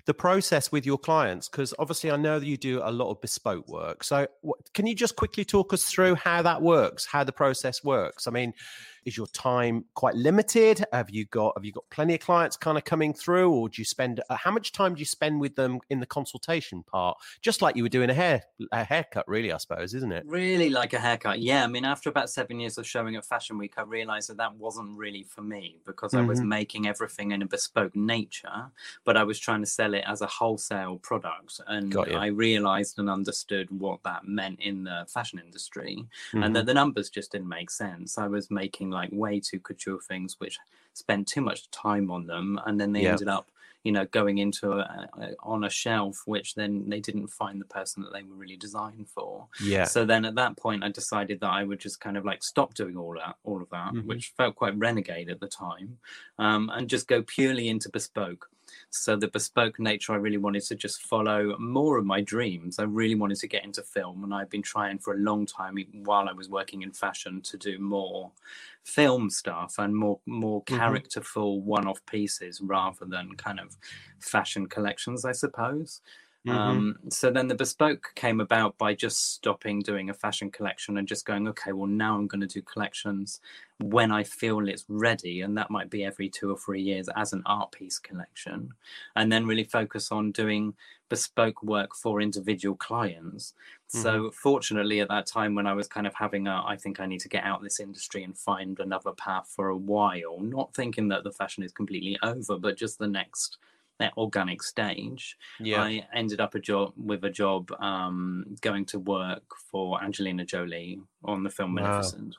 the 0.07 0.14
process 0.14 0.73
with 0.73 0.87
your 0.87 0.97
clients 0.97 1.49
because 1.51 1.75
obviously 1.79 2.11
I 2.11 2.16
know 2.16 2.38
that 2.38 2.47
you 2.47 2.57
do 2.57 2.81
a 2.83 2.90
lot 2.90 3.11
of 3.11 3.21
bespoke 3.21 3.69
work. 3.69 4.05
So, 4.05 4.27
what, 4.40 4.59
can 4.73 4.87
you 4.87 4.95
just 4.95 5.16
quickly 5.16 5.45
talk 5.45 5.75
us 5.75 5.85
through 5.85 6.14
how 6.14 6.40
that 6.42 6.62
works, 6.62 7.05
how 7.05 7.25
the 7.25 7.33
process 7.33 7.85
works? 7.85 8.27
I 8.27 8.31
mean, 8.31 8.55
is 9.07 9.16
your 9.16 9.27
time 9.29 9.85
quite 9.95 10.14
limited? 10.14 10.85
Have 10.92 11.09
you 11.11 11.25
got 11.27 11.55
have 11.57 11.64
you 11.64 11.73
got 11.73 11.85
plenty 11.90 12.14
of 12.14 12.21
clients 12.21 12.57
kind 12.57 12.77
of 12.77 12.85
coming 12.85 13.14
through, 13.14 13.51
or 13.51 13.69
do 13.69 13.81
you 13.81 13.85
spend 13.87 14.21
uh, 14.29 14.37
how 14.37 14.51
much 14.51 14.73
time 14.73 14.95
do 14.95 14.99
you 14.99 15.07
spend 15.07 15.40
with 15.40 15.55
them 15.57 15.79
in 15.88 16.01
the 16.01 16.07
consultation 16.07 16.83
part, 16.83 17.16
just 17.40 17.62
like 17.62 17.77
you 17.77 17.83
were 17.85 17.88
doing 17.88 18.11
a 18.11 18.14
hair 18.14 18.42
a 18.73 18.85
haircut, 18.85 19.27
really? 19.29 19.53
I 19.53 19.57
suppose, 19.59 19.95
isn't 19.95 20.12
it? 20.12 20.25
Really 20.27 20.69
like 20.69 20.92
a 20.92 20.99
haircut. 20.99 21.38
Yeah, 21.40 21.64
I 21.64 21.69
mean, 21.69 21.85
after 21.85 22.11
about 22.11 22.29
seven 22.29 22.61
years 22.61 22.77
of 22.77 22.87
showing 22.87 23.16
at 23.16 23.25
Fashion 23.25 23.57
Week, 23.57 23.75
I 23.77 23.83
realized 23.83 24.29
that 24.29 24.37
that 24.38 24.57
wasn't 24.57 24.99
really 24.99 25.23
for 25.23 25.42
me 25.42 25.77
because 25.87 26.12
I 26.12 26.23
was 26.23 26.40
Mhm. 26.40 26.49
making 26.49 26.87
everything 26.88 27.31
in 27.31 27.42
a 27.42 27.47
bespoke 27.47 27.95
nature, 27.95 28.73
but 29.05 29.16
I 29.16 29.23
was 29.23 29.38
trying 29.38 29.61
to 29.61 29.66
sell 29.66 29.95
it 29.95 30.05
as 30.07 30.21
a 30.21 30.27
wholesale 30.27 30.99
product. 30.99 31.61
And. 31.66 31.95
I 31.97 32.27
realized 32.27 32.99
and 32.99 33.09
understood 33.09 33.71
what 33.71 34.03
that 34.05 34.27
meant 34.27 34.61
in 34.61 34.85
the 34.85 35.07
fashion 35.09 35.38
industry 35.38 36.07
Mhm. 36.33 36.45
and 36.45 36.57
that 36.57 36.66
the 36.66 36.75
numbers 36.75 37.09
just 37.11 37.33
didn't 37.33 37.49
make 37.49 37.71
sense. 37.71 38.19
I 38.19 38.27
was 38.27 38.51
making 38.51 38.90
like 39.00 39.11
way 39.12 39.40
too 39.40 39.61
couture 39.61 40.00
things, 40.00 40.37
which 40.40 40.59
spent 40.94 41.28
too 41.28 41.42
much 41.42 41.70
time 41.70 42.11
on 42.11 42.26
them, 42.26 42.59
and 42.66 42.80
then 42.80 42.92
they 42.92 43.02
Yeah. 43.02 43.12
ended 43.12 43.28
up, 43.28 43.46
you 43.85 43.92
know, 43.92 44.06
going 44.18 44.38
into 44.38 44.72
a, 44.72 45.09
a, 45.22 45.26
on 45.42 45.62
a 45.64 45.70
shelf, 45.70 46.22
which 46.26 46.54
then 46.54 46.88
they 46.90 47.00
didn't 47.00 47.28
find 47.28 47.61
the 47.61 47.64
person 47.78 48.02
that 48.02 48.12
they 48.12 48.22
were 48.22 48.35
really 48.42 48.56
designed 48.56 49.09
for. 49.09 49.46
yeah. 49.59 49.85
So 49.92 50.04
then 50.04 50.24
at 50.24 50.35
that 50.37 50.56
point, 50.56 50.82
I 50.85 50.90
decided 50.90 51.40
that 51.40 51.50
I 51.50 51.62
would 51.64 51.80
just 51.80 52.00
kind 52.00 52.16
of 52.16 52.24
like 52.24 52.42
stop 52.42 52.74
doing 52.74 52.96
all 52.96 53.14
that, 53.22 53.37
all 53.44 53.61
of 53.62 53.70
that, 53.70 53.92
Mhm. 53.92 54.06
which 54.06 54.32
felt 54.37 54.56
quite 54.56 54.76
renegade 54.87 55.28
at 55.30 55.40
the 55.40 55.48
time, 55.48 55.98
um, 56.38 56.70
and 56.74 56.88
just 56.90 57.06
go 57.09 57.22
purely 57.22 57.68
into 57.68 57.88
bespoke. 57.90 58.50
So 58.90 59.14
the 59.14 59.29
bespoke 59.29 59.79
nature, 59.79 60.12
I 60.12 60.16
really 60.16 60.38
wanted 60.38 60.62
to 60.64 60.75
just 60.75 61.03
follow 61.03 61.59
more 61.59 61.99
of 61.99 62.07
my 62.07 62.22
dreams. 62.22 62.79
I 62.79 62.85
really 62.85 63.14
wanted 63.14 63.37
to 63.38 63.46
get 63.49 63.64
into 63.64 63.83
film, 63.83 64.25
and 64.25 64.33
I've 64.33 64.49
been 64.49 64.62
trying 64.62 64.99
for 64.99 65.12
a 65.12 65.18
long 65.18 65.44
time, 65.44 65.79
even 65.79 66.05
while 66.05 66.29
I 66.29 66.33
was 66.33 66.49
working 66.49 66.83
in 66.83 66.92
fashion, 66.92 67.42
to 67.42 67.59
do 67.59 67.79
more 67.79 68.33
film 68.85 69.29
stuff 69.29 69.79
and 69.79 69.94
more 69.94 70.20
more 70.25 70.62
Mhm. 70.68 71.03
characterful 71.05 71.61
one-off 71.61 72.05
pieces 72.07 72.61
rather 72.62 73.05
than 73.05 73.37
kind 73.37 73.61
of 73.61 73.77
fashion 74.20 74.66
collections, 74.66 75.25
I 75.25 75.33
suppose. 75.33 76.01
Mhm. 76.46 76.87
Um, 76.87 76.98
so 77.11 77.30
then 77.32 77.48
the 77.48 77.56
bespoke 77.56 78.12
came 78.14 78.40
about 78.40 78.78
by 78.78 78.94
just 78.94 79.32
stopping 79.35 79.80
doing 79.80 80.09
a 80.09 80.14
fashion 80.14 80.50
collection 80.50 80.96
and 80.96 81.09
just 81.09 81.26
going, 81.26 81.48
okay, 81.48 81.72
well, 81.72 81.88
now 81.88 82.14
I'm 82.16 82.28
going 82.28 82.40
to 82.40 82.46
do 82.46 82.62
collections 82.62 83.40
when 83.78 84.12
I 84.12 84.22
feel 84.22 84.68
it's 84.68 84.85
ready. 84.88 85.40
And 85.40 85.59
that 85.59 85.70
might 85.72 85.90
be 85.90 86.04
every 86.04 86.28
two 86.28 86.50
or 86.52 86.56
three 86.56 86.80
years 86.82 87.09
as 87.16 87.32
an 87.32 87.42
art 87.46 87.72
piece 87.72 87.98
collection. 87.98 88.74
And 89.16 89.32
then 89.32 89.46
really 89.46 89.64
focus 89.64 90.12
on 90.12 90.30
doing 90.30 90.76
bespoke 91.09 91.62
work 91.64 91.94
for 91.96 92.20
individual 92.20 92.76
clients. 92.76 93.52
So, 93.88 94.30
fortunately, 94.30 95.00
at 95.00 95.09
that 95.09 95.26
time 95.26 95.54
when 95.56 95.66
I 95.66 95.72
was 95.74 95.88
kind 95.88 96.06
of 96.06 96.14
having 96.14 96.46
a, 96.46 96.62
I 96.64 96.76
think 96.76 97.00
I 97.00 97.06
need 97.06 97.20
to 97.20 97.28
get 97.28 97.44
out 97.44 97.59
of 97.59 97.64
this 97.64 97.80
industry 97.80 98.22
and 98.22 98.37
find 98.38 98.78
another 98.78 99.12
path 99.12 99.48
for 99.54 99.68
a 99.68 99.76
while, 99.76 100.40
not 100.40 100.74
thinking 100.74 101.09
that 101.09 101.24
the 101.24 101.32
fashion 101.32 101.62
is 101.64 101.72
completely 101.72 102.18
over, 102.22 102.56
but 102.59 102.76
just 102.76 102.98
the 102.98 103.09
next 103.09 103.59
that 103.98 104.12
organic 104.16 104.62
stage. 104.62 105.37
yeah. 105.61 105.82
I 105.82 106.06
ended 106.14 106.40
up 106.40 106.54
a 106.54 106.61
job 106.61 106.92
with 106.96 107.24
a 107.24 107.30
job 107.30 107.70
um, 107.80 108.44
going 108.61 108.85
to 108.87 108.98
work 108.98 109.44
for 109.70 110.02
Angelina 110.02 110.44
Jolie 110.44 111.00
on 111.24 111.42
the 111.42 111.50
film 111.50 111.74
Wow. 111.74 111.82
Maleficent 111.82 112.37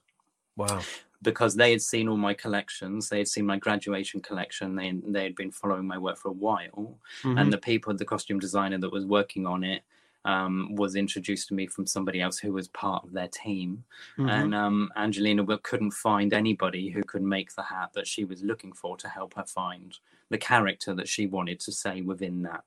wow. 0.55 0.81
because 1.21 1.55
they 1.55 1.71
had 1.71 1.81
seen 1.81 2.07
all 2.07 2.17
my 2.17 2.33
collections. 2.33 3.09
They 3.09 3.17
had 3.19 3.27
seen 3.27 3.45
my 3.45 3.57
graduation 3.57 4.21
collection. 4.21 4.75
They 4.75 4.93
they 5.05 5.23
had 5.23 5.35
been 5.35 5.51
following 5.51 5.87
my 5.87 5.97
work 5.97 6.17
for 6.17 6.29
a 6.29 6.39
while, 6.47 6.99
Mhm. 7.23 7.39
and 7.41 7.51
the 7.51 7.57
people, 7.57 7.93
the 7.95 8.05
costume 8.05 8.39
designer 8.39 8.77
that 8.79 8.91
was 8.91 9.05
working 9.05 9.45
on 9.47 9.63
it. 9.63 9.81
Um, 10.27 10.75
was 10.75 10.95
introduced 10.97 11.47
to 11.47 11.53
me 11.53 11.67
from 11.67 11.87
somebody 11.87 12.19
else 12.21 12.37
who 12.37 12.51
was 12.51 12.67
part 12.67 13.05
of 13.05 13.13
their 13.13 13.29
team, 13.29 13.85
Mhm. 14.17 14.29
and 14.29 14.53
um, 14.53 14.91
Angelina 14.97 15.45
couldn't 15.59 15.91
find 15.91 16.33
anybody 16.33 16.89
who 16.89 17.01
could 17.03 17.21
make 17.23 17.55
the 17.55 17.63
hat 17.63 17.93
that 17.93 18.07
she 18.07 18.25
was 18.25 18.43
looking 18.43 18.73
for 18.73 18.97
to 18.97 19.07
help 19.07 19.35
her 19.35 19.45
find 19.45 19.97
the 20.29 20.37
character 20.37 20.93
that 20.95 21.07
she 21.07 21.27
wanted 21.27 21.61
to 21.61 21.71
say 21.71 22.01
within 22.01 22.41
that 22.41 22.63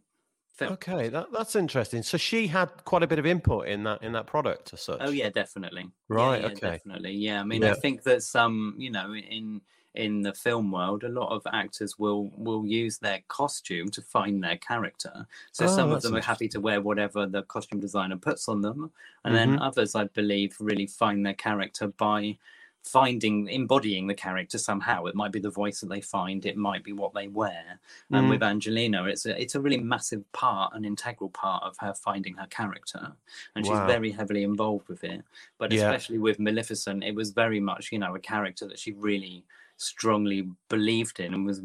film. 0.56 0.72
Okay, 0.72 1.08
that, 1.10 1.32
that's 1.32 1.54
interesting. 1.54 2.02
So 2.02 2.16
she 2.16 2.46
had 2.46 2.68
quite 2.86 3.02
a 3.02 3.06
bit 3.06 3.18
of 3.18 3.26
input 3.26 3.68
in 3.68 3.82
that 3.84 4.02
in 4.02 4.12
that 4.12 4.26
product 4.26 4.72
as 4.72 4.80
such. 4.80 4.98
Oh 5.02 5.10
yeah, 5.10 5.28
definitely. 5.28 5.82
Yeah, 5.82 6.16
Right, 6.16 6.40
yeah, 6.40 6.46
okay. 6.48 6.70
Definitely. 6.76 7.12
Yeah. 7.12 7.40
I 7.40 7.44
mean, 7.44 7.60
Yeah. 7.62 7.72
I 7.72 7.74
think 7.74 8.02
that 8.04 8.22
some, 8.22 8.74
you 8.78 8.90
know, 8.90 9.14
in 9.14 9.60
in 9.94 10.22
the 10.22 10.32
film 10.32 10.70
world, 10.70 11.04
a 11.04 11.08
lot 11.08 11.30
of 11.34 11.42
actors 11.52 11.98
will 11.98 12.30
will 12.36 12.66
use 12.66 12.98
their 12.98 13.20
costume 13.28 13.88
to 13.90 14.02
find 14.02 14.42
their 14.42 14.56
character. 14.56 15.26
So 15.52 15.66
Oh, 15.66 15.66
some 15.66 15.92
of 15.92 16.02
them 16.02 16.14
are 16.14 16.20
happy 16.22 16.48
to 16.48 16.60
wear 16.60 16.80
whatever 16.80 17.26
the 17.26 17.42
costume 17.42 17.80
designer 17.80 18.16
puts 18.16 18.48
on 18.48 18.60
them, 18.62 18.92
and 19.24 19.34
then 19.34 19.56
Mhm. 19.56 19.58
others, 19.58 19.94
I 19.94 20.04
believe, 20.04 20.56
really 20.60 20.86
find 20.86 21.24
their 21.26 21.34
character 21.34 21.88
by 21.88 22.38
finding 22.82 23.46
embodying 23.48 24.06
the 24.06 24.14
character 24.14 24.56
somehow 24.56 25.04
it 25.04 25.14
might 25.14 25.30
be 25.32 25.38
the 25.38 25.50
voice 25.50 25.80
that 25.80 25.90
they 25.90 26.00
find 26.00 26.46
it 26.46 26.56
might 26.56 26.82
be 26.82 26.94
what 26.94 27.12
they 27.12 27.28
wear 27.28 27.78
and 28.10 28.26
Mm. 28.26 28.30
with 28.30 28.42
angelina 28.42 29.04
it's 29.04 29.26
a, 29.26 29.38
it's 29.38 29.54
a 29.54 29.60
really 29.60 29.76
massive 29.76 30.24
part 30.32 30.72
an 30.74 30.82
integral 30.86 31.28
part 31.28 31.62
of 31.62 31.76
her 31.78 31.92
finding 31.92 32.34
her 32.36 32.46
character 32.46 33.12
and 33.54 33.66
she's 33.66 33.80
very 33.80 34.10
heavily 34.12 34.42
involved 34.42 34.88
with 34.88 35.04
it 35.04 35.22
but 35.58 35.70
Yeah. 35.70 35.74
especially 35.74 36.16
with 36.16 36.38
maleficent 36.40 37.04
it 37.04 37.14
was 37.14 37.32
very 37.32 37.60
much 37.60 37.92
you 37.92 37.98
know 37.98 38.14
a 38.14 38.18
character 38.20 38.66
that 38.66 38.78
she 38.78 38.92
really 38.92 39.44
strongly 39.80 40.46
believed 40.68 41.20
in 41.20 41.32
and 41.34 41.46
was 41.46 41.60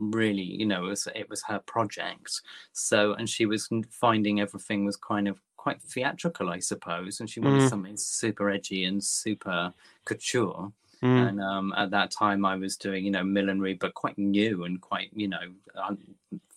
really 0.00 0.42
you 0.42 0.66
know 0.66 0.86
it 0.86 0.88
was, 0.88 1.08
it 1.14 1.28
was 1.30 1.42
her 1.44 1.60
project 1.66 2.40
so 2.72 3.14
and 3.14 3.28
she 3.28 3.46
was 3.46 3.68
finding 3.90 4.40
everything 4.40 4.84
was 4.84 4.96
kind 4.96 5.28
of 5.28 5.40
quite 5.56 5.80
theatrical 5.82 6.50
i 6.50 6.58
suppose 6.58 7.20
and 7.20 7.30
she 7.30 7.38
wanted 7.40 7.62
Mm. 7.62 7.68
something 7.68 7.96
super 7.96 8.50
edgy 8.50 8.84
and 8.84 9.02
super 9.02 9.72
couture 10.04 10.72
Mm. 11.02 11.28
and 11.28 11.40
um, 11.42 11.72
at 11.78 11.90
that 11.92 12.10
time 12.10 12.44
i 12.44 12.54
was 12.56 12.76
doing 12.76 13.02
you 13.04 13.10
know 13.10 13.24
millinery 13.24 13.72
but 13.74 13.94
quite 13.94 14.18
new 14.18 14.64
and 14.64 14.80
quite 14.82 15.08
you 15.14 15.28
know 15.28 15.46
um, 15.82 15.96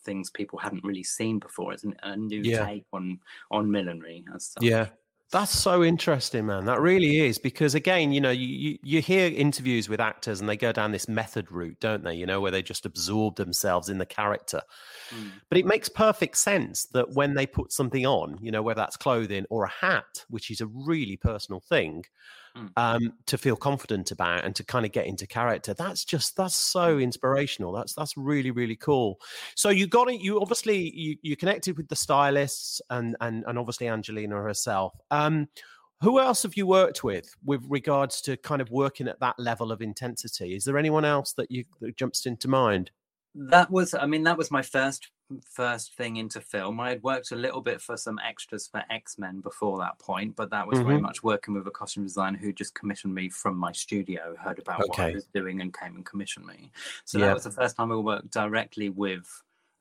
things 0.04 0.30
people 0.32 0.60
hadn't 0.60 0.84
really 0.84 1.04
seen 1.04 1.40
before 1.40 1.72
it's 1.74 1.86
an- 1.86 1.96
a 2.04 2.18
new 2.18 2.42
Yeah. 2.42 2.66
take 2.66 2.86
on 2.92 3.20
on 3.52 3.72
millinery 3.72 4.26
as 4.36 4.48
such. 4.48 4.64
Yeah. 4.64 4.88
That's 5.34 5.52
so 5.52 5.84
interesting, 5.84 6.46
man. 6.46 6.66
That 6.66 6.80
really 6.80 7.22
is 7.22 7.40
because 7.40 7.74
again, 7.74 8.14
you 8.14 8.22
know, 8.22 8.30
you, 8.30 8.78
you 8.84 9.02
hear 9.02 9.34
interviews 9.36 9.90
with 9.90 10.00
actors 10.00 10.40
and 10.40 10.48
they 10.48 10.56
go 10.56 10.72
down 10.72 10.92
this 10.92 11.08
method 11.08 11.52
route, 11.52 11.80
don't 11.80 12.04
they? 12.04 12.14
You 12.14 12.28
know, 12.28 12.40
where 12.40 12.52
they 12.52 12.62
just 12.62 12.86
absorb 12.86 13.36
themselves 13.36 13.90
in 13.90 13.98
the 13.98 14.06
character. 14.06 14.62
Mm. 15.10 15.32
But 15.50 15.58
it 15.58 15.66
makes 15.66 15.90
perfect 15.90 16.38
sense 16.38 16.86
that 16.94 17.16
when 17.16 17.34
they 17.34 17.48
put 17.48 17.74
something 17.74 18.06
on, 18.06 18.38
you 18.44 18.52
know, 18.52 18.62
whether 18.62 18.82
that's 18.82 18.96
clothing 18.96 19.48
or 19.50 19.64
a 19.64 19.70
hat, 19.70 20.24
which 20.30 20.52
is 20.52 20.62
a 20.62 20.68
really 20.68 21.18
personal 21.18 21.62
thing, 21.62 22.06
Mm. 22.56 22.70
um, 22.78 23.14
to 23.26 23.36
feel 23.40 23.56
confident 23.56 24.12
about 24.12 24.46
and 24.46 24.56
to 24.56 24.64
kind 24.64 24.86
of 24.86 24.92
get 24.92 25.08
into 25.08 25.26
character. 25.26 25.74
That's 25.74 26.06
just 26.06 26.38
that's 26.38 26.56
so 26.56 27.00
inspirational. 27.00 27.72
That's 27.72 27.96
that's 27.96 28.16
really 28.16 28.52
really 28.52 28.76
cool. 28.76 29.20
So 29.56 29.70
you 29.70 29.88
got 29.88 30.08
it. 30.12 30.22
You 30.22 30.40
obviously 30.40 30.92
you 30.96 31.18
you 31.24 31.36
connected 31.36 31.78
with 31.78 31.88
the 31.88 31.96
stylists 31.96 32.80
and 32.92 33.16
and 33.22 33.44
and 33.48 33.58
obviously 33.58 33.88
Angelina 33.88 34.36
herself. 34.36 34.94
Um, 35.10 35.48
who 36.02 36.20
else 36.20 36.44
have 36.44 36.56
you 36.56 36.68
worked 36.68 37.04
with 37.04 37.34
with 37.44 37.64
regards 37.68 38.22
to 38.22 38.38
kind 38.38 38.62
of 38.62 38.70
working 38.70 39.08
at 39.08 39.20
that 39.22 39.40
level 39.40 39.72
of 39.72 39.82
intensity? 39.82 40.54
Is 40.54 40.64
there 40.64 40.78
anyone 40.78 41.06
else 41.06 41.34
that 41.34 41.50
you 41.50 41.64
that 41.82 41.98
jumps 41.98 42.28
into 42.28 42.48
mind? 42.48 42.92
That 43.36 43.70
was 43.72 43.94
i 43.96 44.06
mean 44.06 44.24
that 44.24 44.38
was 44.38 44.52
my 44.52 44.62
first 44.62 45.10
first 45.44 45.96
thing 45.96 46.18
into 46.18 46.40
film 46.40 46.80
i 46.80 46.90
had 46.90 47.02
worked 47.02 47.32
a 47.32 47.36
little 47.36 47.62
bit 47.62 47.82
for 47.82 47.98
some 47.98 48.20
extras 48.20 48.68
for 48.68 48.84
x-men 48.92 49.40
before 49.42 49.80
that 49.80 49.98
point 49.98 50.36
but 50.36 50.52
that 50.52 50.68
was 50.68 50.80
very 50.80 50.98
Mhm. 51.00 51.02
much 51.02 51.24
working 51.24 51.56
with 51.56 51.66
a 51.66 51.72
costume 51.72 52.04
designer 52.04 52.38
who 52.38 52.54
just 52.54 52.76
commissioned 52.76 53.16
me 53.16 53.30
from 53.30 53.58
my 53.58 53.72
studio 53.72 54.36
heard 54.40 54.60
about 54.60 54.80
what 54.88 55.00
i 55.00 55.12
was 55.12 55.26
doing 55.34 55.62
and 55.62 55.74
came 55.74 55.96
and 55.96 56.06
commissioned 56.06 56.46
me 56.46 56.70
so 57.06 57.18
Yeah. 57.18 57.28
that 57.28 57.34
was 57.34 57.44
the 57.46 57.52
first 57.52 57.76
time 57.76 57.92
i 57.92 57.96
worked 57.96 58.30
directly 58.30 58.90
with 58.90 59.28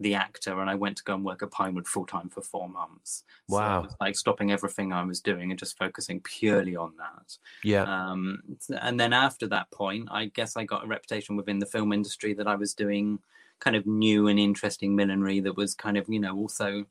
the 0.03 0.15
actor 0.15 0.61
and 0.61 0.71
i 0.71 0.75
went 0.75 0.97
to 0.97 1.05
go 1.05 1.15
and 1.15 1.25
work 1.25 1.43
at 1.43 1.51
pinewood 1.51 1.87
full 1.87 2.07
time 2.07 2.29
for 2.29 2.43
four 2.43 2.69
months 2.69 3.25
So 3.47 3.69
Wow. 3.69 3.83
was 3.83 3.97
like 4.01 4.17
stopping 4.17 4.51
everything 4.53 4.93
i 4.93 5.03
was 5.05 5.21
doing 5.21 5.51
and 5.51 5.59
just 5.59 5.79
focusing 5.79 6.21
purely 6.21 6.77
on 6.77 6.97
that 6.97 7.38
Yeah. 7.62 7.88
um, 7.88 8.43
and 8.81 9.00
then 9.00 9.13
after 9.13 9.46
that 9.48 9.71
point, 9.73 10.09
I 10.11 10.27
guess 10.27 10.57
I 10.57 10.65
got 10.65 10.85
a 10.85 10.87
reputation 10.87 11.37
within 11.37 11.59
the 11.59 11.67
film 11.67 11.92
industry 11.92 12.33
that 12.35 12.46
I 12.46 12.55
was 12.55 12.75
doing 12.75 13.19
kind 13.59 13.75
of 13.77 13.87
new 13.87 14.29
and 14.29 14.38
interesting 14.38 14.94
millinery 14.94 15.40
that 15.40 15.57
was 15.57 15.75
kind 15.75 15.96
of, 15.96 16.09
you 16.09 16.21
know, 16.21 16.37
also 16.37 16.87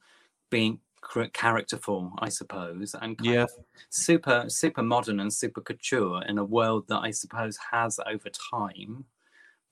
being 0.50 0.80
characterful, 1.34 2.14
I 2.20 2.30
suppose, 2.30 2.94
and 2.96 3.18
kind 3.18 3.38
Yeah. 3.38 3.46
of 3.58 3.66
super, 3.90 4.46
super 4.50 4.84
modern 4.84 5.20
and 5.20 5.34
super 5.34 5.62
couture 5.62 6.24
in 6.24 6.38
a 6.38 6.46
world 6.46 6.88
that 6.90 7.00
I 7.00 7.12
suppose 7.12 7.58
has 7.72 8.00
over 8.06 8.30
time 8.30 9.06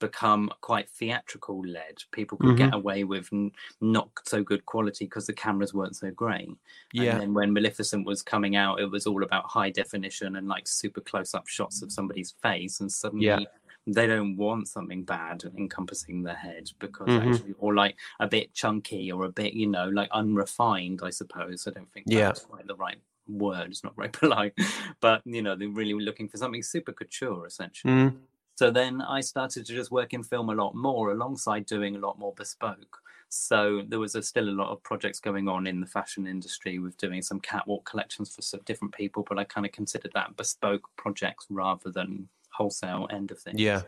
become 0.00 0.50
quite 0.60 0.88
theatrical 0.90 1.60
led. 1.66 1.98
People 2.10 2.36
could 2.38 2.50
Mm-hmm. 2.56 2.56
get 2.70 2.74
away 2.74 3.04
with 3.04 3.28
n- 3.32 3.52
not 3.80 4.08
so 4.24 4.42
good 4.42 4.66
quality 4.66 5.04
because 5.04 5.26
the 5.26 5.32
cameras 5.32 5.72
weren't 5.72 5.94
so 5.94 6.10
great. 6.10 6.48
Yeah. 6.92 7.12
And 7.12 7.20
then 7.20 7.34
when 7.34 7.52
Maleficent 7.52 8.04
was 8.06 8.22
coming 8.22 8.56
out, 8.56 8.80
it 8.80 8.90
was 8.90 9.06
all 9.06 9.22
about 9.22 9.44
high 9.48 9.70
definition 9.70 10.34
and 10.36 10.48
like 10.48 10.66
super 10.66 11.00
close 11.00 11.32
up 11.34 11.46
shots 11.46 11.82
of 11.82 11.92
somebody's 11.92 12.32
face. 12.42 12.80
And 12.80 12.90
suddenly 12.90 13.26
Yeah. 13.26 13.40
they 13.86 14.06
don't 14.08 14.36
want 14.36 14.66
something 14.68 15.04
bad 15.04 15.44
encompassing 15.56 16.22
their 16.24 16.34
head 16.34 16.70
because 16.80 17.08
Mhm. 17.08 17.34
actually, 17.34 17.54
or 17.58 17.74
like 17.74 17.96
a 18.18 18.26
bit 18.26 18.52
chunky 18.54 19.12
or 19.12 19.24
a 19.24 19.30
bit, 19.30 19.52
you 19.54 19.66
know, 19.68 19.88
like 19.88 20.10
unrefined, 20.10 21.00
I 21.02 21.10
suppose. 21.10 21.66
I 21.68 21.70
don't 21.70 21.90
think 21.92 22.06
Yeah. 22.08 22.26
that's 22.26 22.40
quite 22.46 22.66
the 22.66 22.74
right 22.76 23.00
word. 23.28 23.70
It's 23.70 23.84
not 23.84 23.94
very 23.96 24.08
polite, 24.22 24.54
but 25.00 25.22
you 25.24 25.40
know, 25.42 25.54
they're 25.56 25.68
really 25.68 25.94
looking 25.94 26.28
for 26.28 26.36
something 26.36 26.62
super 26.62 26.92
couture 26.92 27.46
essentially. 27.46 27.92
Mm. 27.92 28.16
So 28.60 28.70
then 28.70 29.00
I 29.00 29.22
started 29.22 29.64
to 29.64 29.72
just 29.72 29.90
work 29.90 30.12
in 30.12 30.22
film 30.22 30.50
a 30.50 30.54
lot 30.54 30.74
more 30.74 31.12
alongside 31.12 31.64
doing 31.64 31.96
a 31.96 31.98
lot 31.98 32.18
more 32.18 32.34
bespoke. 32.34 32.98
So 33.30 33.80
there 33.88 33.98
was 33.98 34.14
a, 34.16 34.22
still 34.22 34.50
a 34.50 34.50
lot 34.50 34.68
of 34.70 34.82
projects 34.82 35.18
going 35.18 35.48
on 35.48 35.66
in 35.66 35.80
the 35.80 35.86
fashion 35.86 36.26
industry 36.26 36.78
with 36.78 36.94
doing 36.98 37.22
some 37.22 37.40
catwalk 37.40 37.86
collections 37.86 38.34
for 38.34 38.42
some 38.42 38.60
different 38.66 38.92
people, 38.92 39.24
but 39.26 39.38
I 39.38 39.44
kind 39.44 39.64
of 39.64 39.72
considered 39.72 40.12
that 40.12 40.36
bespoke 40.36 40.82
projects 40.96 41.46
rather 41.48 41.90
than 41.90 42.28
wholesale 42.50 43.08
end 43.10 43.30
of 43.30 43.38
things. 43.38 43.58
Yeah. 43.58 43.80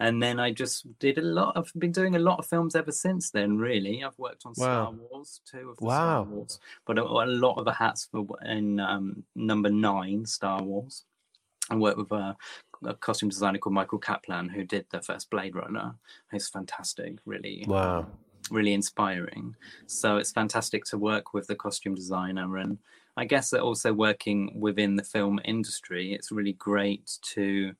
And 0.00 0.20
then 0.20 0.40
I 0.40 0.50
just 0.50 0.98
did 0.98 1.18
a 1.18 1.22
lot. 1.22 1.52
I've 1.56 1.72
been 1.78 1.92
doing 1.92 2.16
a 2.16 2.18
lot 2.18 2.40
of 2.40 2.46
films 2.46 2.74
ever 2.74 2.90
since 2.90 3.30
then. 3.30 3.58
Really, 3.58 4.02
I've 4.02 4.18
worked 4.18 4.44
on 4.44 4.56
Star 4.56 4.90
Wars, 4.90 5.40
two 5.48 5.70
of 5.70 5.76
the 5.76 5.84
Wow. 5.84 5.94
Star 5.94 6.22
Wars, 6.24 6.60
but 6.84 6.98
a, 6.98 7.02
a 7.04 7.30
lot 7.30 7.58
of 7.58 7.64
the 7.64 7.72
hats 7.72 8.08
for 8.10 8.26
in 8.44 8.80
um, 8.80 9.22
number 9.36 9.70
nine 9.70 10.26
Star 10.26 10.60
Wars. 10.64 11.04
I 11.68 11.74
worked 11.76 11.98
with 11.98 12.12
a, 12.12 12.36
a 12.84 12.94
costume 12.94 13.28
designer 13.28 13.58
called 13.58 13.74
Michael 13.74 13.98
Kaplan 13.98 14.48
who 14.48 14.64
did 14.64 14.86
the 14.90 15.00
first 15.00 15.30
Blade 15.30 15.54
Runner. 15.54 15.94
He's 16.30 16.48
fantastic, 16.48 17.18
really. 17.24 17.64
Wow. 17.66 18.06
really 18.50 18.74
inspiring. 18.74 19.54
So 19.86 20.16
it's 20.18 20.32
fantastic 20.32 20.84
to 20.86 20.98
work 20.98 21.34
with 21.34 21.46
the 21.46 21.56
costume 21.56 21.94
designer 21.94 22.58
and 22.58 22.78
I 23.16 23.24
guess 23.24 23.50
that 23.50 23.60
also 23.60 23.92
working 23.92 24.60
within 24.60 24.96
the 24.96 25.02
film 25.02 25.40
industry, 25.44 26.12
it's 26.12 26.30
really 26.30 26.52
great 26.52 27.18
to 27.34 27.72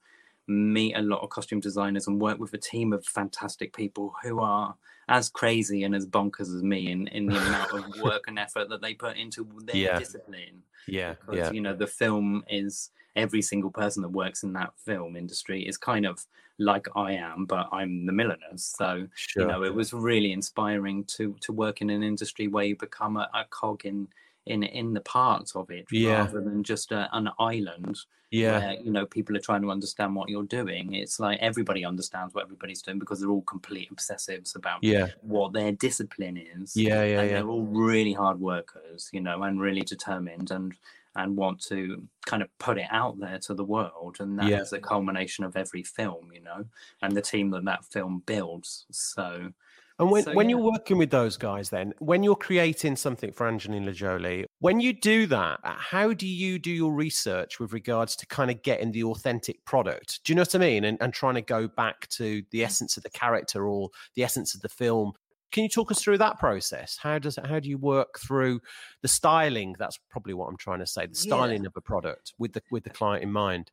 meet 0.48 0.96
a 0.96 1.02
lot 1.02 1.22
of 1.22 1.30
costume 1.30 1.60
designers 1.60 2.06
and 2.06 2.20
work 2.20 2.38
with 2.38 2.54
a 2.54 2.58
team 2.58 2.92
of 2.92 3.04
fantastic 3.04 3.74
people 3.74 4.14
who 4.22 4.40
are 4.40 4.74
as 5.08 5.28
crazy 5.28 5.84
and 5.84 5.94
as 5.94 6.06
bonkers 6.06 6.54
as 6.54 6.62
me 6.62 6.90
in, 6.90 7.06
in 7.08 7.26
the 7.26 7.36
amount 7.36 7.72
of 7.72 8.00
work 8.02 8.24
and 8.26 8.38
effort 8.38 8.68
that 8.68 8.80
they 8.80 8.94
put 8.94 9.16
into 9.16 9.46
their 9.64 9.76
Yeah. 9.76 9.98
discipline. 9.98 10.62
Yeah. 10.86 11.14
Because, 11.14 11.36
Yeah. 11.36 11.50
you 11.52 11.60
know, 11.60 11.74
the 11.74 11.86
film 11.86 12.44
is 12.48 12.90
every 13.14 13.40
single 13.42 13.70
person 13.70 14.02
that 14.02 14.08
works 14.10 14.42
in 14.42 14.52
that 14.54 14.72
film 14.78 15.16
industry 15.16 15.66
is 15.66 15.76
kind 15.78 16.06
of 16.06 16.26
like 16.58 16.86
I 16.96 17.12
am, 17.12 17.44
but 17.46 17.68
I'm 17.72 18.06
the 18.06 18.12
milliner. 18.12 18.56
So, 18.56 19.06
Sure. 19.14 19.42
you 19.42 19.48
know, 19.48 19.62
it 19.62 19.74
was 19.74 19.92
really 19.92 20.32
inspiring 20.32 21.04
to 21.16 21.34
to 21.40 21.52
work 21.52 21.80
in 21.82 21.90
an 21.90 22.02
industry 22.02 22.48
where 22.48 22.64
you 22.64 22.76
become 22.76 23.16
a, 23.16 23.28
a 23.34 23.44
cog 23.50 23.84
in 23.84 24.08
in 24.46 24.62
in 24.62 24.94
the 24.94 25.00
parts 25.00 25.54
of 25.56 25.70
it 25.70 25.86
Yeah. 25.90 26.18
rather 26.24 26.40
than 26.40 26.62
just 26.62 26.92
a, 26.92 27.08
an 27.12 27.30
island 27.38 27.98
yeah. 28.30 28.58
where 28.58 28.72
you 28.80 28.90
know 28.90 29.06
people 29.06 29.36
are 29.36 29.40
trying 29.40 29.62
to 29.62 29.70
understand 29.70 30.14
what 30.14 30.28
you're 30.28 30.42
doing 30.44 30.94
it's 30.94 31.18
like 31.20 31.38
everybody 31.40 31.84
understands 31.84 32.34
what 32.34 32.44
everybody's 32.44 32.82
doing 32.82 32.98
because 32.98 33.20
they're 33.20 33.30
all 33.30 33.42
complete 33.42 33.88
obsessives 33.94 34.54
about 34.56 34.82
Yeah. 34.82 35.08
what 35.22 35.52
their 35.52 35.72
discipline 35.72 36.36
is 36.36 36.76
Yeah. 36.76 37.02
Yeah. 37.04 37.20
and 37.20 37.30
Yeah. 37.30 37.36
they're 37.36 37.48
all 37.48 37.66
really 37.66 38.12
hard 38.12 38.40
workers 38.40 39.10
you 39.12 39.20
know 39.20 39.42
and 39.42 39.60
really 39.60 39.82
determined 39.82 40.50
and 40.50 40.74
and 41.18 41.34
want 41.34 41.58
to 41.62 42.02
kind 42.26 42.42
of 42.42 42.48
put 42.58 42.76
it 42.76 42.88
out 42.90 43.18
there 43.18 43.38
to 43.38 43.54
the 43.54 43.64
world 43.64 44.16
and 44.20 44.38
that 44.38 44.50
is 44.50 44.70
Yeah. 44.72 44.78
a 44.78 44.80
culmination 44.82 45.44
of 45.44 45.56
every 45.56 45.82
film 45.82 46.30
you 46.32 46.42
know 46.42 46.66
and 47.02 47.16
the 47.16 47.22
team 47.22 47.50
that 47.50 47.64
that 47.64 47.84
film 47.84 48.22
builds 48.26 48.86
so 48.90 49.52
And 49.98 50.10
when, 50.10 50.24
So, 50.24 50.34
when 50.34 50.48
yeah. 50.50 50.56
you're 50.56 50.64
working 50.72 50.98
with 50.98 51.10
those 51.10 51.36
guys, 51.38 51.70
then 51.70 51.94
when 52.00 52.22
you're 52.22 52.36
creating 52.36 52.96
something 52.96 53.32
for 53.32 53.46
Angelina 53.46 53.92
Jolie, 53.92 54.46
when 54.58 54.78
you 54.78 54.92
do 54.92 55.26
that, 55.28 55.60
uh, 55.64 55.74
how 55.74 56.12
do 56.12 56.26
you 56.26 56.58
do 56.58 56.70
your 56.70 56.92
research 56.92 57.58
with 57.58 57.72
regards 57.72 58.14
to 58.16 58.26
kind 58.26 58.50
of 58.50 58.62
getting 58.62 58.92
the 58.92 59.04
authentic 59.04 59.64
product? 59.64 60.20
Do 60.24 60.32
you 60.32 60.34
know 60.36 60.42
what 60.42 60.54
I 60.54 60.58
mean? 60.58 60.84
And, 60.84 60.98
and 61.00 61.14
trying 61.14 61.34
to 61.36 61.42
go 61.42 61.66
back 61.66 62.08
to 62.10 62.42
the 62.50 62.62
essence 62.62 62.96
of 62.98 63.04
the 63.04 63.10
character 63.10 63.66
or 63.66 63.88
the 64.14 64.22
essence 64.22 64.54
of 64.54 64.60
the 64.60 64.68
film. 64.68 65.12
Can 65.52 65.62
you 65.62 65.68
talk 65.70 65.90
us 65.90 66.02
through 66.02 66.18
that 66.18 66.38
process? 66.38 66.98
How 67.00 67.18
does 67.18 67.38
how 67.42 67.60
do 67.60 67.68
you 67.70 67.78
work 67.78 68.18
through 68.18 68.60
the 69.00 69.08
styling? 69.08 69.76
That's 69.78 69.98
probably 70.10 70.34
what 70.34 70.48
I'm 70.48 70.56
trying 70.58 70.80
to 70.80 70.86
say. 70.86 71.06
The 71.06 71.12
Yeah. 71.14 71.34
styling 71.36 71.64
of 71.64 71.72
a 71.76 71.80
product 71.80 72.34
with 72.36 72.52
the 72.52 72.62
with 72.70 72.84
the 72.84 72.90
client 72.90 73.22
in 73.22 73.32
mind. 73.32 73.70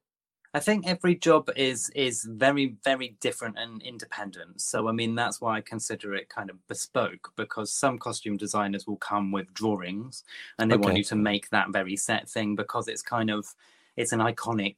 I 0.56 0.60
think 0.60 0.86
every 0.86 1.16
job 1.16 1.50
is 1.56 1.90
is 1.96 2.24
very 2.24 2.76
very 2.84 3.16
different 3.20 3.58
and 3.58 3.82
independent. 3.82 4.62
So 4.62 4.88
I 4.88 4.92
mean 4.92 5.16
that's 5.16 5.42
why 5.42 5.58
I 5.58 5.62
consider 5.62 6.14
it 6.14 6.30
kind 6.30 6.50
of 6.50 6.68
bespoke 6.68 7.32
because 7.36 7.74
some 7.74 7.98
costume 7.98 8.38
designers 8.38 8.86
will 8.86 8.98
come 8.98 9.32
with 9.32 9.52
drawings 9.54 10.24
and 10.60 10.72
they 10.72 10.78
want 10.78 10.98
you 10.98 11.04
to 11.06 11.16
make 11.16 11.50
that 11.50 11.72
very 11.72 11.96
set 11.96 12.30
thing 12.30 12.56
because 12.56 12.88
it's 12.88 13.02
kind 13.02 13.32
of 13.32 13.48
it's 13.98 14.12
an 14.12 14.20
iconic 14.20 14.76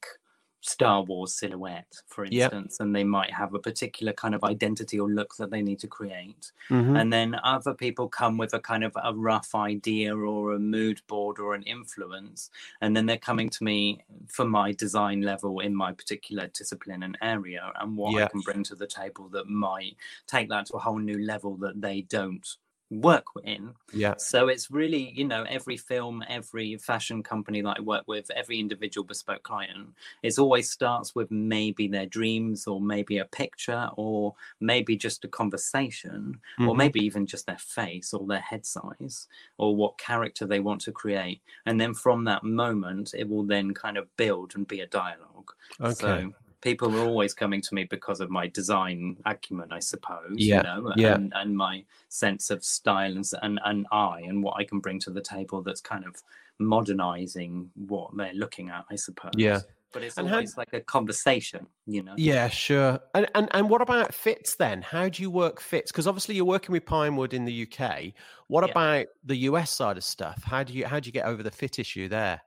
Star 0.66 1.04
Wars 1.04 1.34
silhouette, 1.34 2.02
for 2.08 2.26
Yep. 2.30 2.56
instance, 2.56 2.80
and 2.80 2.96
they 2.96 3.04
might 3.04 3.32
have 3.32 3.54
a 3.54 3.60
particular 3.60 4.14
kind 4.14 4.34
of 4.36 4.44
identity 4.44 5.00
or 5.00 5.10
look 5.10 5.36
that 5.38 5.52
they 5.52 5.62
need 5.62 5.80
to 5.80 5.88
create. 5.88 6.52
Mhm. 6.70 7.02
And 7.02 7.14
then 7.14 7.36
other 7.44 7.74
people 7.74 8.10
come 8.10 8.38
with 8.38 8.54
a 8.54 8.60
kind 8.60 8.84
of 8.84 8.94
a 9.04 9.14
rough 9.14 9.54
idea 9.54 10.16
or 10.18 10.54
a 10.54 10.60
mood 10.60 11.02
board 11.08 11.40
or 11.40 11.54
an 11.54 11.64
influence. 11.64 12.50
And 12.82 12.96
then 12.96 13.06
they're 13.06 13.18
coming 13.18 13.50
to 13.52 13.64
me 13.64 14.04
for 14.28 14.46
my 14.46 14.72
design 14.72 15.22
level 15.22 15.60
in 15.60 15.76
my 15.76 15.92
particular 15.94 16.48
discipline 16.48 17.04
and 17.04 17.18
area 17.22 17.72
and 17.80 17.96
what. 17.98 18.16
I 18.18 18.24
can 18.26 18.42
bring 18.42 18.64
to 18.64 18.76
the 18.76 18.88
table 18.88 19.30
that 19.30 19.48
might 19.48 19.98
take 20.28 20.50
that 20.50 20.66
to 20.68 20.74
a 20.76 20.80
whole 20.80 20.98
new 21.00 21.20
level 21.24 21.58
that 21.58 21.82
they 21.82 22.02
don't 22.02 22.48
work 22.90 23.26
in. 23.44 23.76
Yeah. 23.94 24.16
So 24.18 24.48
it's 24.48 24.72
really, 24.72 25.12
you 25.12 25.26
know, 25.26 25.44
every 25.44 25.76
film, 25.78 26.24
every 26.28 26.78
fashion 26.78 27.22
company 27.22 27.62
that 27.62 27.78
I 27.78 27.82
work 27.82 28.06
with, 28.08 28.32
every 28.32 28.60
individual 28.60 29.04
bespoke 29.06 29.44
client, 29.44 29.94
it 30.24 30.40
always 30.40 30.72
starts 30.72 31.14
with 31.14 31.30
maybe 31.32 31.88
their 31.88 32.06
dreams 32.06 32.66
or 32.68 32.80
maybe 32.80 33.18
a 33.18 33.26
picture 33.26 33.90
or 33.98 34.36
maybe 34.60 34.96
just 34.96 35.26
a 35.26 35.28
conversation 35.28 36.40
or 36.64 36.76
Mhm. 36.76 36.78
maybe 36.78 37.02
even 37.02 37.26
just 37.26 37.46
their 37.46 37.58
face 37.58 38.14
or 38.14 38.26
their 38.26 38.40
head 38.40 38.66
size 38.66 39.28
or 39.58 39.76
what 39.76 39.98
character 39.98 40.46
they 40.46 40.60
want 40.60 40.82
to 40.82 40.92
create. 40.92 41.42
And 41.66 41.80
then 41.80 41.94
from 41.94 42.24
that 42.26 42.44
moment, 42.44 43.14
it 43.14 43.28
will 43.28 43.44
then 43.44 43.74
kind 43.74 43.98
of 43.98 44.16
build 44.16 44.56
and 44.56 44.68
be 44.68 44.80
a 44.80 44.88
dialogue. 44.88 45.52
Okay. 45.80 46.26
So 46.28 46.34
people 46.62 46.96
are 46.96 47.06
always 47.06 47.34
coming 47.34 47.62
to 47.62 47.74
me 47.76 47.84
because 47.86 48.20
of 48.22 48.30
my 48.30 48.48
design 48.48 49.18
acumen, 49.26 49.72
I 49.72 49.80
suppose. 49.80 50.34
Yeah, 50.36 50.58
You 50.58 50.64
know, 50.84 50.94
yeah. 50.96 51.16
and, 51.16 51.34
and 51.36 51.56
my 51.58 51.84
sense 52.10 52.50
of 52.50 52.64
style 52.64 53.12
and, 53.16 53.26
and 53.42 53.60
and 53.66 53.86
eye 53.92 54.24
and 54.28 54.44
what 54.44 54.56
I 54.58 54.64
can 54.64 54.80
bring 54.80 55.00
to 55.02 55.10
the 55.12 55.22
table 55.22 55.62
that's 55.62 55.82
kind 55.82 56.06
of 56.06 56.16
modernizing 56.60 57.70
what 57.76 58.16
they're 58.16 58.34
looking 58.34 58.70
at, 58.70 58.86
I 58.90 58.96
suppose. 58.96 59.32
Yeah. 59.38 59.62
But 59.94 60.04
it's 60.04 60.18
And 60.18 60.28
how- 60.28 60.36
always 60.36 60.58
like 60.58 60.74
a 60.74 60.82
conversation, 60.82 61.68
you 61.86 62.04
know. 62.04 62.14
Yeah, 62.18 62.50
sure. 62.50 63.00
And, 63.14 63.28
and 63.34 63.48
and 63.54 63.70
what 63.70 63.82
about 63.82 64.14
fits 64.14 64.56
then? 64.56 64.82
How 64.82 65.08
do 65.08 65.22
you 65.24 65.30
work 65.30 65.62
fits? 65.62 65.90
Because 65.92 66.06
obviously 66.06 66.36
you're 66.36 66.44
working 66.44 66.74
with 66.74 66.86
Pinewood 66.86 67.34
in 67.34 67.46
the 67.46 67.66
UK. 67.66 68.14
What 68.48 68.66
Yeah. 68.66 68.72
about 68.72 69.06
the 69.24 69.38
US 69.50 69.72
side 69.72 69.96
of 69.98 70.04
stuff? 70.04 70.44
How 70.44 70.64
do 70.64 70.74
you 70.74 70.86
how 70.86 71.00
do 71.00 71.08
you 71.08 71.14
get 71.14 71.26
over 71.26 71.42
the 71.44 71.52
fit 71.52 71.80
issue 71.80 72.10
there? 72.10 72.42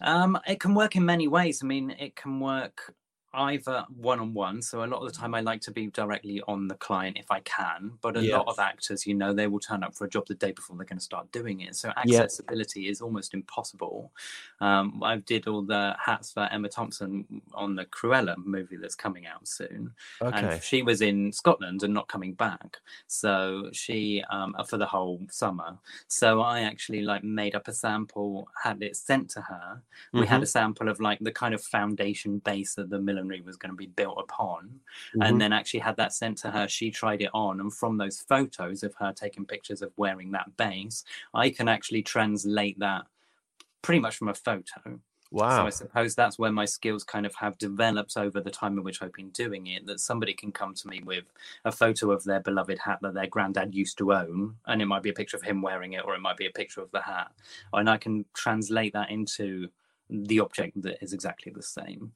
Um, 0.00 0.38
it 0.46 0.60
can 0.60 0.74
work 0.74 0.96
in 0.96 1.04
many 1.04 1.28
ways. 1.28 1.60
I 1.62 1.66
mean, 1.66 1.90
it 1.90 2.16
can 2.16 2.40
work 2.40 2.94
either 3.34 3.84
one 3.94 4.20
on 4.20 4.34
one. 4.34 4.62
So 4.62 4.82
a 4.84 4.86
lot 4.86 5.00
of 5.04 5.12
the 5.12 5.18
time, 5.18 5.34
I 5.34 5.40
like 5.40 5.60
to 5.62 5.70
be 5.70 5.88
directly 5.88 6.40
on 6.48 6.68
the 6.68 6.74
client 6.76 7.18
if 7.18 7.30
I 7.30 7.40
can. 7.40 7.98
But 8.00 8.16
a 8.16 8.22
Yeah. 8.22 8.38
lot 8.38 8.46
of 8.48 8.58
actors, 8.58 9.06
you 9.06 9.14
know, 9.14 9.32
they 9.32 9.46
will 9.46 9.60
turn 9.60 9.82
up 9.82 9.94
for 9.96 10.04
a 10.06 10.08
job 10.10 10.26
the 10.26 10.34
day 10.34 10.52
before 10.52 10.76
they're 10.76 10.86
going 10.86 10.98
to 10.98 11.04
start 11.04 11.30
doing 11.32 11.60
it. 11.60 11.76
So 11.76 11.92
accessibility 11.96 12.88
is 12.88 13.00
almost 13.00 13.34
impossible. 13.34 14.12
Um, 14.60 15.02
I 15.02 15.16
did 15.16 15.46
all 15.46 15.62
the 15.62 15.96
hats 16.04 16.32
for 16.32 16.48
Emma 16.50 16.68
Thompson 16.68 17.42
on 17.54 17.76
the 17.76 17.84
Cruella 17.86 18.36
movie 18.38 18.76
that's 18.76 18.94
coming 18.94 19.26
out 19.26 19.46
soon 19.46 19.94
Okay. 20.20 20.50
and 20.50 20.62
she 20.62 20.82
was 20.82 21.00
in 21.00 21.32
Scotland 21.32 21.82
and 21.82 21.94
not 21.94 22.08
coming 22.08 22.34
back. 22.34 22.78
So 23.06 23.70
she 23.72 24.22
um, 24.30 24.54
for 24.66 24.76
the 24.78 24.86
whole 24.86 25.20
summer. 25.30 25.78
So 26.08 26.40
I 26.40 26.60
actually 26.60 27.02
like 27.02 27.24
made 27.24 27.54
up 27.54 27.68
a 27.68 27.72
sample, 27.72 28.48
had 28.62 28.82
it 28.82 28.96
sent 28.96 29.30
to 29.30 29.42
her. 29.42 29.82
We 30.16 30.26
had 30.26 30.42
Mhm, 30.42 30.42
a 30.42 30.46
sample 30.46 30.88
of 30.88 31.00
like 31.00 31.18
the 31.20 31.32
kind 31.32 31.54
of 31.54 31.62
foundation 31.62 32.38
base 32.38 32.74
that 32.74 32.90
the 32.90 32.98
millinery 33.18 33.40
was 33.40 33.56
going 33.56 33.72
to 33.72 33.76
be 33.76 33.86
built 33.86 34.18
upon, 34.18 34.80
mhm. 35.14 35.26
and 35.26 35.40
then 35.40 35.52
actually 35.52 35.80
had 35.80 35.96
that 35.96 36.12
sent 36.12 36.38
to 36.38 36.50
her. 36.50 36.68
She 36.68 36.90
tried 36.90 37.22
it 37.22 37.30
on, 37.34 37.60
and 37.60 37.72
from 37.72 37.98
those 37.98 38.20
photos 38.20 38.82
of 38.82 38.94
her 38.96 39.12
taking 39.12 39.44
pictures 39.44 39.82
of 39.82 39.92
wearing 39.96 40.32
that 40.32 40.56
base, 40.56 41.04
I 41.34 41.50
can 41.50 41.68
actually 41.68 42.02
translate 42.02 42.78
that 42.78 43.06
pretty 43.82 44.00
much 44.00 44.16
from 44.16 44.28
a 44.28 44.34
photo. 44.34 45.00
So 45.30 45.36
wow. 45.36 45.66
I 45.66 45.70
suppose 45.70 46.14
that's 46.14 46.38
where 46.38 46.50
my 46.50 46.64
skills 46.64 47.04
kind 47.04 47.26
of 47.26 47.34
have 47.34 47.58
developed 47.58 48.16
over 48.16 48.40
the 48.40 48.50
time 48.50 48.78
in 48.78 48.84
which 48.84 49.02
I've 49.02 49.12
been 49.12 49.28
doing 49.28 49.66
it. 49.66 49.84
That 49.86 50.00
somebody 50.00 50.32
can 50.32 50.52
come 50.52 50.72
to 50.74 50.88
me 50.88 51.02
with 51.04 51.24
a 51.66 51.72
photo 51.72 52.12
of 52.12 52.24
their 52.24 52.40
beloved 52.40 52.78
hat 52.78 53.00
that 53.02 53.12
their 53.12 53.26
granddad 53.26 53.74
used 53.74 53.98
to 53.98 54.14
own, 54.14 54.56
and 54.66 54.80
it 54.80 54.86
might 54.86 55.02
be 55.02 55.10
a 55.10 55.14
picture 55.14 55.36
of 55.36 55.42
him 55.42 55.60
wearing 55.60 55.92
it, 55.92 56.04
or 56.06 56.14
it 56.14 56.20
might 56.20 56.38
be 56.38 56.46
a 56.46 56.50
picture 56.50 56.80
of 56.80 56.90
the 56.92 57.02
hat, 57.02 57.30
and 57.74 57.90
I 57.90 57.98
can 57.98 58.24
translate 58.32 58.94
that 58.94 59.10
into 59.10 59.68
the 60.10 60.40
object 60.40 60.80
that 60.82 61.02
is 61.02 61.12
exactly 61.12 61.52
the 61.52 61.62
same. 61.62 62.12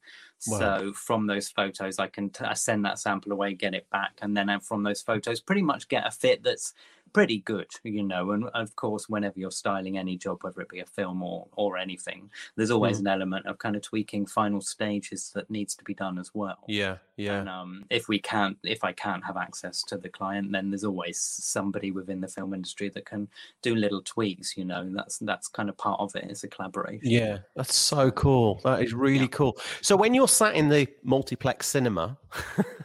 Wow. 0.49 0.59
So 0.59 0.93
from 0.93 1.26
those 1.26 1.49
photos, 1.49 1.99
I 1.99 2.09
can 2.09 2.30
t- 2.30 2.45
I 2.45 2.55
send 2.55 2.84
that 2.84 2.99
sample 2.99 3.32
away, 3.32 3.55
get 3.55 3.74
it 3.74 3.88
back, 3.90 4.18
and 4.22 4.36
then 4.36 4.49
from 4.61 4.82
those 4.82 5.03
photos, 5.03 5.40
pretty 5.40 5.62
much 5.62 5.88
get 5.88 6.07
a 6.07 6.11
fit 6.11 6.43
that's 6.43 6.74
pretty 7.12 7.38
good, 7.40 7.68
you 7.84 8.03
know. 8.03 8.32
And 8.32 8.49
of 8.55 8.74
course, 8.76 9.09
whenever 9.09 9.38
you're 9.38 9.51
styling 9.51 9.99
any 9.99 10.16
job, 10.16 10.38
whether 10.43 10.61
it 10.61 10.68
be 10.68 10.80
a 10.80 10.86
film 10.86 11.22
or 11.22 11.47
or 11.53 11.76
anything, 11.76 12.30
there's 12.57 12.70
always 12.70 12.99
mm. 12.99 13.01
an 13.01 13.07
element 13.09 13.47
of 13.47 13.59
kind 13.59 13.76
of 13.76 13.82
tweaking 13.82 14.26
final 14.26 14.61
stages 14.61 15.30
that 15.34 15.51
needs 15.51 15.74
to 15.76 15.84
be 15.84 15.95
done 15.95 16.18
as 16.18 16.30
well. 16.34 16.59
Yeah, 16.66 16.97
yeah. 17.16 17.40
And 17.40 17.49
um, 17.49 17.84
if 17.90 18.09
we 18.09 18.18
can't, 18.18 18.57
if 18.62 18.84
I 18.84 18.93
can't 18.93 19.24
have 19.24 19.36
access 19.36 19.82
to 19.84 19.97
the 19.97 20.09
client, 20.09 20.53
then 20.53 20.70
there's 20.70 20.84
always 20.84 21.20
somebody 21.20 21.90
within 21.90 22.20
the 22.20 22.28
film 22.28 22.55
industry 22.55 22.88
that 22.90 23.05
can 23.05 23.28
do 23.62 23.74
little 23.74 24.03
tweaks. 24.03 24.57
You 24.57 24.64
know, 24.64 24.88
that's 24.93 25.18
that's 25.18 25.49
kind 25.49 25.68
of 25.68 25.76
part 25.76 26.01
of 26.01 26.14
it. 26.16 26.24
It's 26.24 26.45
a 26.45 26.49
collaboration. 26.49 27.01
Yeah, 27.03 27.38
that's 27.55 27.74
so 27.74 28.11
cool. 28.11 28.61
That 28.64 28.82
is 28.82 28.95
really 28.95 29.20
yeah. 29.20 29.26
cool. 29.28 29.59
So 29.80 29.97
when 29.97 30.14
you're 30.14 30.28
sat 30.36 30.54
in 30.54 30.68
the 30.68 30.88
multiplex 31.02 31.66
cinema, 31.66 32.18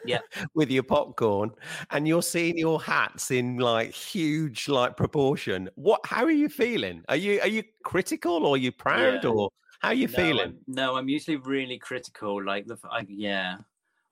yeah, 0.05 0.19
with 0.55 0.69
your 0.69 0.83
popcorn, 0.83 1.51
and 1.91 2.07
you're 2.07 2.21
seeing 2.21 2.57
your 2.57 2.81
hats 2.81 3.31
in 3.31 3.57
like 3.57 3.91
huge 3.91 4.67
like 4.67 4.97
proportion. 4.97 5.69
What? 5.75 6.01
How 6.05 6.23
are 6.23 6.31
you 6.31 6.49
feeling? 6.49 7.03
Are 7.09 7.15
you 7.15 7.39
are 7.41 7.47
you 7.47 7.63
critical 7.83 8.45
or 8.45 8.55
are 8.55 8.57
you 8.57 8.71
proud 8.71 9.23
yeah. 9.23 9.29
or 9.29 9.49
how 9.79 9.89
are 9.89 9.93
you 9.93 10.07
no, 10.07 10.13
feeling? 10.13 10.47
I'm, 10.47 10.57
no, 10.67 10.95
I'm 10.95 11.09
usually 11.09 11.37
really 11.37 11.77
critical. 11.77 12.43
Like 12.43 12.67
the 12.67 12.77
I, 12.89 13.05
yeah. 13.07 13.57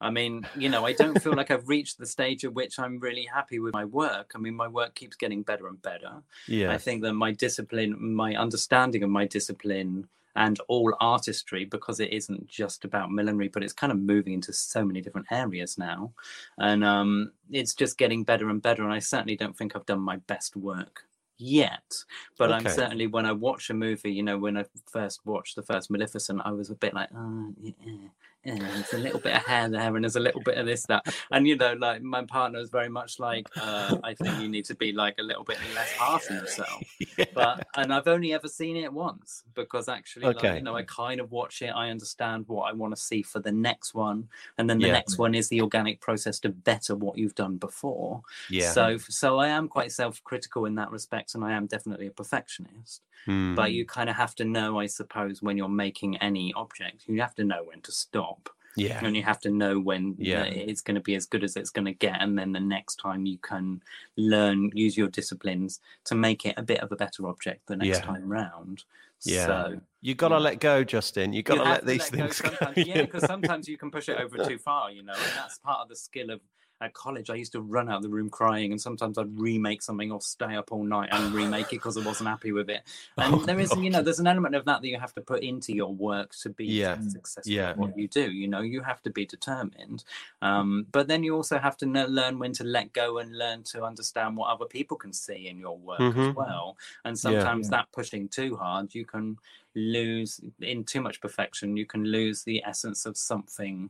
I 0.02 0.12
mean, 0.12 0.46
you 0.58 0.70
know, 0.70 0.86
I 0.86 0.94
don't 0.94 1.22
feel 1.22 1.34
like 1.34 1.52
I've 1.52 1.68
reached 1.68 1.98
the 1.98 2.06
stage 2.06 2.44
at 2.44 2.54
which 2.54 2.78
I'm 2.78 3.00
really 3.00 3.26
happy 3.26 3.60
with 3.60 3.74
my 3.74 3.86
work. 3.86 4.34
I 4.36 4.40
mean, 4.40 4.54
my 4.54 4.68
work 4.68 4.94
keeps 4.94 5.16
getting 5.16 5.42
better 5.42 5.68
and 5.68 5.82
better. 5.82 6.22
Yeah. 6.48 6.72
I 6.72 6.78
think 6.78 7.02
that 7.04 7.14
my 7.14 7.32
discipline, 7.32 8.14
my 8.14 8.36
understanding 8.36 9.04
of 9.04 9.10
my 9.10 9.26
discipline 9.26 10.08
and 10.36 10.60
all 10.68 10.94
artistry 11.00 11.66
because 11.66 12.00
it 12.00 12.12
isn't 12.12 12.48
just 12.48 12.86
about 12.86 13.12
millinery 13.12 13.48
but 13.48 13.64
it's 13.64 13.74
kind 13.74 13.92
of 13.92 14.00
moving 14.00 14.34
into 14.34 14.52
so 14.54 14.84
many 14.84 15.02
different 15.02 15.28
areas 15.32 15.78
now 15.78 16.12
and 16.60 16.84
um, 16.84 17.32
it's 17.52 17.74
just 17.74 17.98
getting 17.98 18.24
better 18.24 18.50
and 18.50 18.62
better 18.62 18.84
and 18.84 18.94
i 18.94 19.00
certainly 19.00 19.36
don't 19.36 19.58
think 19.58 19.76
i've 19.76 19.86
done 19.86 20.00
my 20.00 20.18
best 20.28 20.56
work 20.56 21.02
yet 21.38 21.94
but 22.38 22.50
okay. 22.50 22.70
i'm 22.70 22.74
certainly 22.74 23.08
when 23.08 23.26
i 23.26 23.32
watch 23.32 23.70
a 23.70 23.74
movie 23.74 24.12
you 24.12 24.24
know 24.24 24.38
when 24.38 24.56
i 24.56 24.64
first 24.90 25.20
watched 25.26 25.56
the 25.58 25.64
first 25.64 25.92
maleficent 25.92 26.42
i 26.46 26.52
was 26.52 26.70
a 26.70 26.76
bit 26.76 26.94
like 26.94 27.10
oh 27.14 27.54
yeah 27.62 28.08
yeah, 28.46 28.56
there's 28.58 28.94
a 28.94 28.98
little 28.98 29.20
bit 29.20 29.36
of 29.36 29.44
hair 29.44 29.68
there 29.70 29.96
and 29.96 30.04
there's 30.04 30.16
a 30.16 30.20
little 30.20 30.42
bit 30.42 30.58
of 30.58 30.66
this 30.68 30.84
that 30.84 31.04
and 31.32 31.48
you 31.48 31.56
know 31.56 31.74
like 31.74 32.02
my 32.02 32.24
partner 32.26 32.60
is 32.60 32.70
very 32.70 32.90
much 32.90 33.20
like 33.20 33.48
uh, 33.60 33.98
i 34.04 34.14
think 34.14 34.40
you 34.40 34.48
need 34.48 34.66
to 34.66 34.76
be 34.76 34.92
like 34.92 35.16
a 35.20 35.24
little 35.24 35.44
bit 35.44 35.58
less 35.74 35.92
harsh 35.94 36.30
on 36.30 36.38
yourself 36.38 36.84
yeah. 37.18 37.26
but 37.34 37.68
and 37.76 37.92
i've 37.92 38.08
only 38.08 38.34
ever 38.34 38.48
seen 38.48 38.78
it 38.78 38.92
once 38.92 39.44
because 39.56 39.90
actually 39.90 40.26
okay. 40.26 40.50
like, 40.50 40.58
you 40.58 40.64
know 40.64 40.76
i 40.76 40.84
kind 40.84 41.20
of 41.20 41.32
watch 41.32 41.62
it 41.62 41.72
i 41.76 41.90
understand 41.90 42.48
what 42.48 42.70
i 42.70 42.74
want 42.74 42.96
to 42.96 43.02
see 43.02 43.24
for 43.24 43.40
the 43.40 43.52
next 43.52 43.96
one 43.96 44.28
and 44.58 44.70
then 44.70 44.78
the 44.78 44.88
yeah. 44.88 44.94
next 44.94 45.18
one 45.18 45.34
is 45.34 45.50
the 45.50 45.62
organic 45.62 46.00
process 46.00 46.40
to 46.40 46.50
better 46.50 46.96
what 46.96 47.18
you've 47.18 47.36
done 47.36 47.58
before 47.58 48.22
yeah 48.50 48.72
so 48.72 48.98
so 48.98 49.40
i 49.40 49.48
am 49.48 49.68
quite 49.68 49.92
self-critical 49.92 50.66
in 50.66 50.76
that 50.76 50.92
respect 50.92 51.34
and 51.34 51.44
i 51.44 51.52
am 51.52 51.66
definitely 51.66 52.06
a 52.08 52.12
perfectionist 52.12 53.02
mm. 53.28 53.56
but 53.56 53.72
you 53.72 53.86
kind 53.86 54.10
of 54.10 54.16
have 54.16 54.36
to 54.36 54.46
know 54.46 54.80
i 54.80 54.86
suppose 54.86 55.42
when 55.42 55.58
you're 55.58 55.68
making 55.68 56.16
any 56.18 56.54
object 56.54 57.04
you 57.08 57.20
have 57.20 57.34
to 57.34 57.44
know 57.44 57.64
when 57.64 57.82
to 57.82 57.92
stop 57.92 58.35
yeah. 58.76 59.04
And 59.04 59.16
you 59.16 59.24
have 59.24 59.40
to 59.42 59.50
know 59.50 59.80
when 59.80 60.16
yeah. 60.18 60.44
it's 60.44 60.82
going 60.82 60.96
to 60.96 61.02
be 61.02 61.16
as 61.16 61.26
good 61.26 61.44
as 61.44 61.56
it's 61.56 61.70
going 61.70 61.86
to 61.86 61.94
get. 61.94 62.22
And 62.22 62.38
then 62.38 62.52
the 62.52 62.60
next 62.60 62.96
time 62.98 63.26
you 63.26 63.38
can 63.38 63.82
learn, 64.18 64.72
use 64.74 64.98
your 64.98 65.08
disciplines 65.08 65.80
to 66.06 66.16
make 66.16 66.46
it 66.46 66.56
a 66.58 66.64
bit 66.64 66.82
of 66.82 66.92
a 66.92 66.96
better 66.96 67.28
object 67.28 67.68
the 67.68 67.78
next 67.78 68.00
yeah. 68.00 68.06
time 68.06 68.28
round. 68.28 68.84
Yeah. 69.24 69.46
So 69.46 69.82
you 70.02 70.14
got 70.14 70.30
to 70.30 70.36
yeah. 70.36 70.40
let 70.40 70.60
go, 70.60 70.84
Justin. 70.84 71.34
You 71.34 71.42
got 71.42 71.56
to 71.56 71.64
let 71.64 71.86
these 71.86 72.12
let 72.12 72.12
things 72.12 72.42
go. 72.42 72.74
yeah, 72.76 73.02
because 73.02 73.24
sometimes 73.24 73.68
you 73.68 73.78
can 73.78 73.90
push 73.92 74.10
it 74.10 74.20
over 74.20 74.38
too 74.46 74.58
far, 74.58 74.92
you 74.92 75.04
know, 75.04 75.14
and 75.14 75.32
that's 75.36 75.58
part 75.60 75.80
of 75.82 75.90
the 75.90 75.96
skill 75.96 76.30
of 76.30 76.42
at 76.82 76.94
college, 76.94 77.30
I 77.30 77.36
used 77.36 77.54
to 77.54 77.62
run 77.62 77.90
out 77.90 77.98
of 77.98 78.04
the 78.04 78.10
room 78.10 78.30
crying, 78.30 78.72
and 78.72 78.82
sometimes 78.82 79.18
I'd 79.18 79.40
remake 79.40 79.82
something 79.82 80.12
or 80.12 80.20
stay 80.20 80.56
up 80.56 80.72
all 80.72 80.84
night 80.84 81.10
and 81.12 81.34
remake 81.34 81.68
it 81.68 81.78
because 81.78 81.98
I 81.98 82.06
wasn't 82.06 82.30
happy 82.30 82.52
with 82.52 82.70
it. 82.70 82.82
And 83.18 83.36
oh, 83.36 83.38
there 83.38 83.60
is, 83.60 83.70
God. 83.70 83.84
you 83.84 83.90
know, 83.90 84.02
there's 84.02 84.20
an 84.20 84.28
element 84.28 84.56
of 84.56 84.66
that 84.66 84.82
that 84.82 84.88
you 84.88 85.00
have 85.00 85.14
to 85.14 85.22
put 85.22 85.42
into 85.42 85.74
your 85.74 85.94
work 85.94 86.36
to 86.42 86.50
be 86.50 86.66
yeah. 86.66 87.00
successful 87.08 87.52
yeah. 87.52 87.70
at 87.70 87.78
what 87.78 87.98
you 87.98 88.08
do. 88.08 88.30
You 88.30 88.48
know, 88.48 88.62
you 88.62 88.82
have 88.82 89.02
to 89.04 89.10
be 89.10 89.26
determined, 89.26 90.04
um, 90.42 90.86
but 90.92 91.08
then 91.08 91.24
you 91.24 91.34
also 91.34 91.58
have 91.58 91.78
to 91.78 91.86
know, 91.86 92.06
learn 92.08 92.40
when 92.40 92.52
to 92.54 92.64
let 92.66 92.92
go 92.94 93.20
and 93.20 93.38
learn 93.38 93.64
to 93.64 93.84
understand 93.84 94.36
what 94.36 94.50
other 94.50 94.66
people 94.66 94.98
can 94.98 95.14
see 95.14 95.48
in 95.48 95.58
your 95.60 95.78
work 95.78 96.00
mm-hmm. 96.00 96.20
as 96.20 96.36
well. 96.36 96.78
And 97.06 97.18
sometimes 97.18 97.68
yeah. 97.68 97.78
that 97.78 97.92
pushing 97.94 98.28
too 98.28 98.58
hard, 98.58 98.94
you 98.94 99.06
can 99.06 99.38
lose 99.76 100.42
in 100.62 100.84
too 100.84 101.02
much 101.02 101.22
perfection. 101.22 101.78
You 101.78 101.86
can 101.86 102.04
lose 102.04 102.44
the 102.44 102.64
essence 102.66 103.06
of 103.06 103.18
something 103.18 103.90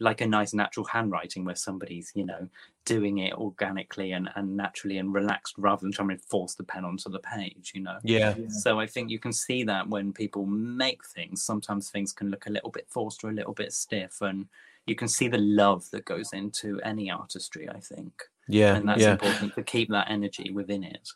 like 0.00 0.20
a 0.20 0.26
nice 0.26 0.52
natural 0.52 0.86
handwriting 0.86 1.44
where 1.44 1.54
somebody's 1.54 2.12
you 2.14 2.24
know 2.24 2.48
doing 2.84 3.18
it 3.18 3.34
organically 3.34 4.12
and, 4.12 4.28
and 4.36 4.56
naturally 4.56 4.98
and 4.98 5.12
relaxed 5.12 5.54
rather 5.58 5.80
than 5.82 5.92
trying 5.92 6.08
to 6.08 6.18
force 6.18 6.54
the 6.54 6.62
pen 6.62 6.84
onto 6.84 7.10
the 7.10 7.18
page 7.20 7.72
you 7.74 7.80
know 7.80 7.98
yeah. 8.02 8.34
yeah 8.36 8.48
so 8.48 8.78
i 8.78 8.86
think 8.86 9.10
you 9.10 9.18
can 9.18 9.32
see 9.32 9.64
that 9.64 9.88
when 9.88 10.12
people 10.12 10.46
make 10.46 11.04
things 11.06 11.42
sometimes 11.42 11.90
things 11.90 12.12
can 12.12 12.30
look 12.30 12.46
a 12.46 12.50
little 12.50 12.70
bit 12.70 12.86
forced 12.88 13.24
or 13.24 13.30
a 13.30 13.34
little 13.34 13.54
bit 13.54 13.72
stiff 13.72 14.20
and 14.20 14.46
you 14.86 14.94
can 14.94 15.08
see 15.08 15.28
the 15.28 15.38
love 15.38 15.84
that 15.90 16.04
goes 16.04 16.32
into 16.32 16.80
any 16.82 17.10
artistry 17.10 17.68
i 17.68 17.80
think 17.80 18.12
yeah 18.48 18.76
and 18.76 18.88
that's 18.88 19.02
yeah. 19.02 19.12
important 19.12 19.54
to 19.54 19.62
keep 19.62 19.88
that 19.88 20.10
energy 20.10 20.50
within 20.50 20.84
it 20.84 21.08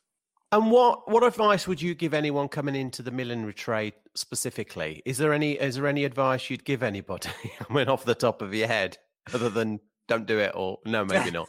and 0.53 0.71
what 0.71 1.09
what 1.11 1.23
advice 1.23 1.69
would 1.69 1.81
you 1.81 1.95
give 1.95 2.15
anyone 2.15 2.49
coming 2.49 2.75
into 2.75 3.03
the 3.03 3.11
millinery 3.11 3.55
trade 3.55 3.95
specifically? 4.15 5.03
Is 5.05 5.19
there 5.19 5.33
any 5.33 5.53
is 5.53 5.77
there 5.77 5.87
any 5.87 6.05
advice 6.05 6.51
you'd 6.51 6.65
give 6.65 6.83
anybody? 6.83 7.31
I 7.69 7.73
mean, 7.73 7.89
off 7.89 8.05
the 8.05 8.15
top 8.15 8.43
of 8.43 8.55
your 8.55 8.67
head, 8.67 8.99
other 9.33 9.49
than 9.49 9.81
don't 10.09 10.27
do 10.27 10.41
it 10.41 10.51
or 10.57 10.79
no, 10.85 11.05
maybe 11.05 11.31
not. 11.41 11.49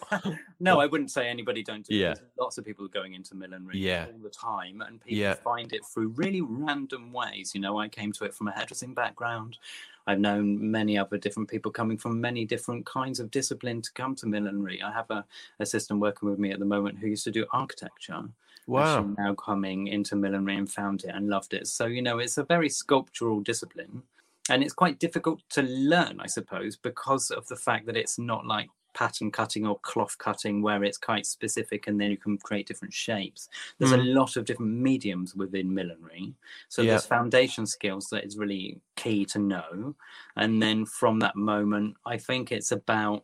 no, 0.59 0.79
I 0.79 0.85
wouldn't 0.85 1.09
say 1.09 1.27
anybody 1.27 1.63
don't 1.63 1.83
do 1.83 1.95
yeah. 1.95 2.11
it. 2.11 2.21
lots 2.39 2.59
of 2.59 2.65
people 2.65 2.85
are 2.85 2.89
going 2.89 3.15
into 3.15 3.33
millinery 3.35 3.79
yeah. 3.79 4.05
all 4.05 4.19
the 4.19 4.29
time, 4.29 4.81
and 4.81 5.01
people 5.01 5.17
yeah. 5.17 5.33
find 5.33 5.73
it 5.73 5.81
through 5.83 6.09
really 6.09 6.41
random 6.41 7.11
ways. 7.11 7.55
You 7.55 7.61
know, 7.61 7.79
I 7.79 7.87
came 7.87 8.11
to 8.13 8.25
it 8.25 8.35
from 8.35 8.49
a 8.49 8.51
hairdressing 8.51 8.93
background. 8.93 9.57
I've 10.05 10.19
known 10.19 10.71
many 10.71 10.97
other 10.97 11.17
different 11.17 11.49
people 11.49 11.71
coming 11.71 11.97
from 11.97 12.21
many 12.21 12.45
different 12.45 12.85
kinds 12.85 13.19
of 13.19 13.31
discipline 13.31 13.81
to 13.81 13.91
come 13.93 14.15
to 14.15 14.27
millinery. 14.27 14.81
I 14.81 14.91
have 14.91 15.09
a 15.09 15.25
assistant 15.59 15.99
working 15.99 16.29
with 16.29 16.39
me 16.39 16.51
at 16.51 16.59
the 16.59 16.65
moment 16.65 16.99
who 16.99 17.07
used 17.07 17.23
to 17.25 17.31
do 17.31 17.45
architecture. 17.51 18.23
Wow. 18.67 19.13
now 19.17 19.33
coming 19.35 19.87
into 19.87 20.15
millinery 20.15 20.55
and 20.55 20.71
found 20.71 21.03
it 21.03 21.11
and 21.13 21.29
loved 21.29 21.53
it. 21.53 21.67
So, 21.67 21.85
you 21.85 22.01
know, 22.01 22.19
it's 22.19 22.37
a 22.37 22.43
very 22.43 22.69
sculptural 22.69 23.41
discipline. 23.41 24.03
And 24.49 24.63
it's 24.63 24.73
quite 24.73 24.99
difficult 24.99 25.41
to 25.51 25.61
learn, 25.63 26.19
I 26.19 26.27
suppose, 26.27 26.75
because 26.75 27.31
of 27.31 27.47
the 27.47 27.55
fact 27.55 27.85
that 27.85 27.97
it's 27.97 28.17
not 28.17 28.45
like 28.45 28.69
pattern 28.93 29.31
cutting 29.31 29.65
or 29.65 29.79
cloth 29.79 30.17
cutting 30.17 30.61
where 30.61 30.83
it's 30.83 30.97
quite 30.97 31.25
specific 31.25 31.87
and 31.87 31.99
then 31.99 32.11
you 32.11 32.17
can 32.17 32.37
create 32.37 32.67
different 32.67 32.93
shapes 32.93 33.47
there's 33.79 33.91
mm. 33.91 33.99
a 33.99 34.03
lot 34.03 34.35
of 34.35 34.45
different 34.45 34.71
mediums 34.71 35.35
within 35.35 35.73
millinery 35.73 36.33
so 36.69 36.81
yeah. 36.81 36.91
there's 36.91 37.05
foundation 37.05 37.65
skills 37.65 38.09
that 38.09 38.25
is 38.25 38.37
really 38.37 38.79
key 38.95 39.25
to 39.25 39.39
know 39.39 39.95
and 40.35 40.61
then 40.61 40.85
from 40.85 41.19
that 41.19 41.35
moment 41.35 41.95
i 42.05 42.17
think 42.17 42.51
it's 42.51 42.71
about 42.71 43.23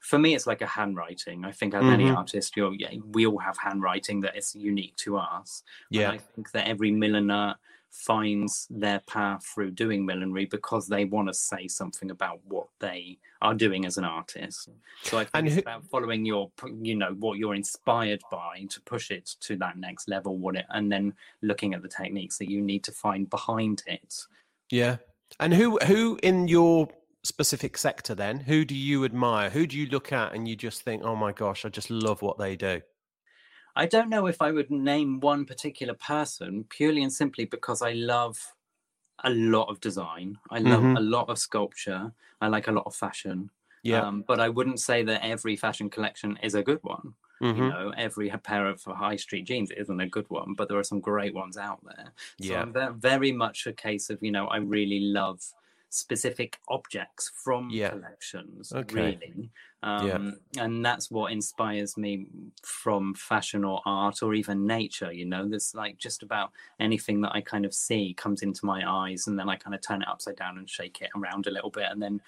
for 0.00 0.18
me 0.18 0.34
it's 0.34 0.46
like 0.46 0.62
a 0.62 0.66
handwriting 0.66 1.44
i 1.44 1.52
think 1.52 1.74
as 1.74 1.82
mm-hmm. 1.82 1.92
any 1.92 2.10
artist 2.10 2.56
you're 2.56 2.74
yeah, 2.74 2.90
we 3.12 3.26
all 3.26 3.38
have 3.38 3.56
handwriting 3.58 4.20
that 4.20 4.36
is 4.36 4.54
unique 4.54 4.96
to 4.96 5.16
us 5.16 5.62
yeah 5.90 6.10
and 6.10 6.14
i 6.14 6.18
think 6.34 6.50
that 6.52 6.68
every 6.68 6.90
milliner 6.90 7.54
finds 7.90 8.66
their 8.70 9.00
path 9.00 9.44
through 9.44 9.70
doing 9.70 10.04
millinery 10.04 10.44
because 10.44 10.86
they 10.86 11.04
want 11.04 11.28
to 11.28 11.34
say 11.34 11.66
something 11.66 12.10
about 12.10 12.40
what 12.46 12.66
they 12.80 13.18
are 13.40 13.54
doing 13.54 13.86
as 13.86 13.96
an 13.96 14.04
artist. 14.04 14.68
So 15.02 15.18
I 15.18 15.24
think 15.24 15.30
and 15.34 15.46
it's 15.46 15.54
who, 15.56 15.60
about 15.62 15.84
following 15.86 16.24
your, 16.24 16.50
you 16.82 16.96
know, 16.96 17.14
what 17.18 17.38
you're 17.38 17.54
inspired 17.54 18.20
by 18.30 18.66
to 18.68 18.80
push 18.82 19.10
it 19.10 19.26
to 19.40 19.56
that 19.56 19.78
next 19.78 20.08
level. 20.08 20.36
What 20.36 20.56
it, 20.56 20.66
and 20.70 20.90
then 20.90 21.14
looking 21.42 21.74
at 21.74 21.82
the 21.82 21.88
techniques 21.88 22.38
that 22.38 22.50
you 22.50 22.60
need 22.60 22.84
to 22.84 22.92
find 22.92 23.28
behind 23.28 23.82
it. 23.86 24.14
Yeah. 24.70 24.96
And 25.40 25.54
who 25.54 25.78
who 25.78 26.18
in 26.22 26.48
your 26.48 26.88
specific 27.24 27.76
sector 27.76 28.14
then 28.14 28.40
who 28.40 28.64
do 28.64 28.74
you 28.74 29.04
admire 29.04 29.50
who 29.50 29.66
do 29.66 29.76
you 29.76 29.86
look 29.86 30.12
at 30.12 30.34
and 30.34 30.48
you 30.48 30.56
just 30.56 30.82
think 30.82 31.02
oh 31.04 31.16
my 31.16 31.32
gosh 31.32 31.64
i 31.64 31.68
just 31.68 31.90
love 31.90 32.22
what 32.22 32.38
they 32.38 32.56
do 32.56 32.80
I 33.78 33.86
don't 33.86 34.08
know 34.08 34.26
if 34.26 34.42
I 34.42 34.50
would 34.50 34.72
name 34.72 35.20
one 35.20 35.44
particular 35.44 35.94
person 35.94 36.64
purely 36.68 37.04
and 37.04 37.12
simply 37.12 37.44
because 37.44 37.80
I 37.80 37.92
love 37.92 38.36
a 39.22 39.30
lot 39.30 39.68
of 39.68 39.80
design. 39.80 40.36
I 40.50 40.58
love 40.58 40.82
mm-hmm. 40.82 40.96
a 40.96 41.00
lot 41.00 41.28
of 41.28 41.38
sculpture. 41.38 42.12
I 42.40 42.48
like 42.48 42.66
a 42.66 42.72
lot 42.72 42.86
of 42.86 42.96
fashion. 42.96 43.50
Yeah. 43.84 44.00
Um, 44.00 44.24
but 44.26 44.40
I 44.40 44.48
wouldn't 44.48 44.80
say 44.80 45.04
that 45.04 45.24
every 45.24 45.54
fashion 45.54 45.90
collection 45.90 46.36
is 46.42 46.56
a 46.56 46.62
good 46.62 46.80
one. 46.82 47.14
Mm-hmm. 47.40 47.62
You 47.62 47.68
know, 47.68 47.92
every 47.96 48.30
pair 48.30 48.66
of 48.66 48.82
high 48.82 49.14
street 49.14 49.46
jeans 49.46 49.70
isn't 49.70 50.00
a 50.00 50.08
good 50.08 50.26
one, 50.28 50.54
but 50.54 50.68
there 50.68 50.78
are 50.78 50.82
some 50.84 50.98
great 50.98 51.32
ones 51.32 51.56
out 51.56 51.78
there. 51.84 52.12
So 52.42 52.52
yeah. 52.52 52.62
I'm 52.62 52.98
very 52.98 53.30
much 53.30 53.68
a 53.68 53.72
case 53.72 54.10
of, 54.10 54.20
you 54.20 54.32
know, 54.32 54.48
I 54.48 54.56
really 54.56 55.00
love 55.00 55.40
specific 55.90 56.58
objects 56.68 57.30
from 57.44 57.78
Yeah. 57.78 57.90
collections, 57.90 58.74
Okay. 58.74 59.22
really. 59.22 59.50
Um, 59.82 60.40
And 60.58 60.84
that's 60.84 61.10
what 61.10 61.32
inspires 61.32 61.96
me 61.96 62.26
from 62.62 63.14
fashion 63.14 63.64
or 63.64 63.80
art 63.86 64.22
or 64.22 64.34
even 64.34 64.66
nature. 64.66 65.12
You 65.12 65.24
know, 65.24 65.48
there's 65.48 65.74
like 65.74 65.98
just 65.98 66.22
about 66.22 66.52
anything 66.80 67.20
that 67.22 67.32
I 67.34 67.40
kind 67.40 67.64
of 67.64 67.72
see 67.74 68.14
comes 68.14 68.42
into 68.42 68.66
my 68.66 68.82
eyes, 68.88 69.26
and 69.26 69.38
then 69.38 69.48
I 69.48 69.56
kind 69.56 69.74
of 69.74 69.80
turn 69.80 70.02
it 70.02 70.08
upside 70.08 70.36
down 70.36 70.58
and 70.58 70.68
shake 70.68 71.00
it 71.00 71.10
around 71.16 71.46
a 71.46 71.50
little 71.50 71.70
bit, 71.70 71.86
and 71.90 72.02
then 72.02 72.20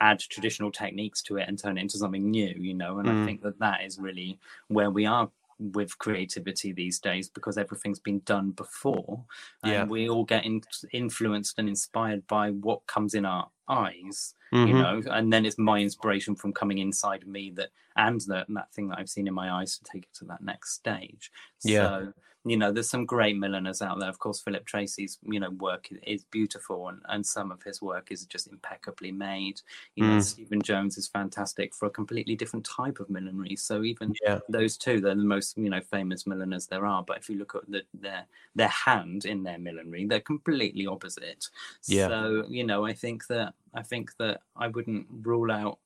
add 0.00 0.20
traditional 0.20 0.70
techniques 0.70 1.22
to 1.22 1.36
it 1.38 1.48
and 1.48 1.58
turn 1.58 1.78
it 1.78 1.82
into 1.82 1.98
something 1.98 2.30
new. 2.30 2.54
You 2.58 2.74
know, 2.74 2.98
and 2.98 3.08
Mm. 3.08 3.10
I 3.10 3.16
think 3.16 3.42
that 3.42 3.58
that 3.58 3.82
is 3.84 3.98
really 3.98 4.38
where 4.68 4.90
we 4.90 5.06
are 5.06 5.30
with 5.58 5.98
creativity 5.98 6.72
these 6.72 6.98
days 7.00 7.28
because 7.28 7.58
everything's 7.58 7.98
been 7.98 8.20
done 8.20 8.50
before 8.52 9.24
and 9.64 9.72
Yeah. 9.72 9.84
we 9.84 10.08
all 10.08 10.24
get 10.24 10.44
in- 10.44 10.62
influenced 10.92 11.58
and 11.58 11.68
inspired 11.68 12.26
by 12.28 12.50
what 12.52 12.86
comes 12.86 13.14
in 13.14 13.24
our 13.24 13.50
eyes 13.68 14.34
Mhm. 14.52 14.68
you 14.68 14.74
know 14.74 15.02
and 15.10 15.32
then 15.32 15.44
it's 15.44 15.58
my 15.58 15.78
inspiration 15.80 16.34
from 16.34 16.52
coming 16.52 16.78
inside 16.78 17.26
me 17.26 17.50
that 17.56 17.70
and 17.96 18.20
that, 18.28 18.46
and 18.48 18.56
that 18.56 18.72
thing 18.72 18.88
that 18.88 18.98
i've 18.98 19.10
seen 19.10 19.26
in 19.26 19.34
my 19.34 19.50
eyes 19.50 19.76
to 19.78 19.84
take 19.84 20.04
it 20.04 20.14
to 20.14 20.24
that 20.26 20.40
next 20.40 20.74
stage 20.74 21.30
Yeah. 21.64 21.82
so 21.88 22.12
you 22.44 22.56
know 22.56 22.72
there's 22.72 22.88
some 22.88 23.04
great 23.04 23.36
milliners 23.36 23.82
out 23.82 23.98
there 23.98 24.08
of 24.08 24.18
course 24.20 24.40
philip 24.40 24.64
treacy's 24.64 25.18
you 25.22 25.40
know 25.40 25.50
work 25.50 25.88
is 26.04 26.24
beautiful 26.24 26.88
and, 26.88 27.00
and 27.08 27.26
some 27.26 27.50
of 27.50 27.62
his 27.62 27.82
work 27.82 28.10
is 28.12 28.24
just 28.26 28.46
impeccably 28.46 29.10
made 29.12 29.60
you 29.96 30.04
know 30.04 30.18
Mm. 30.18 30.22
stephen 30.22 30.62
jones 30.62 30.96
is 30.96 31.08
fantastic 31.08 31.74
for 31.74 31.86
a 31.86 31.90
completely 31.90 32.36
different 32.36 32.64
type 32.64 33.00
of 33.00 33.10
millinery 33.10 33.56
so 33.56 33.82
even 33.82 34.14
Yeah. 34.22 34.38
those 34.48 34.76
two 34.78 35.00
they're 35.00 35.14
the 35.16 35.22
most 35.22 35.58
you 35.58 35.68
know 35.68 35.80
famous 35.80 36.26
milliners 36.26 36.66
there 36.68 36.86
are 36.86 37.02
but 37.02 37.18
if 37.18 37.28
you 37.28 37.36
look 37.38 37.54
at 37.54 37.68
the, 37.68 37.82
their 37.92 38.26
their 38.54 38.68
hand 38.68 39.24
in 39.24 39.42
their 39.42 39.58
millinery 39.58 40.06
they're 40.06 40.20
completely 40.20 40.86
opposite 40.86 41.48
Yeah. 41.86 42.08
so 42.08 42.44
you 42.48 42.64
know 42.64 42.84
i 42.84 42.92
think 42.92 43.26
that 43.26 43.54
i 43.74 43.82
think 43.82 44.16
that 44.18 44.40
i 44.56 44.68
wouldn't 44.68 45.06
rule 45.10 45.50
out 45.50 45.80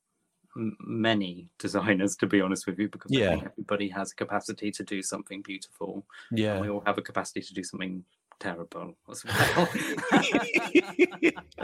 many 0.55 1.49
designers 1.59 2.17
to 2.17 2.27
be 2.27 2.41
honest 2.41 2.67
with 2.67 2.79
you 2.79 2.89
because 2.89 3.11
I 3.13 3.17
Yeah. 3.17 3.31
think 3.31 3.45
everybody 3.45 3.89
has 3.89 4.13
a 4.13 4.15
capacity 4.15 4.71
to 4.73 4.83
do 4.85 5.03
something 5.03 5.43
beautiful 5.43 6.07
and 6.31 6.39
Yeah. 6.41 6.61
we 6.61 6.69
all 6.69 6.83
have 6.87 6.99
a 6.99 7.03
capacity 7.03 7.41
to 7.41 7.55
do 7.55 7.65
something 7.65 8.05
terrible 8.41 8.97
as 9.11 9.25
well 9.25 9.69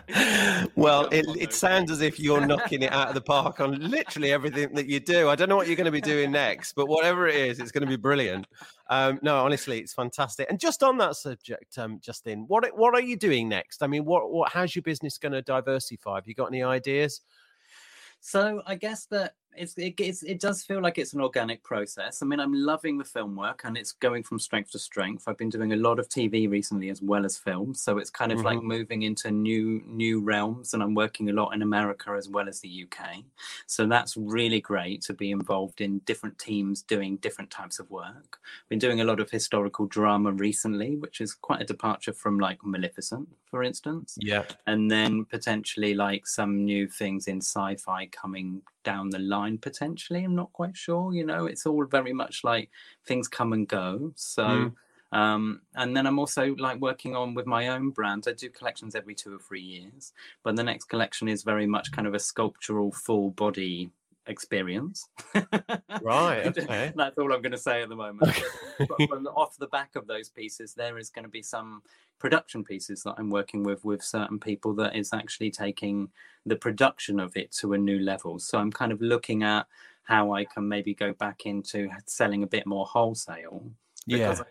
well, 0.77 1.09
it, 1.11 1.27
it 1.39 1.53
sounds 1.53 1.91
as 1.91 2.01
if 2.01 2.19
you're 2.19 2.47
knocking 2.47 2.83
it 2.83 2.93
out 2.93 3.09
of 3.09 3.15
the 3.15 3.21
park 3.21 3.61
on 3.61 3.79
literally 3.91 4.33
everything 4.33 4.73
that 4.75 4.87
you 4.87 5.01
do. 5.01 5.29
I 5.29 5.35
don't 5.35 5.49
know 5.49 5.57
what 5.57 5.67
you're 5.67 5.77
going 5.77 5.87
to 5.87 5.91
be 5.91 6.01
doing 6.01 6.31
next, 6.31 6.73
but 6.75 6.87
whatever 6.87 7.27
it 7.27 7.35
is, 7.37 7.59
it's 7.59 7.73
going 7.73 7.83
to 7.83 7.89
be 7.89 7.97
brilliant. 7.97 8.47
Um, 8.89 9.19
no, 9.23 9.45
honestly, 9.45 9.81
it's 9.81 9.93
fantastic. 9.93 10.49
And 10.51 10.59
just 10.59 10.83
on 10.83 10.99
that 10.99 11.17
subject, 11.17 11.77
um, 11.79 12.01
Justin, 12.01 12.45
what 12.49 12.65
what 12.77 12.95
are 12.95 13.03
you 13.03 13.17
doing 13.17 13.49
next? 13.49 13.83
I 13.83 13.87
mean, 13.87 14.05
what 14.05 14.31
what 14.31 14.53
how's 14.53 14.75
your 14.75 14.83
business 14.83 15.19
going 15.19 15.33
to 15.33 15.43
diversify? 15.43 16.15
Have 16.17 16.29
you 16.29 16.35
got 16.35 16.47
any 16.47 16.63
ideas? 16.63 17.21
So 18.21 18.63
I 18.67 18.75
guess 18.75 19.07
that 19.07 19.35
it's, 19.59 19.75
it, 19.77 19.95
it's 19.99 20.23
it 20.23 20.41
does 20.41 20.63
feel 20.63 20.81
like 20.81 20.99
it's 20.99 21.13
an 21.13 21.21
organic 21.21 21.63
process. 21.63 22.23
I 22.23 22.27
mean, 22.27 22.41
I'm 22.41 22.55
loving 22.55 22.99
the 22.99 23.05
film 23.05 23.37
work, 23.37 23.63
and 23.65 23.77
it's 23.77 23.93
going 23.93 24.23
from 24.23 24.39
strength 24.39 24.71
to 24.73 24.79
strength. 24.79 25.25
I've 25.27 25.37
been 25.37 25.51
doing 25.51 25.73
a 25.73 25.77
lot 25.77 25.99
of 25.99 26.09
TV 26.09 26.51
recently 26.51 26.89
as 26.91 27.03
well 27.03 27.25
as 27.25 27.37
film, 27.37 27.75
so 27.75 27.99
it's 27.99 28.11
kind 28.11 28.33
of 28.33 28.43
like 28.43 28.59
mm-hmm. 28.59 28.69
moving 28.69 29.03
into 29.03 29.31
new 29.31 29.83
new 29.87 30.21
realms. 30.21 30.75
And 30.75 30.83
I'm 30.83 30.95
working 30.95 31.29
a 31.31 31.33
lot 31.33 31.55
in 31.55 31.63
America 31.63 32.11
as 32.17 32.29
well 32.29 32.49
as 32.49 32.61
the 32.61 32.85
UK, 32.85 33.25
so 33.67 33.87
that's 33.87 34.17
really 34.17 34.61
great 34.61 35.03
to 35.03 35.15
be 35.15 35.31
involved 35.31 35.81
in 35.81 35.99
different 36.01 36.39
teams 36.39 36.83
doing 36.83 37.17
different 37.17 37.51
types 37.51 37.79
of 37.79 37.91
work. 37.91 38.39
Been 38.69 38.79
doing 38.79 39.01
a 39.01 39.05
lot 39.05 39.21
of 39.21 39.31
historical 39.31 39.87
drama 39.87 40.33
recently, 40.33 40.97
which 40.97 41.21
is 41.21 41.35
quite 41.35 41.61
a 41.61 41.65
departure 41.65 42.13
from 42.13 42.39
like 42.39 42.59
Maleficent, 42.65 43.29
for 43.51 43.63
instance 43.63 44.17
Yeah. 44.21 44.45
and 44.67 44.91
then 44.91 45.25
potentially 45.25 45.95
like 45.95 46.27
some 46.27 46.65
new 46.65 46.87
things 46.87 47.29
in 47.29 47.39
sci-fi 47.39 48.07
coming 48.07 48.63
down 48.89 49.11
the 49.11 49.25
line 49.35 49.57
potentially 49.69 50.23
i'm 50.25 50.35
not 50.43 50.53
quite 50.61 50.77
sure 50.85 51.05
you 51.19 51.25
know 51.31 51.43
it's 51.51 51.67
all 51.67 51.85
very 51.99 52.15
much 52.23 52.37
like 52.53 52.69
things 53.09 53.27
come 53.39 53.53
and 53.57 53.67
go 53.69 53.89
so 54.17 54.45
Mm. 54.47 54.73
um 55.21 55.45
and 55.81 55.91
then 55.97 56.07
i'm 56.07 56.19
also 56.23 56.45
like 56.67 56.79
working 56.89 57.13
on 57.21 57.29
with 57.37 57.47
my 57.57 57.63
own 57.75 57.87
brand 57.99 58.23
i 58.27 58.33
do 58.33 58.49
collections 58.59 58.95
every 58.95 59.15
two 59.23 59.33
or 59.37 59.43
three 59.47 59.67
years 59.77 60.03
but 60.45 60.57
the 60.57 60.69
next 60.71 60.85
collection 60.93 61.27
is 61.35 61.51
very 61.53 61.67
much 61.67 61.87
kind 61.97 62.07
of 62.09 62.15
a 62.15 62.19
sculptural 62.31 62.91
full 63.07 63.29
body 63.45 63.91
experience 64.29 65.09
Right, 66.03 66.47
okay. 66.59 66.93
that's 66.95 67.19
all 67.19 67.33
i'm 67.33 67.43
going 67.43 67.53
to 67.53 67.59
say 67.59 67.83
at 67.83 67.89
the 67.89 67.97
moment 67.97 68.33
but 68.79 69.09
from 69.09 69.25
the, 69.25 69.31
off 69.31 69.57
the 69.59 69.67
back 69.67 69.97
of 69.97 70.07
those 70.07 70.29
pieces, 70.29 70.75
there 70.75 70.99
is 70.99 71.11
going 71.11 71.25
to 71.25 71.31
be 71.31 71.43
some 71.43 71.83
production 72.19 72.65
pieces 72.65 73.03
that 73.05 73.15
I'm 73.19 73.31
working 73.31 73.63
with 73.63 73.85
with 73.85 74.03
certain 74.03 74.39
people 74.39 74.75
that 74.75 74.97
is 74.97 75.13
actually 75.13 75.51
taking 75.51 76.09
the 76.47 76.57
production 76.57 77.21
of 77.21 77.37
it 77.37 77.53
to 77.53 77.75
a 77.75 77.79
new 77.79 77.99
level. 77.99 78.39
So 78.39 78.59
I'm 78.59 78.73
kind 78.73 78.93
of 78.93 79.01
looking 79.01 79.43
at 79.43 79.67
how 80.05 80.33
I 80.33 80.45
can 80.45 80.67
maybe 80.67 80.95
go 80.95 81.13
back 81.13 81.47
into 81.47 81.89
selling 82.07 82.43
a 82.43 82.47
bit 82.47 82.67
more 82.67 82.87
wholesale. 82.87 83.63
Yeah. 84.07 84.31
I, 84.33 84.43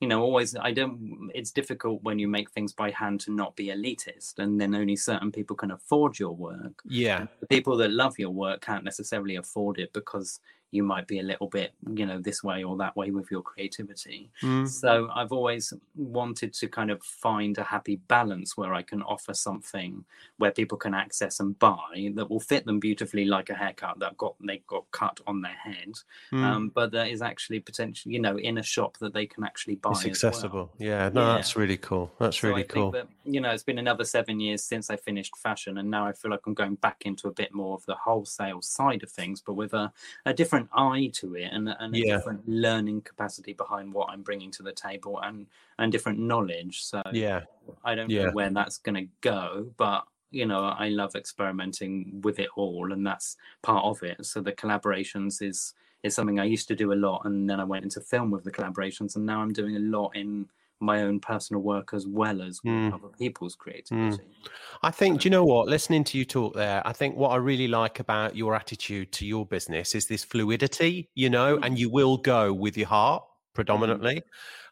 you 0.00 0.08
know, 0.08 0.22
always 0.22 0.54
I 0.56 0.72
don't. 0.72 1.30
It's 1.34 1.50
difficult 1.50 2.02
when 2.02 2.18
you 2.18 2.28
make 2.28 2.50
things 2.50 2.72
by 2.72 2.90
hand 2.90 3.20
to 3.22 3.32
not 3.32 3.56
be 3.56 3.66
elitist, 3.68 4.38
and 4.38 4.60
then 4.60 4.74
only 4.74 4.96
certain 4.96 5.30
people 5.32 5.56
can 5.56 5.70
afford 5.70 6.18
your 6.18 6.32
work 6.34 6.82
Yeah. 6.84 7.26
the 7.40 7.46
people 7.46 7.76
that 7.78 7.90
love 7.90 8.18
your 8.18 8.30
work 8.30 8.60
can't 8.60 8.84
necessarily 8.84 9.36
afford 9.36 9.78
it 9.78 9.92
because 9.92 10.40
you 10.74 10.82
might 10.82 11.06
be 11.06 11.18
a 11.20 11.22
little 11.22 11.48
bit 11.48 11.72
you 11.94 12.04
know 12.04 12.18
this 12.20 12.42
way 12.42 12.62
or 12.64 12.76
that 12.76 12.94
way 12.96 13.10
with 13.10 13.30
your 13.30 13.42
creativity 13.42 14.30
Mm. 14.42 14.68
so 14.68 15.08
i've 15.14 15.32
always 15.32 15.72
wanted 15.96 16.52
to 16.54 16.66
kind 16.68 16.90
of 16.90 17.02
find 17.02 17.56
a 17.58 17.62
happy 17.62 17.96
balance 18.08 18.56
where 18.56 18.74
i 18.74 18.82
can 18.82 19.02
offer 19.02 19.32
something 19.34 20.04
where 20.38 20.50
people 20.50 20.76
can 20.76 20.94
access 20.94 21.40
and 21.40 21.58
buy 21.58 22.10
that 22.16 22.28
will 22.30 22.40
fit 22.40 22.64
them 22.66 22.80
beautifully 22.80 23.24
like 23.24 23.48
a 23.50 23.54
haircut 23.54 23.98
that 24.00 24.16
got 24.16 24.34
they 24.46 24.62
got 24.66 24.84
cut 24.90 25.20
on 25.26 25.40
their 25.40 25.58
head 25.68 25.92
Mm. 26.32 26.42
um, 26.44 26.68
but 26.74 26.90
that 26.92 27.08
is 27.08 27.20
actually 27.22 27.60
potentially 27.60 28.14
you 28.14 28.20
know 28.20 28.36
in 28.38 28.58
a 28.58 28.62
shop 28.62 28.98
that 28.98 29.12
they 29.14 29.26
can 29.26 29.44
actually 29.44 29.76
buy 29.76 29.90
it's 29.92 30.00
as 30.00 30.04
well. 30.22 30.30
accessible. 30.30 30.72
Yeah. 30.78 31.10
No, 31.12 31.20
Yeah. 31.20 31.34
that's 31.36 31.54
really 31.56 31.76
cool. 31.76 32.10
That's 32.18 32.38
So 32.40 32.48
really 32.48 32.64
I 32.64 32.66
cool. 32.66 32.90
That, 32.90 33.08
you 33.24 33.40
know, 33.40 33.50
it's 33.50 33.62
been 33.62 33.78
another 33.78 34.04
seven 34.04 34.40
years 34.40 34.62
since 34.64 34.90
I 34.90 34.96
finished 34.96 35.36
fashion, 35.36 35.78
and 35.78 35.90
now 35.90 36.06
I 36.06 36.12
feel 36.12 36.30
like 36.30 36.40
I'm 36.46 36.54
going 36.54 36.76
back 36.76 37.02
into 37.04 37.28
a 37.28 37.32
bit 37.32 37.52
more 37.54 37.74
of 37.78 37.84
the 37.86 37.94
wholesale 37.94 38.62
side 38.62 39.02
of 39.02 39.10
things, 39.10 39.40
but 39.46 39.54
with 39.54 39.74
a, 39.74 39.92
a 40.26 40.32
different 40.34 40.63
eye 40.72 41.10
to 41.14 41.34
it 41.36 41.50
and, 41.52 41.68
a- 41.68 41.82
and 41.82 41.94
a 41.94 41.98
Yeah. 41.98 42.16
different 42.16 42.48
learning 42.48 43.02
capacity 43.02 43.52
behind 43.52 43.92
what 43.92 44.10
I'm 44.10 44.22
bringing 44.22 44.50
to 44.52 44.62
the 44.62 44.72
table 44.72 45.20
and 45.22 45.46
and 45.78 45.90
different 45.92 46.18
knowledge. 46.18 46.84
So 46.84 47.02
yeah. 47.12 47.42
I 47.84 47.94
don't 47.94 48.10
Yeah. 48.10 48.26
know 48.26 48.32
where 48.32 48.50
that's 48.50 48.78
going 48.78 48.94
to 48.96 49.08
go, 49.20 49.72
but 49.76 50.06
you 50.30 50.46
know, 50.46 50.64
I 50.64 50.88
love 50.88 51.14
experimenting 51.14 52.20
with 52.22 52.38
it 52.40 52.48
all, 52.56 52.92
and 52.92 53.06
that's 53.06 53.36
part 53.62 53.84
of 53.84 54.02
it. 54.02 54.26
So 54.26 54.40
the 54.40 54.52
collaborations 54.52 55.40
is 55.42 55.74
is 56.02 56.14
something 56.14 56.38
I 56.38 56.44
used 56.44 56.68
to 56.68 56.74
do 56.76 56.92
a 56.92 56.94
lot, 56.94 57.22
and 57.24 57.48
then 57.48 57.60
I 57.60 57.64
went 57.64 57.84
into 57.84 58.00
film 58.00 58.30
with 58.30 58.44
the 58.44 58.50
collaborations, 58.52 59.16
and 59.16 59.24
now 59.24 59.40
I'm 59.40 59.52
doing 59.52 59.76
a 59.76 59.80
lot 59.80 60.10
in 60.16 60.48
my 60.84 61.02
own 61.02 61.20
personal 61.20 61.62
work 61.62 61.92
as 61.92 62.06
well 62.06 62.42
as 62.42 62.60
Mm. 62.64 62.92
other 62.94 63.08
people's 63.18 63.54
creativity. 63.54 64.22
Mm. 64.22 64.48
I 64.82 64.90
think, 64.90 65.20
do 65.20 65.26
you 65.26 65.30
know 65.30 65.44
what? 65.44 65.66
Listening 65.68 66.04
to 66.04 66.18
you 66.18 66.24
talk 66.24 66.54
there, 66.54 66.82
I 66.86 66.92
think 66.92 67.16
what 67.16 67.30
I 67.30 67.36
really 67.36 67.68
like 67.68 68.00
about 68.00 68.36
your 68.36 68.54
attitude 68.54 69.12
to 69.12 69.26
your 69.26 69.46
business 69.46 69.94
is 69.94 70.06
this 70.06 70.24
fluidity, 70.24 71.08
you 71.14 71.30
know, 71.30 71.56
mm. 71.56 71.64
and 71.64 71.78
you 71.78 71.90
will 71.90 72.16
go 72.16 72.52
with 72.52 72.76
your 72.76 72.88
heart 72.88 73.22
mm-hmm. 73.22 73.54
predominantly. 73.54 74.22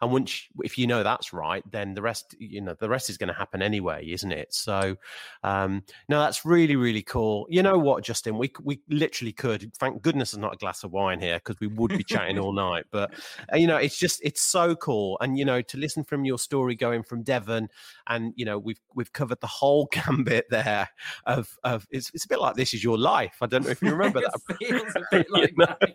And 0.03 0.11
once, 0.11 0.49
if 0.65 0.77
you 0.77 0.89
know 0.89 1.05
that's 1.05 1.33
right, 1.33 1.63
then 1.71 1.95
the 1.95 2.03
rest, 2.03 2.35
you 2.39 2.61
know, 2.61 2.75
the 2.79 2.89
rest 2.89 3.09
is 3.09 3.17
going 3.17 3.29
to 3.29 3.35
happen 3.35 3.63
anyway, 3.63 4.05
isn't 4.11 4.33
it? 4.33 4.53
So, 4.53 4.97
um, 5.45 5.85
no, 6.09 6.19
that's 6.19 6.45
really, 6.45 6.75
really 6.75 7.03
cool. 7.03 7.47
You 7.49 7.63
know 7.63 7.79
what, 7.79 8.03
Justin? 8.03 8.37
We 8.37 8.53
we 8.63 8.81
literally 8.89 9.33
could. 9.33 9.73
Thank 9.77 10.03
goodness 10.03 10.33
there's 10.33 10.41
not 10.41 10.55
a 10.55 10.59
glass 10.59 10.83
of 10.83 10.91
wine 10.91 11.21
here 11.21 11.37
because 11.37 11.61
we 11.61 11.69
would 11.69 11.97
be 11.97 12.03
chatting 12.03 12.37
all 12.39 12.53
night. 12.53 12.87
But 12.91 13.15
uh, 13.53 13.57
you 13.57 13.69
know, 13.69 13.77
it's 13.77 13.97
just 13.97 14.21
it's 14.25 14.43
so 14.43 14.75
cool, 14.75 15.19
and 15.21 15.39
you 15.39 15.45
know, 15.45 15.63
to 15.63 15.79
listen 15.79 16.03
from 16.03 16.25
your 16.25 16.39
story 16.39 16.75
going 16.75 17.05
from 17.05 17.23
Devon, 17.23 17.69
and 18.09 18.33
you 18.35 18.45
know, 18.45 18.59
we've 18.59 18.81
we've 18.97 19.13
covered 19.13 19.41
the 19.41 19.47
whole 19.47 19.89
gambit 19.93 20.47
there 20.51 20.89
of 21.27 21.57
of 21.63 21.87
it's 21.93 22.11
it's 22.13 22.25
a 22.25 22.29
bit 22.29 22.41
like 22.41 22.57
this 22.57 22.75
is 22.75 22.83
your 22.83 22.99
life. 22.99 23.37
I 23.41 23.47
don't 23.47 23.65
know 23.65 23.71
if 23.71 23.81
you 23.81 23.93
remember 23.93 24.21
that. 24.49 24.57
feels 24.59 24.97
a 24.97 25.03
bit 25.13 25.31
like 25.31 25.55
that. 25.59 25.93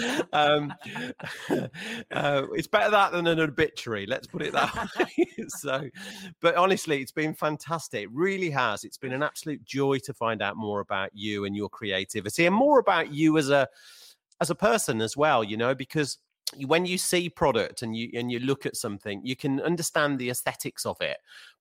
Yeah. 0.00 0.22
um, 0.32 0.72
uh, 2.10 2.42
it's 2.54 2.66
better 2.66 2.85
that 2.90 3.12
than 3.12 3.26
an 3.26 3.40
obituary. 3.40 4.06
Let's 4.06 4.26
put 4.26 4.42
it 4.42 4.52
that 4.52 4.88
way. 4.98 5.28
so, 5.48 5.88
but 6.40 6.56
honestly, 6.56 7.00
it's 7.00 7.12
been 7.12 7.34
fantastic. 7.34 8.04
It 8.04 8.12
really 8.12 8.50
has. 8.50 8.84
It's 8.84 8.98
been 8.98 9.12
an 9.12 9.22
absolute 9.22 9.64
joy 9.64 9.98
to 10.00 10.14
find 10.14 10.42
out 10.42 10.56
more 10.56 10.80
about 10.80 11.10
you 11.14 11.44
and 11.44 11.56
your 11.56 11.68
creativity, 11.68 12.46
and 12.46 12.54
more 12.54 12.78
about 12.78 13.12
you 13.12 13.38
as 13.38 13.50
a 13.50 13.68
as 14.40 14.50
a 14.50 14.54
person 14.54 15.00
as 15.00 15.16
well. 15.16 15.42
You 15.42 15.56
know, 15.56 15.74
because 15.74 16.18
when 16.66 16.86
you 16.86 16.98
see 16.98 17.28
product 17.28 17.82
and 17.82 17.96
you 17.96 18.10
and 18.14 18.30
you 18.30 18.38
look 18.38 18.66
at 18.66 18.76
something, 18.76 19.20
you 19.24 19.36
can 19.36 19.60
understand 19.60 20.18
the 20.18 20.30
aesthetics 20.30 20.86
of 20.86 21.00
it. 21.00 21.18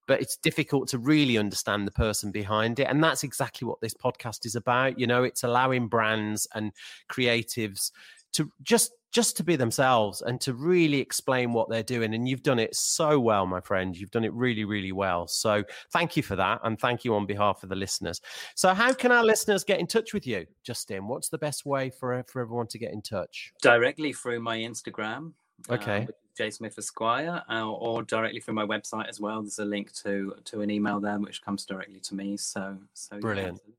But 0.08 0.22
it's 0.22 0.38
difficult 0.38 0.88
to 0.90 1.00
really 1.00 1.36
understand 1.40 1.88
the 1.88 1.92
person 1.92 2.32
behind 2.32 2.80
it. 2.80 2.88
And 2.88 3.04
that's 3.04 3.24
exactly 3.24 3.68
what 3.68 3.82
this 3.82 3.96
podcast 3.96 4.46
is 4.46 4.56
about. 4.56 5.00
You 5.00 5.08
know, 5.08 5.24
it's 5.24 5.44
allowing 5.44 5.88
brands 5.88 6.48
and 6.54 6.72
creatives 7.12 7.92
to 8.34 8.52
just 8.62 8.92
just 9.16 9.38
to 9.38 9.46
be 9.46 9.56
themselves 9.56 10.22
and 10.22 10.42
to 10.42 10.54
really 10.54 11.00
explain 11.00 11.54
what 11.54 11.70
they're 11.70 11.82
doing. 11.82 12.14
And 12.14 12.28
you've 12.28 12.44
done 12.44 12.60
it 12.60 12.76
so 12.76 13.18
well, 13.18 13.46
my 13.46 13.62
friend. 13.62 13.96
You've 13.96 14.12
done 14.12 14.26
it 14.26 14.34
really, 14.34 14.66
really 14.66 14.92
well. 14.92 15.26
So 15.26 15.64
thank 15.94 16.18
you 16.18 16.22
for 16.22 16.36
that. 16.36 16.60
And 16.66 16.78
thank 16.78 17.06
you 17.06 17.16
on 17.16 17.26
behalf 17.26 17.64
of 17.64 17.70
the 17.70 17.78
listeners. 17.78 18.20
So, 18.56 18.74
how 18.74 18.92
can 18.92 19.14
our 19.14 19.24
listeners 19.24 19.64
get 19.64 19.80
in 19.80 19.88
touch 19.88 20.14
with 20.14 20.28
you, 20.28 20.46
Justin? 20.64 21.08
What's 21.08 21.30
the 21.30 21.38
best 21.38 21.66
way 21.66 21.90
for, 21.90 22.26
for 22.28 22.42
everyone 22.42 22.68
to 22.68 22.78
get 22.78 22.92
in 22.92 23.02
touch? 23.02 23.54
Directly 23.62 24.12
through 24.12 24.42
my 24.42 24.58
Instagram. 24.58 25.32
Okay. 25.70 26.00
Um, 26.00 26.08
J 26.36 26.52
Smith 26.52 26.78
Esquire, 26.78 27.42
uh, 27.50 27.66
or 27.66 28.04
directly 28.04 28.42
through 28.42 28.56
my 28.56 28.66
website 28.66 29.08
as 29.08 29.22
well. 29.22 29.42
There's 29.42 29.60
a 29.60 29.64
link 29.64 29.94
to 30.04 30.36
to 30.44 30.60
an 30.60 30.70
email 30.70 31.00
there 31.00 31.18
which 31.18 31.42
comes 31.42 31.64
directly 31.64 32.02
to 32.02 32.16
me. 32.16 32.36
So, 32.36 32.78
so 32.94 33.18
Brilliant. 33.22 33.62
Yeah, 33.66 33.74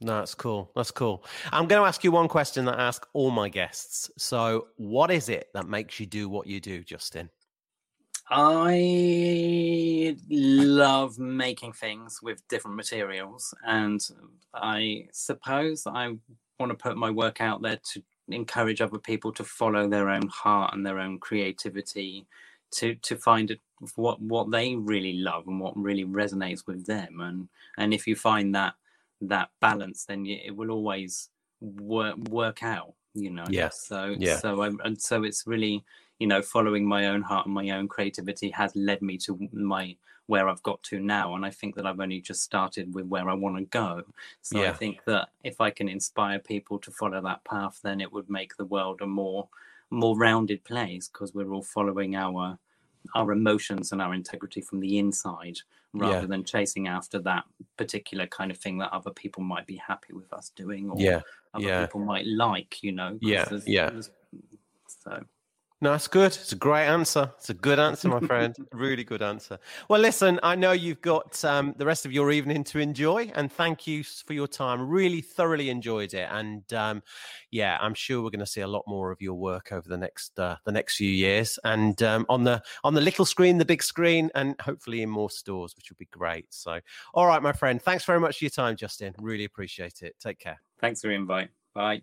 no, 0.00 0.18
that's 0.18 0.34
cool. 0.34 0.70
That's 0.76 0.90
cool. 0.90 1.24
I'm 1.52 1.66
going 1.66 1.80
to 1.80 1.88
ask 1.88 2.04
you 2.04 2.12
one 2.12 2.28
question 2.28 2.66
that 2.66 2.78
I 2.78 2.86
ask 2.86 3.06
all 3.14 3.30
my 3.30 3.48
guests. 3.48 4.10
So, 4.18 4.68
what 4.76 5.10
is 5.10 5.28
it 5.28 5.48
that 5.54 5.68
makes 5.68 5.98
you 5.98 6.06
do 6.06 6.28
what 6.28 6.46
you 6.46 6.60
do, 6.60 6.84
Justin? 6.84 7.30
I 8.28 10.16
love 10.28 11.18
making 11.18 11.72
things 11.72 12.20
with 12.22 12.46
different 12.48 12.76
materials, 12.76 13.54
and 13.64 14.06
I 14.52 15.06
suppose 15.12 15.86
I 15.86 16.16
want 16.58 16.70
to 16.70 16.74
put 16.74 16.96
my 16.96 17.10
work 17.10 17.40
out 17.40 17.62
there 17.62 17.78
to 17.94 18.02
encourage 18.28 18.80
other 18.80 18.98
people 18.98 19.32
to 19.32 19.44
follow 19.44 19.88
their 19.88 20.10
own 20.10 20.26
heart 20.26 20.74
and 20.74 20.84
their 20.84 20.98
own 20.98 21.20
creativity, 21.20 22.26
to 22.72 22.96
to 22.96 23.16
find 23.16 23.56
what 23.94 24.20
what 24.20 24.50
they 24.50 24.74
really 24.74 25.14
love 25.14 25.46
and 25.46 25.60
what 25.60 25.76
really 25.76 26.04
resonates 26.04 26.66
with 26.66 26.84
them, 26.84 27.20
and 27.20 27.48
and 27.78 27.94
if 27.94 28.06
you 28.06 28.16
find 28.16 28.54
that 28.54 28.74
that 29.22 29.50
balance, 29.60 30.04
then 30.04 30.26
it 30.26 30.54
will 30.54 30.70
always 30.70 31.30
work 31.60 32.16
work 32.28 32.62
out. 32.62 32.94
You 33.14 33.30
know. 33.30 33.44
Yes. 33.48 33.86
So 33.86 34.14
yeah. 34.18 34.36
So 34.38 34.62
I, 34.62 34.70
and 34.84 35.00
so 35.00 35.24
it's 35.24 35.46
really 35.46 35.84
you 36.18 36.26
know 36.26 36.42
following 36.42 36.86
my 36.86 37.06
own 37.06 37.22
heart 37.22 37.46
and 37.46 37.54
my 37.54 37.70
own 37.70 37.88
creativity 37.88 38.50
has 38.50 38.74
led 38.76 39.02
me 39.02 39.18
to 39.18 39.38
my 39.52 39.96
where 40.26 40.48
I've 40.48 40.62
got 40.62 40.82
to 40.84 40.98
now. 40.98 41.34
And 41.34 41.44
I 41.46 41.50
think 41.50 41.76
that 41.76 41.86
I've 41.86 42.00
only 42.00 42.20
just 42.20 42.42
started 42.42 42.92
with 42.94 43.06
where 43.06 43.28
I 43.28 43.34
want 43.34 43.56
to 43.58 43.64
go. 43.64 44.02
So 44.42 44.60
Yeah. 44.60 44.70
I 44.70 44.72
think 44.72 45.04
that 45.04 45.28
if 45.44 45.60
I 45.60 45.70
can 45.70 45.88
inspire 45.88 46.40
people 46.40 46.78
to 46.80 46.90
follow 46.90 47.22
that 47.22 47.44
path, 47.44 47.80
then 47.82 48.00
it 48.00 48.12
would 48.12 48.28
make 48.28 48.56
the 48.56 48.64
world 48.64 49.00
a 49.02 49.06
more 49.06 49.48
more 49.90 50.18
rounded 50.18 50.64
place 50.64 51.08
because 51.08 51.32
we're 51.32 51.52
all 51.52 51.62
following 51.62 52.16
our 52.16 52.58
our 53.14 53.30
emotions 53.30 53.92
and 53.92 54.02
our 54.02 54.14
integrity 54.14 54.60
from 54.60 54.80
the 54.80 54.98
inside 54.98 55.58
rather 55.92 56.20
Yeah. 56.20 56.26
than 56.26 56.44
chasing 56.44 56.88
after 56.88 57.18
that 57.20 57.44
particular 57.76 58.26
kind 58.26 58.50
of 58.50 58.58
thing 58.58 58.78
that 58.78 58.92
other 58.92 59.10
people 59.10 59.42
might 59.42 59.66
be 59.66 59.76
happy 59.76 60.12
with 60.12 60.32
us 60.32 60.50
doing 60.50 60.90
or 60.90 60.96
Yeah. 61.00 61.22
other 61.54 61.64
yeah. 61.64 61.86
people 61.86 62.00
might 62.04 62.26
like, 62.26 62.82
you 62.82 62.92
know. 62.92 63.18
Yeah, 63.22 63.44
there's- 63.46 63.66
yeah. 63.66 63.90
there's- 63.90 64.10
So 64.88 65.24
No, 65.82 65.90
that's 65.90 66.08
good. 66.08 66.32
It's 66.32 66.52
a 66.52 66.56
great 66.56 66.86
answer. 66.86 67.32
It's 67.36 67.50
a 67.50 67.54
good 67.54 67.78
answer, 67.78 68.08
my 68.08 68.20
friend. 68.20 68.56
really 68.72 69.04
good 69.04 69.20
answer. 69.20 69.58
Well, 69.90 70.00
listen, 70.00 70.40
I 70.42 70.54
know 70.54 70.72
you've 70.72 71.02
got 71.02 71.44
um, 71.44 71.74
the 71.76 71.84
rest 71.84 72.06
of 72.06 72.12
your 72.12 72.30
evening 72.30 72.64
to 72.64 72.78
enjoy, 72.78 73.30
and 73.34 73.52
thank 73.52 73.86
you 73.86 74.02
for 74.02 74.32
your 74.32 74.48
time. 74.48 74.88
Really 74.88 75.20
thoroughly 75.20 75.68
enjoyed 75.68 76.14
it, 76.14 76.28
and 76.32 76.72
um, 76.72 77.02
yeah, 77.50 77.76
I'm 77.78 77.92
sure 77.92 78.22
we're 78.22 78.30
going 78.30 78.40
to 78.40 78.46
see 78.46 78.62
a 78.62 78.66
lot 78.66 78.84
more 78.86 79.10
of 79.10 79.20
your 79.20 79.34
work 79.34 79.70
over 79.70 79.86
the 79.86 79.98
next 79.98 80.38
uh, 80.38 80.56
the 80.64 80.72
next 80.72 80.96
few 80.96 81.10
years, 81.10 81.58
and 81.62 82.02
um, 82.02 82.24
on 82.30 82.44
the 82.44 82.62
on 82.82 82.94
the 82.94 83.02
little 83.02 83.26
screen, 83.26 83.58
the 83.58 83.66
big 83.66 83.82
screen, 83.82 84.30
and 84.34 84.58
hopefully 84.62 85.02
in 85.02 85.10
more 85.10 85.28
stores, 85.28 85.76
which 85.76 85.90
would 85.90 85.98
be 85.98 86.08
great. 86.10 86.46
So, 86.54 86.80
all 87.12 87.26
right, 87.26 87.42
my 87.42 87.52
friend, 87.52 87.82
thanks 87.82 88.04
very 88.06 88.18
much 88.18 88.38
for 88.38 88.44
your 88.46 88.50
time, 88.50 88.76
Justin. 88.76 89.14
Really 89.20 89.44
appreciate 89.44 90.00
it. 90.00 90.16
Take 90.20 90.38
care. 90.38 90.58
thanks 90.80 91.02
for 91.02 91.08
the 91.08 91.14
invite. 91.14 91.50
Bye. 91.74 92.00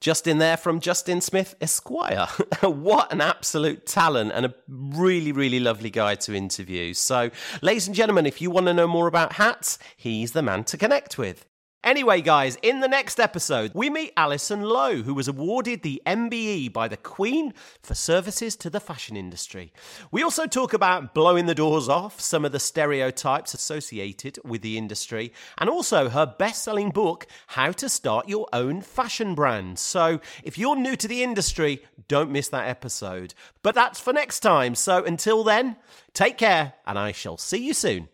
Justin 0.00 0.38
there 0.38 0.56
from 0.56 0.80
Justin 0.80 1.20
Smith 1.20 1.54
Esquire. 1.60 2.26
what 2.62 3.12
an 3.12 3.20
absolute 3.20 3.86
talent 3.86 4.32
and 4.32 4.46
a 4.46 4.54
really, 4.68 5.32
really 5.32 5.60
lovely 5.60 5.90
guy 5.90 6.14
to 6.16 6.34
interview. 6.34 6.94
So, 6.94 7.30
ladies 7.62 7.86
and 7.86 7.96
gentlemen, 7.96 8.26
if 8.26 8.40
you 8.40 8.50
want 8.50 8.66
to 8.66 8.74
know 8.74 8.86
more 8.86 9.08
about 9.08 9.34
hats, 9.34 9.78
he's 9.96 10.32
the 10.32 10.42
man 10.42 10.64
to 10.64 10.76
connect 10.76 11.18
with. 11.18 11.46
Anyway, 11.84 12.20
guys, 12.20 12.56
in 12.60 12.80
the 12.80 12.88
next 12.88 13.20
episode, 13.20 13.70
we 13.72 13.88
meet 13.88 14.12
Alison 14.16 14.62
Lowe, 14.62 15.02
who 15.02 15.14
was 15.14 15.28
awarded 15.28 15.82
the 15.82 16.02
MBE 16.04 16.72
by 16.72 16.88
the 16.88 16.96
Queen 16.96 17.54
for 17.84 17.94
services 17.94 18.56
to 18.56 18.68
the 18.68 18.80
fashion 18.80 19.16
industry. 19.16 19.72
We 20.10 20.24
also 20.24 20.46
talk 20.46 20.72
about 20.72 21.14
blowing 21.14 21.46
the 21.46 21.54
doors 21.54 21.88
off 21.88 22.20
some 22.20 22.44
of 22.44 22.50
the 22.50 22.58
stereotypes 22.58 23.54
associated 23.54 24.40
with 24.44 24.62
the 24.62 24.76
industry, 24.76 25.32
and 25.56 25.70
also 25.70 26.08
her 26.08 26.26
best 26.26 26.64
selling 26.64 26.90
book, 26.90 27.28
How 27.46 27.70
to 27.70 27.88
Start 27.88 28.28
Your 28.28 28.48
Own 28.52 28.80
Fashion 28.80 29.36
Brand. 29.36 29.78
So 29.78 30.20
if 30.42 30.58
you're 30.58 30.74
new 30.74 30.96
to 30.96 31.06
the 31.06 31.22
industry, 31.22 31.84
don't 32.08 32.32
miss 32.32 32.48
that 32.48 32.68
episode. 32.68 33.34
But 33.62 33.76
that's 33.76 34.00
for 34.00 34.12
next 34.12 34.40
time. 34.40 34.74
So 34.74 35.04
until 35.04 35.44
then, 35.44 35.76
take 36.12 36.38
care, 36.38 36.72
and 36.88 36.98
I 36.98 37.12
shall 37.12 37.36
see 37.36 37.64
you 37.64 37.72
soon. 37.72 38.08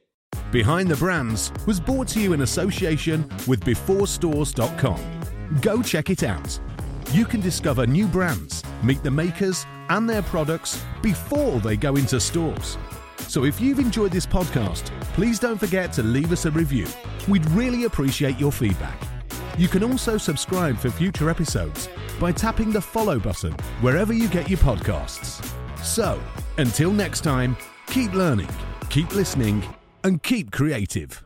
Behind 0.50 0.88
the 0.88 0.96
Brands 0.96 1.52
was 1.66 1.80
brought 1.80 2.08
to 2.08 2.20
you 2.20 2.32
in 2.32 2.42
association 2.42 3.28
with 3.46 3.60
BeforeStores.com. 3.64 5.00
Go 5.60 5.82
check 5.82 6.10
it 6.10 6.22
out. 6.22 6.58
You 7.12 7.24
can 7.24 7.40
discover 7.40 7.86
new 7.86 8.06
brands, 8.06 8.62
meet 8.82 9.02
the 9.02 9.10
makers 9.10 9.66
and 9.88 10.08
their 10.08 10.22
products 10.22 10.82
before 11.02 11.60
they 11.60 11.76
go 11.76 11.96
into 11.96 12.18
stores. 12.20 12.78
So 13.28 13.44
if 13.44 13.60
you've 13.60 13.78
enjoyed 13.78 14.12
this 14.12 14.26
podcast, 14.26 14.84
please 15.14 15.38
don't 15.38 15.58
forget 15.58 15.92
to 15.94 16.02
leave 16.02 16.32
us 16.32 16.44
a 16.44 16.50
review. 16.50 16.86
We'd 17.28 17.48
really 17.50 17.84
appreciate 17.84 18.38
your 18.38 18.52
feedback. 18.52 19.00
You 19.56 19.68
can 19.68 19.84
also 19.84 20.18
subscribe 20.18 20.76
for 20.78 20.90
future 20.90 21.30
episodes 21.30 21.88
by 22.20 22.32
tapping 22.32 22.72
the 22.72 22.80
follow 22.80 23.18
button 23.18 23.52
wherever 23.80 24.12
you 24.12 24.28
get 24.28 24.48
your 24.48 24.58
podcasts. 24.58 25.44
So, 25.82 26.20
until 26.58 26.90
next 26.90 27.20
time, 27.22 27.56
keep 27.86 28.12
learning, 28.12 28.48
keep 28.90 29.14
listening, 29.14 29.62
and 30.04 30.22
keep 30.22 30.52
creative. 30.52 31.23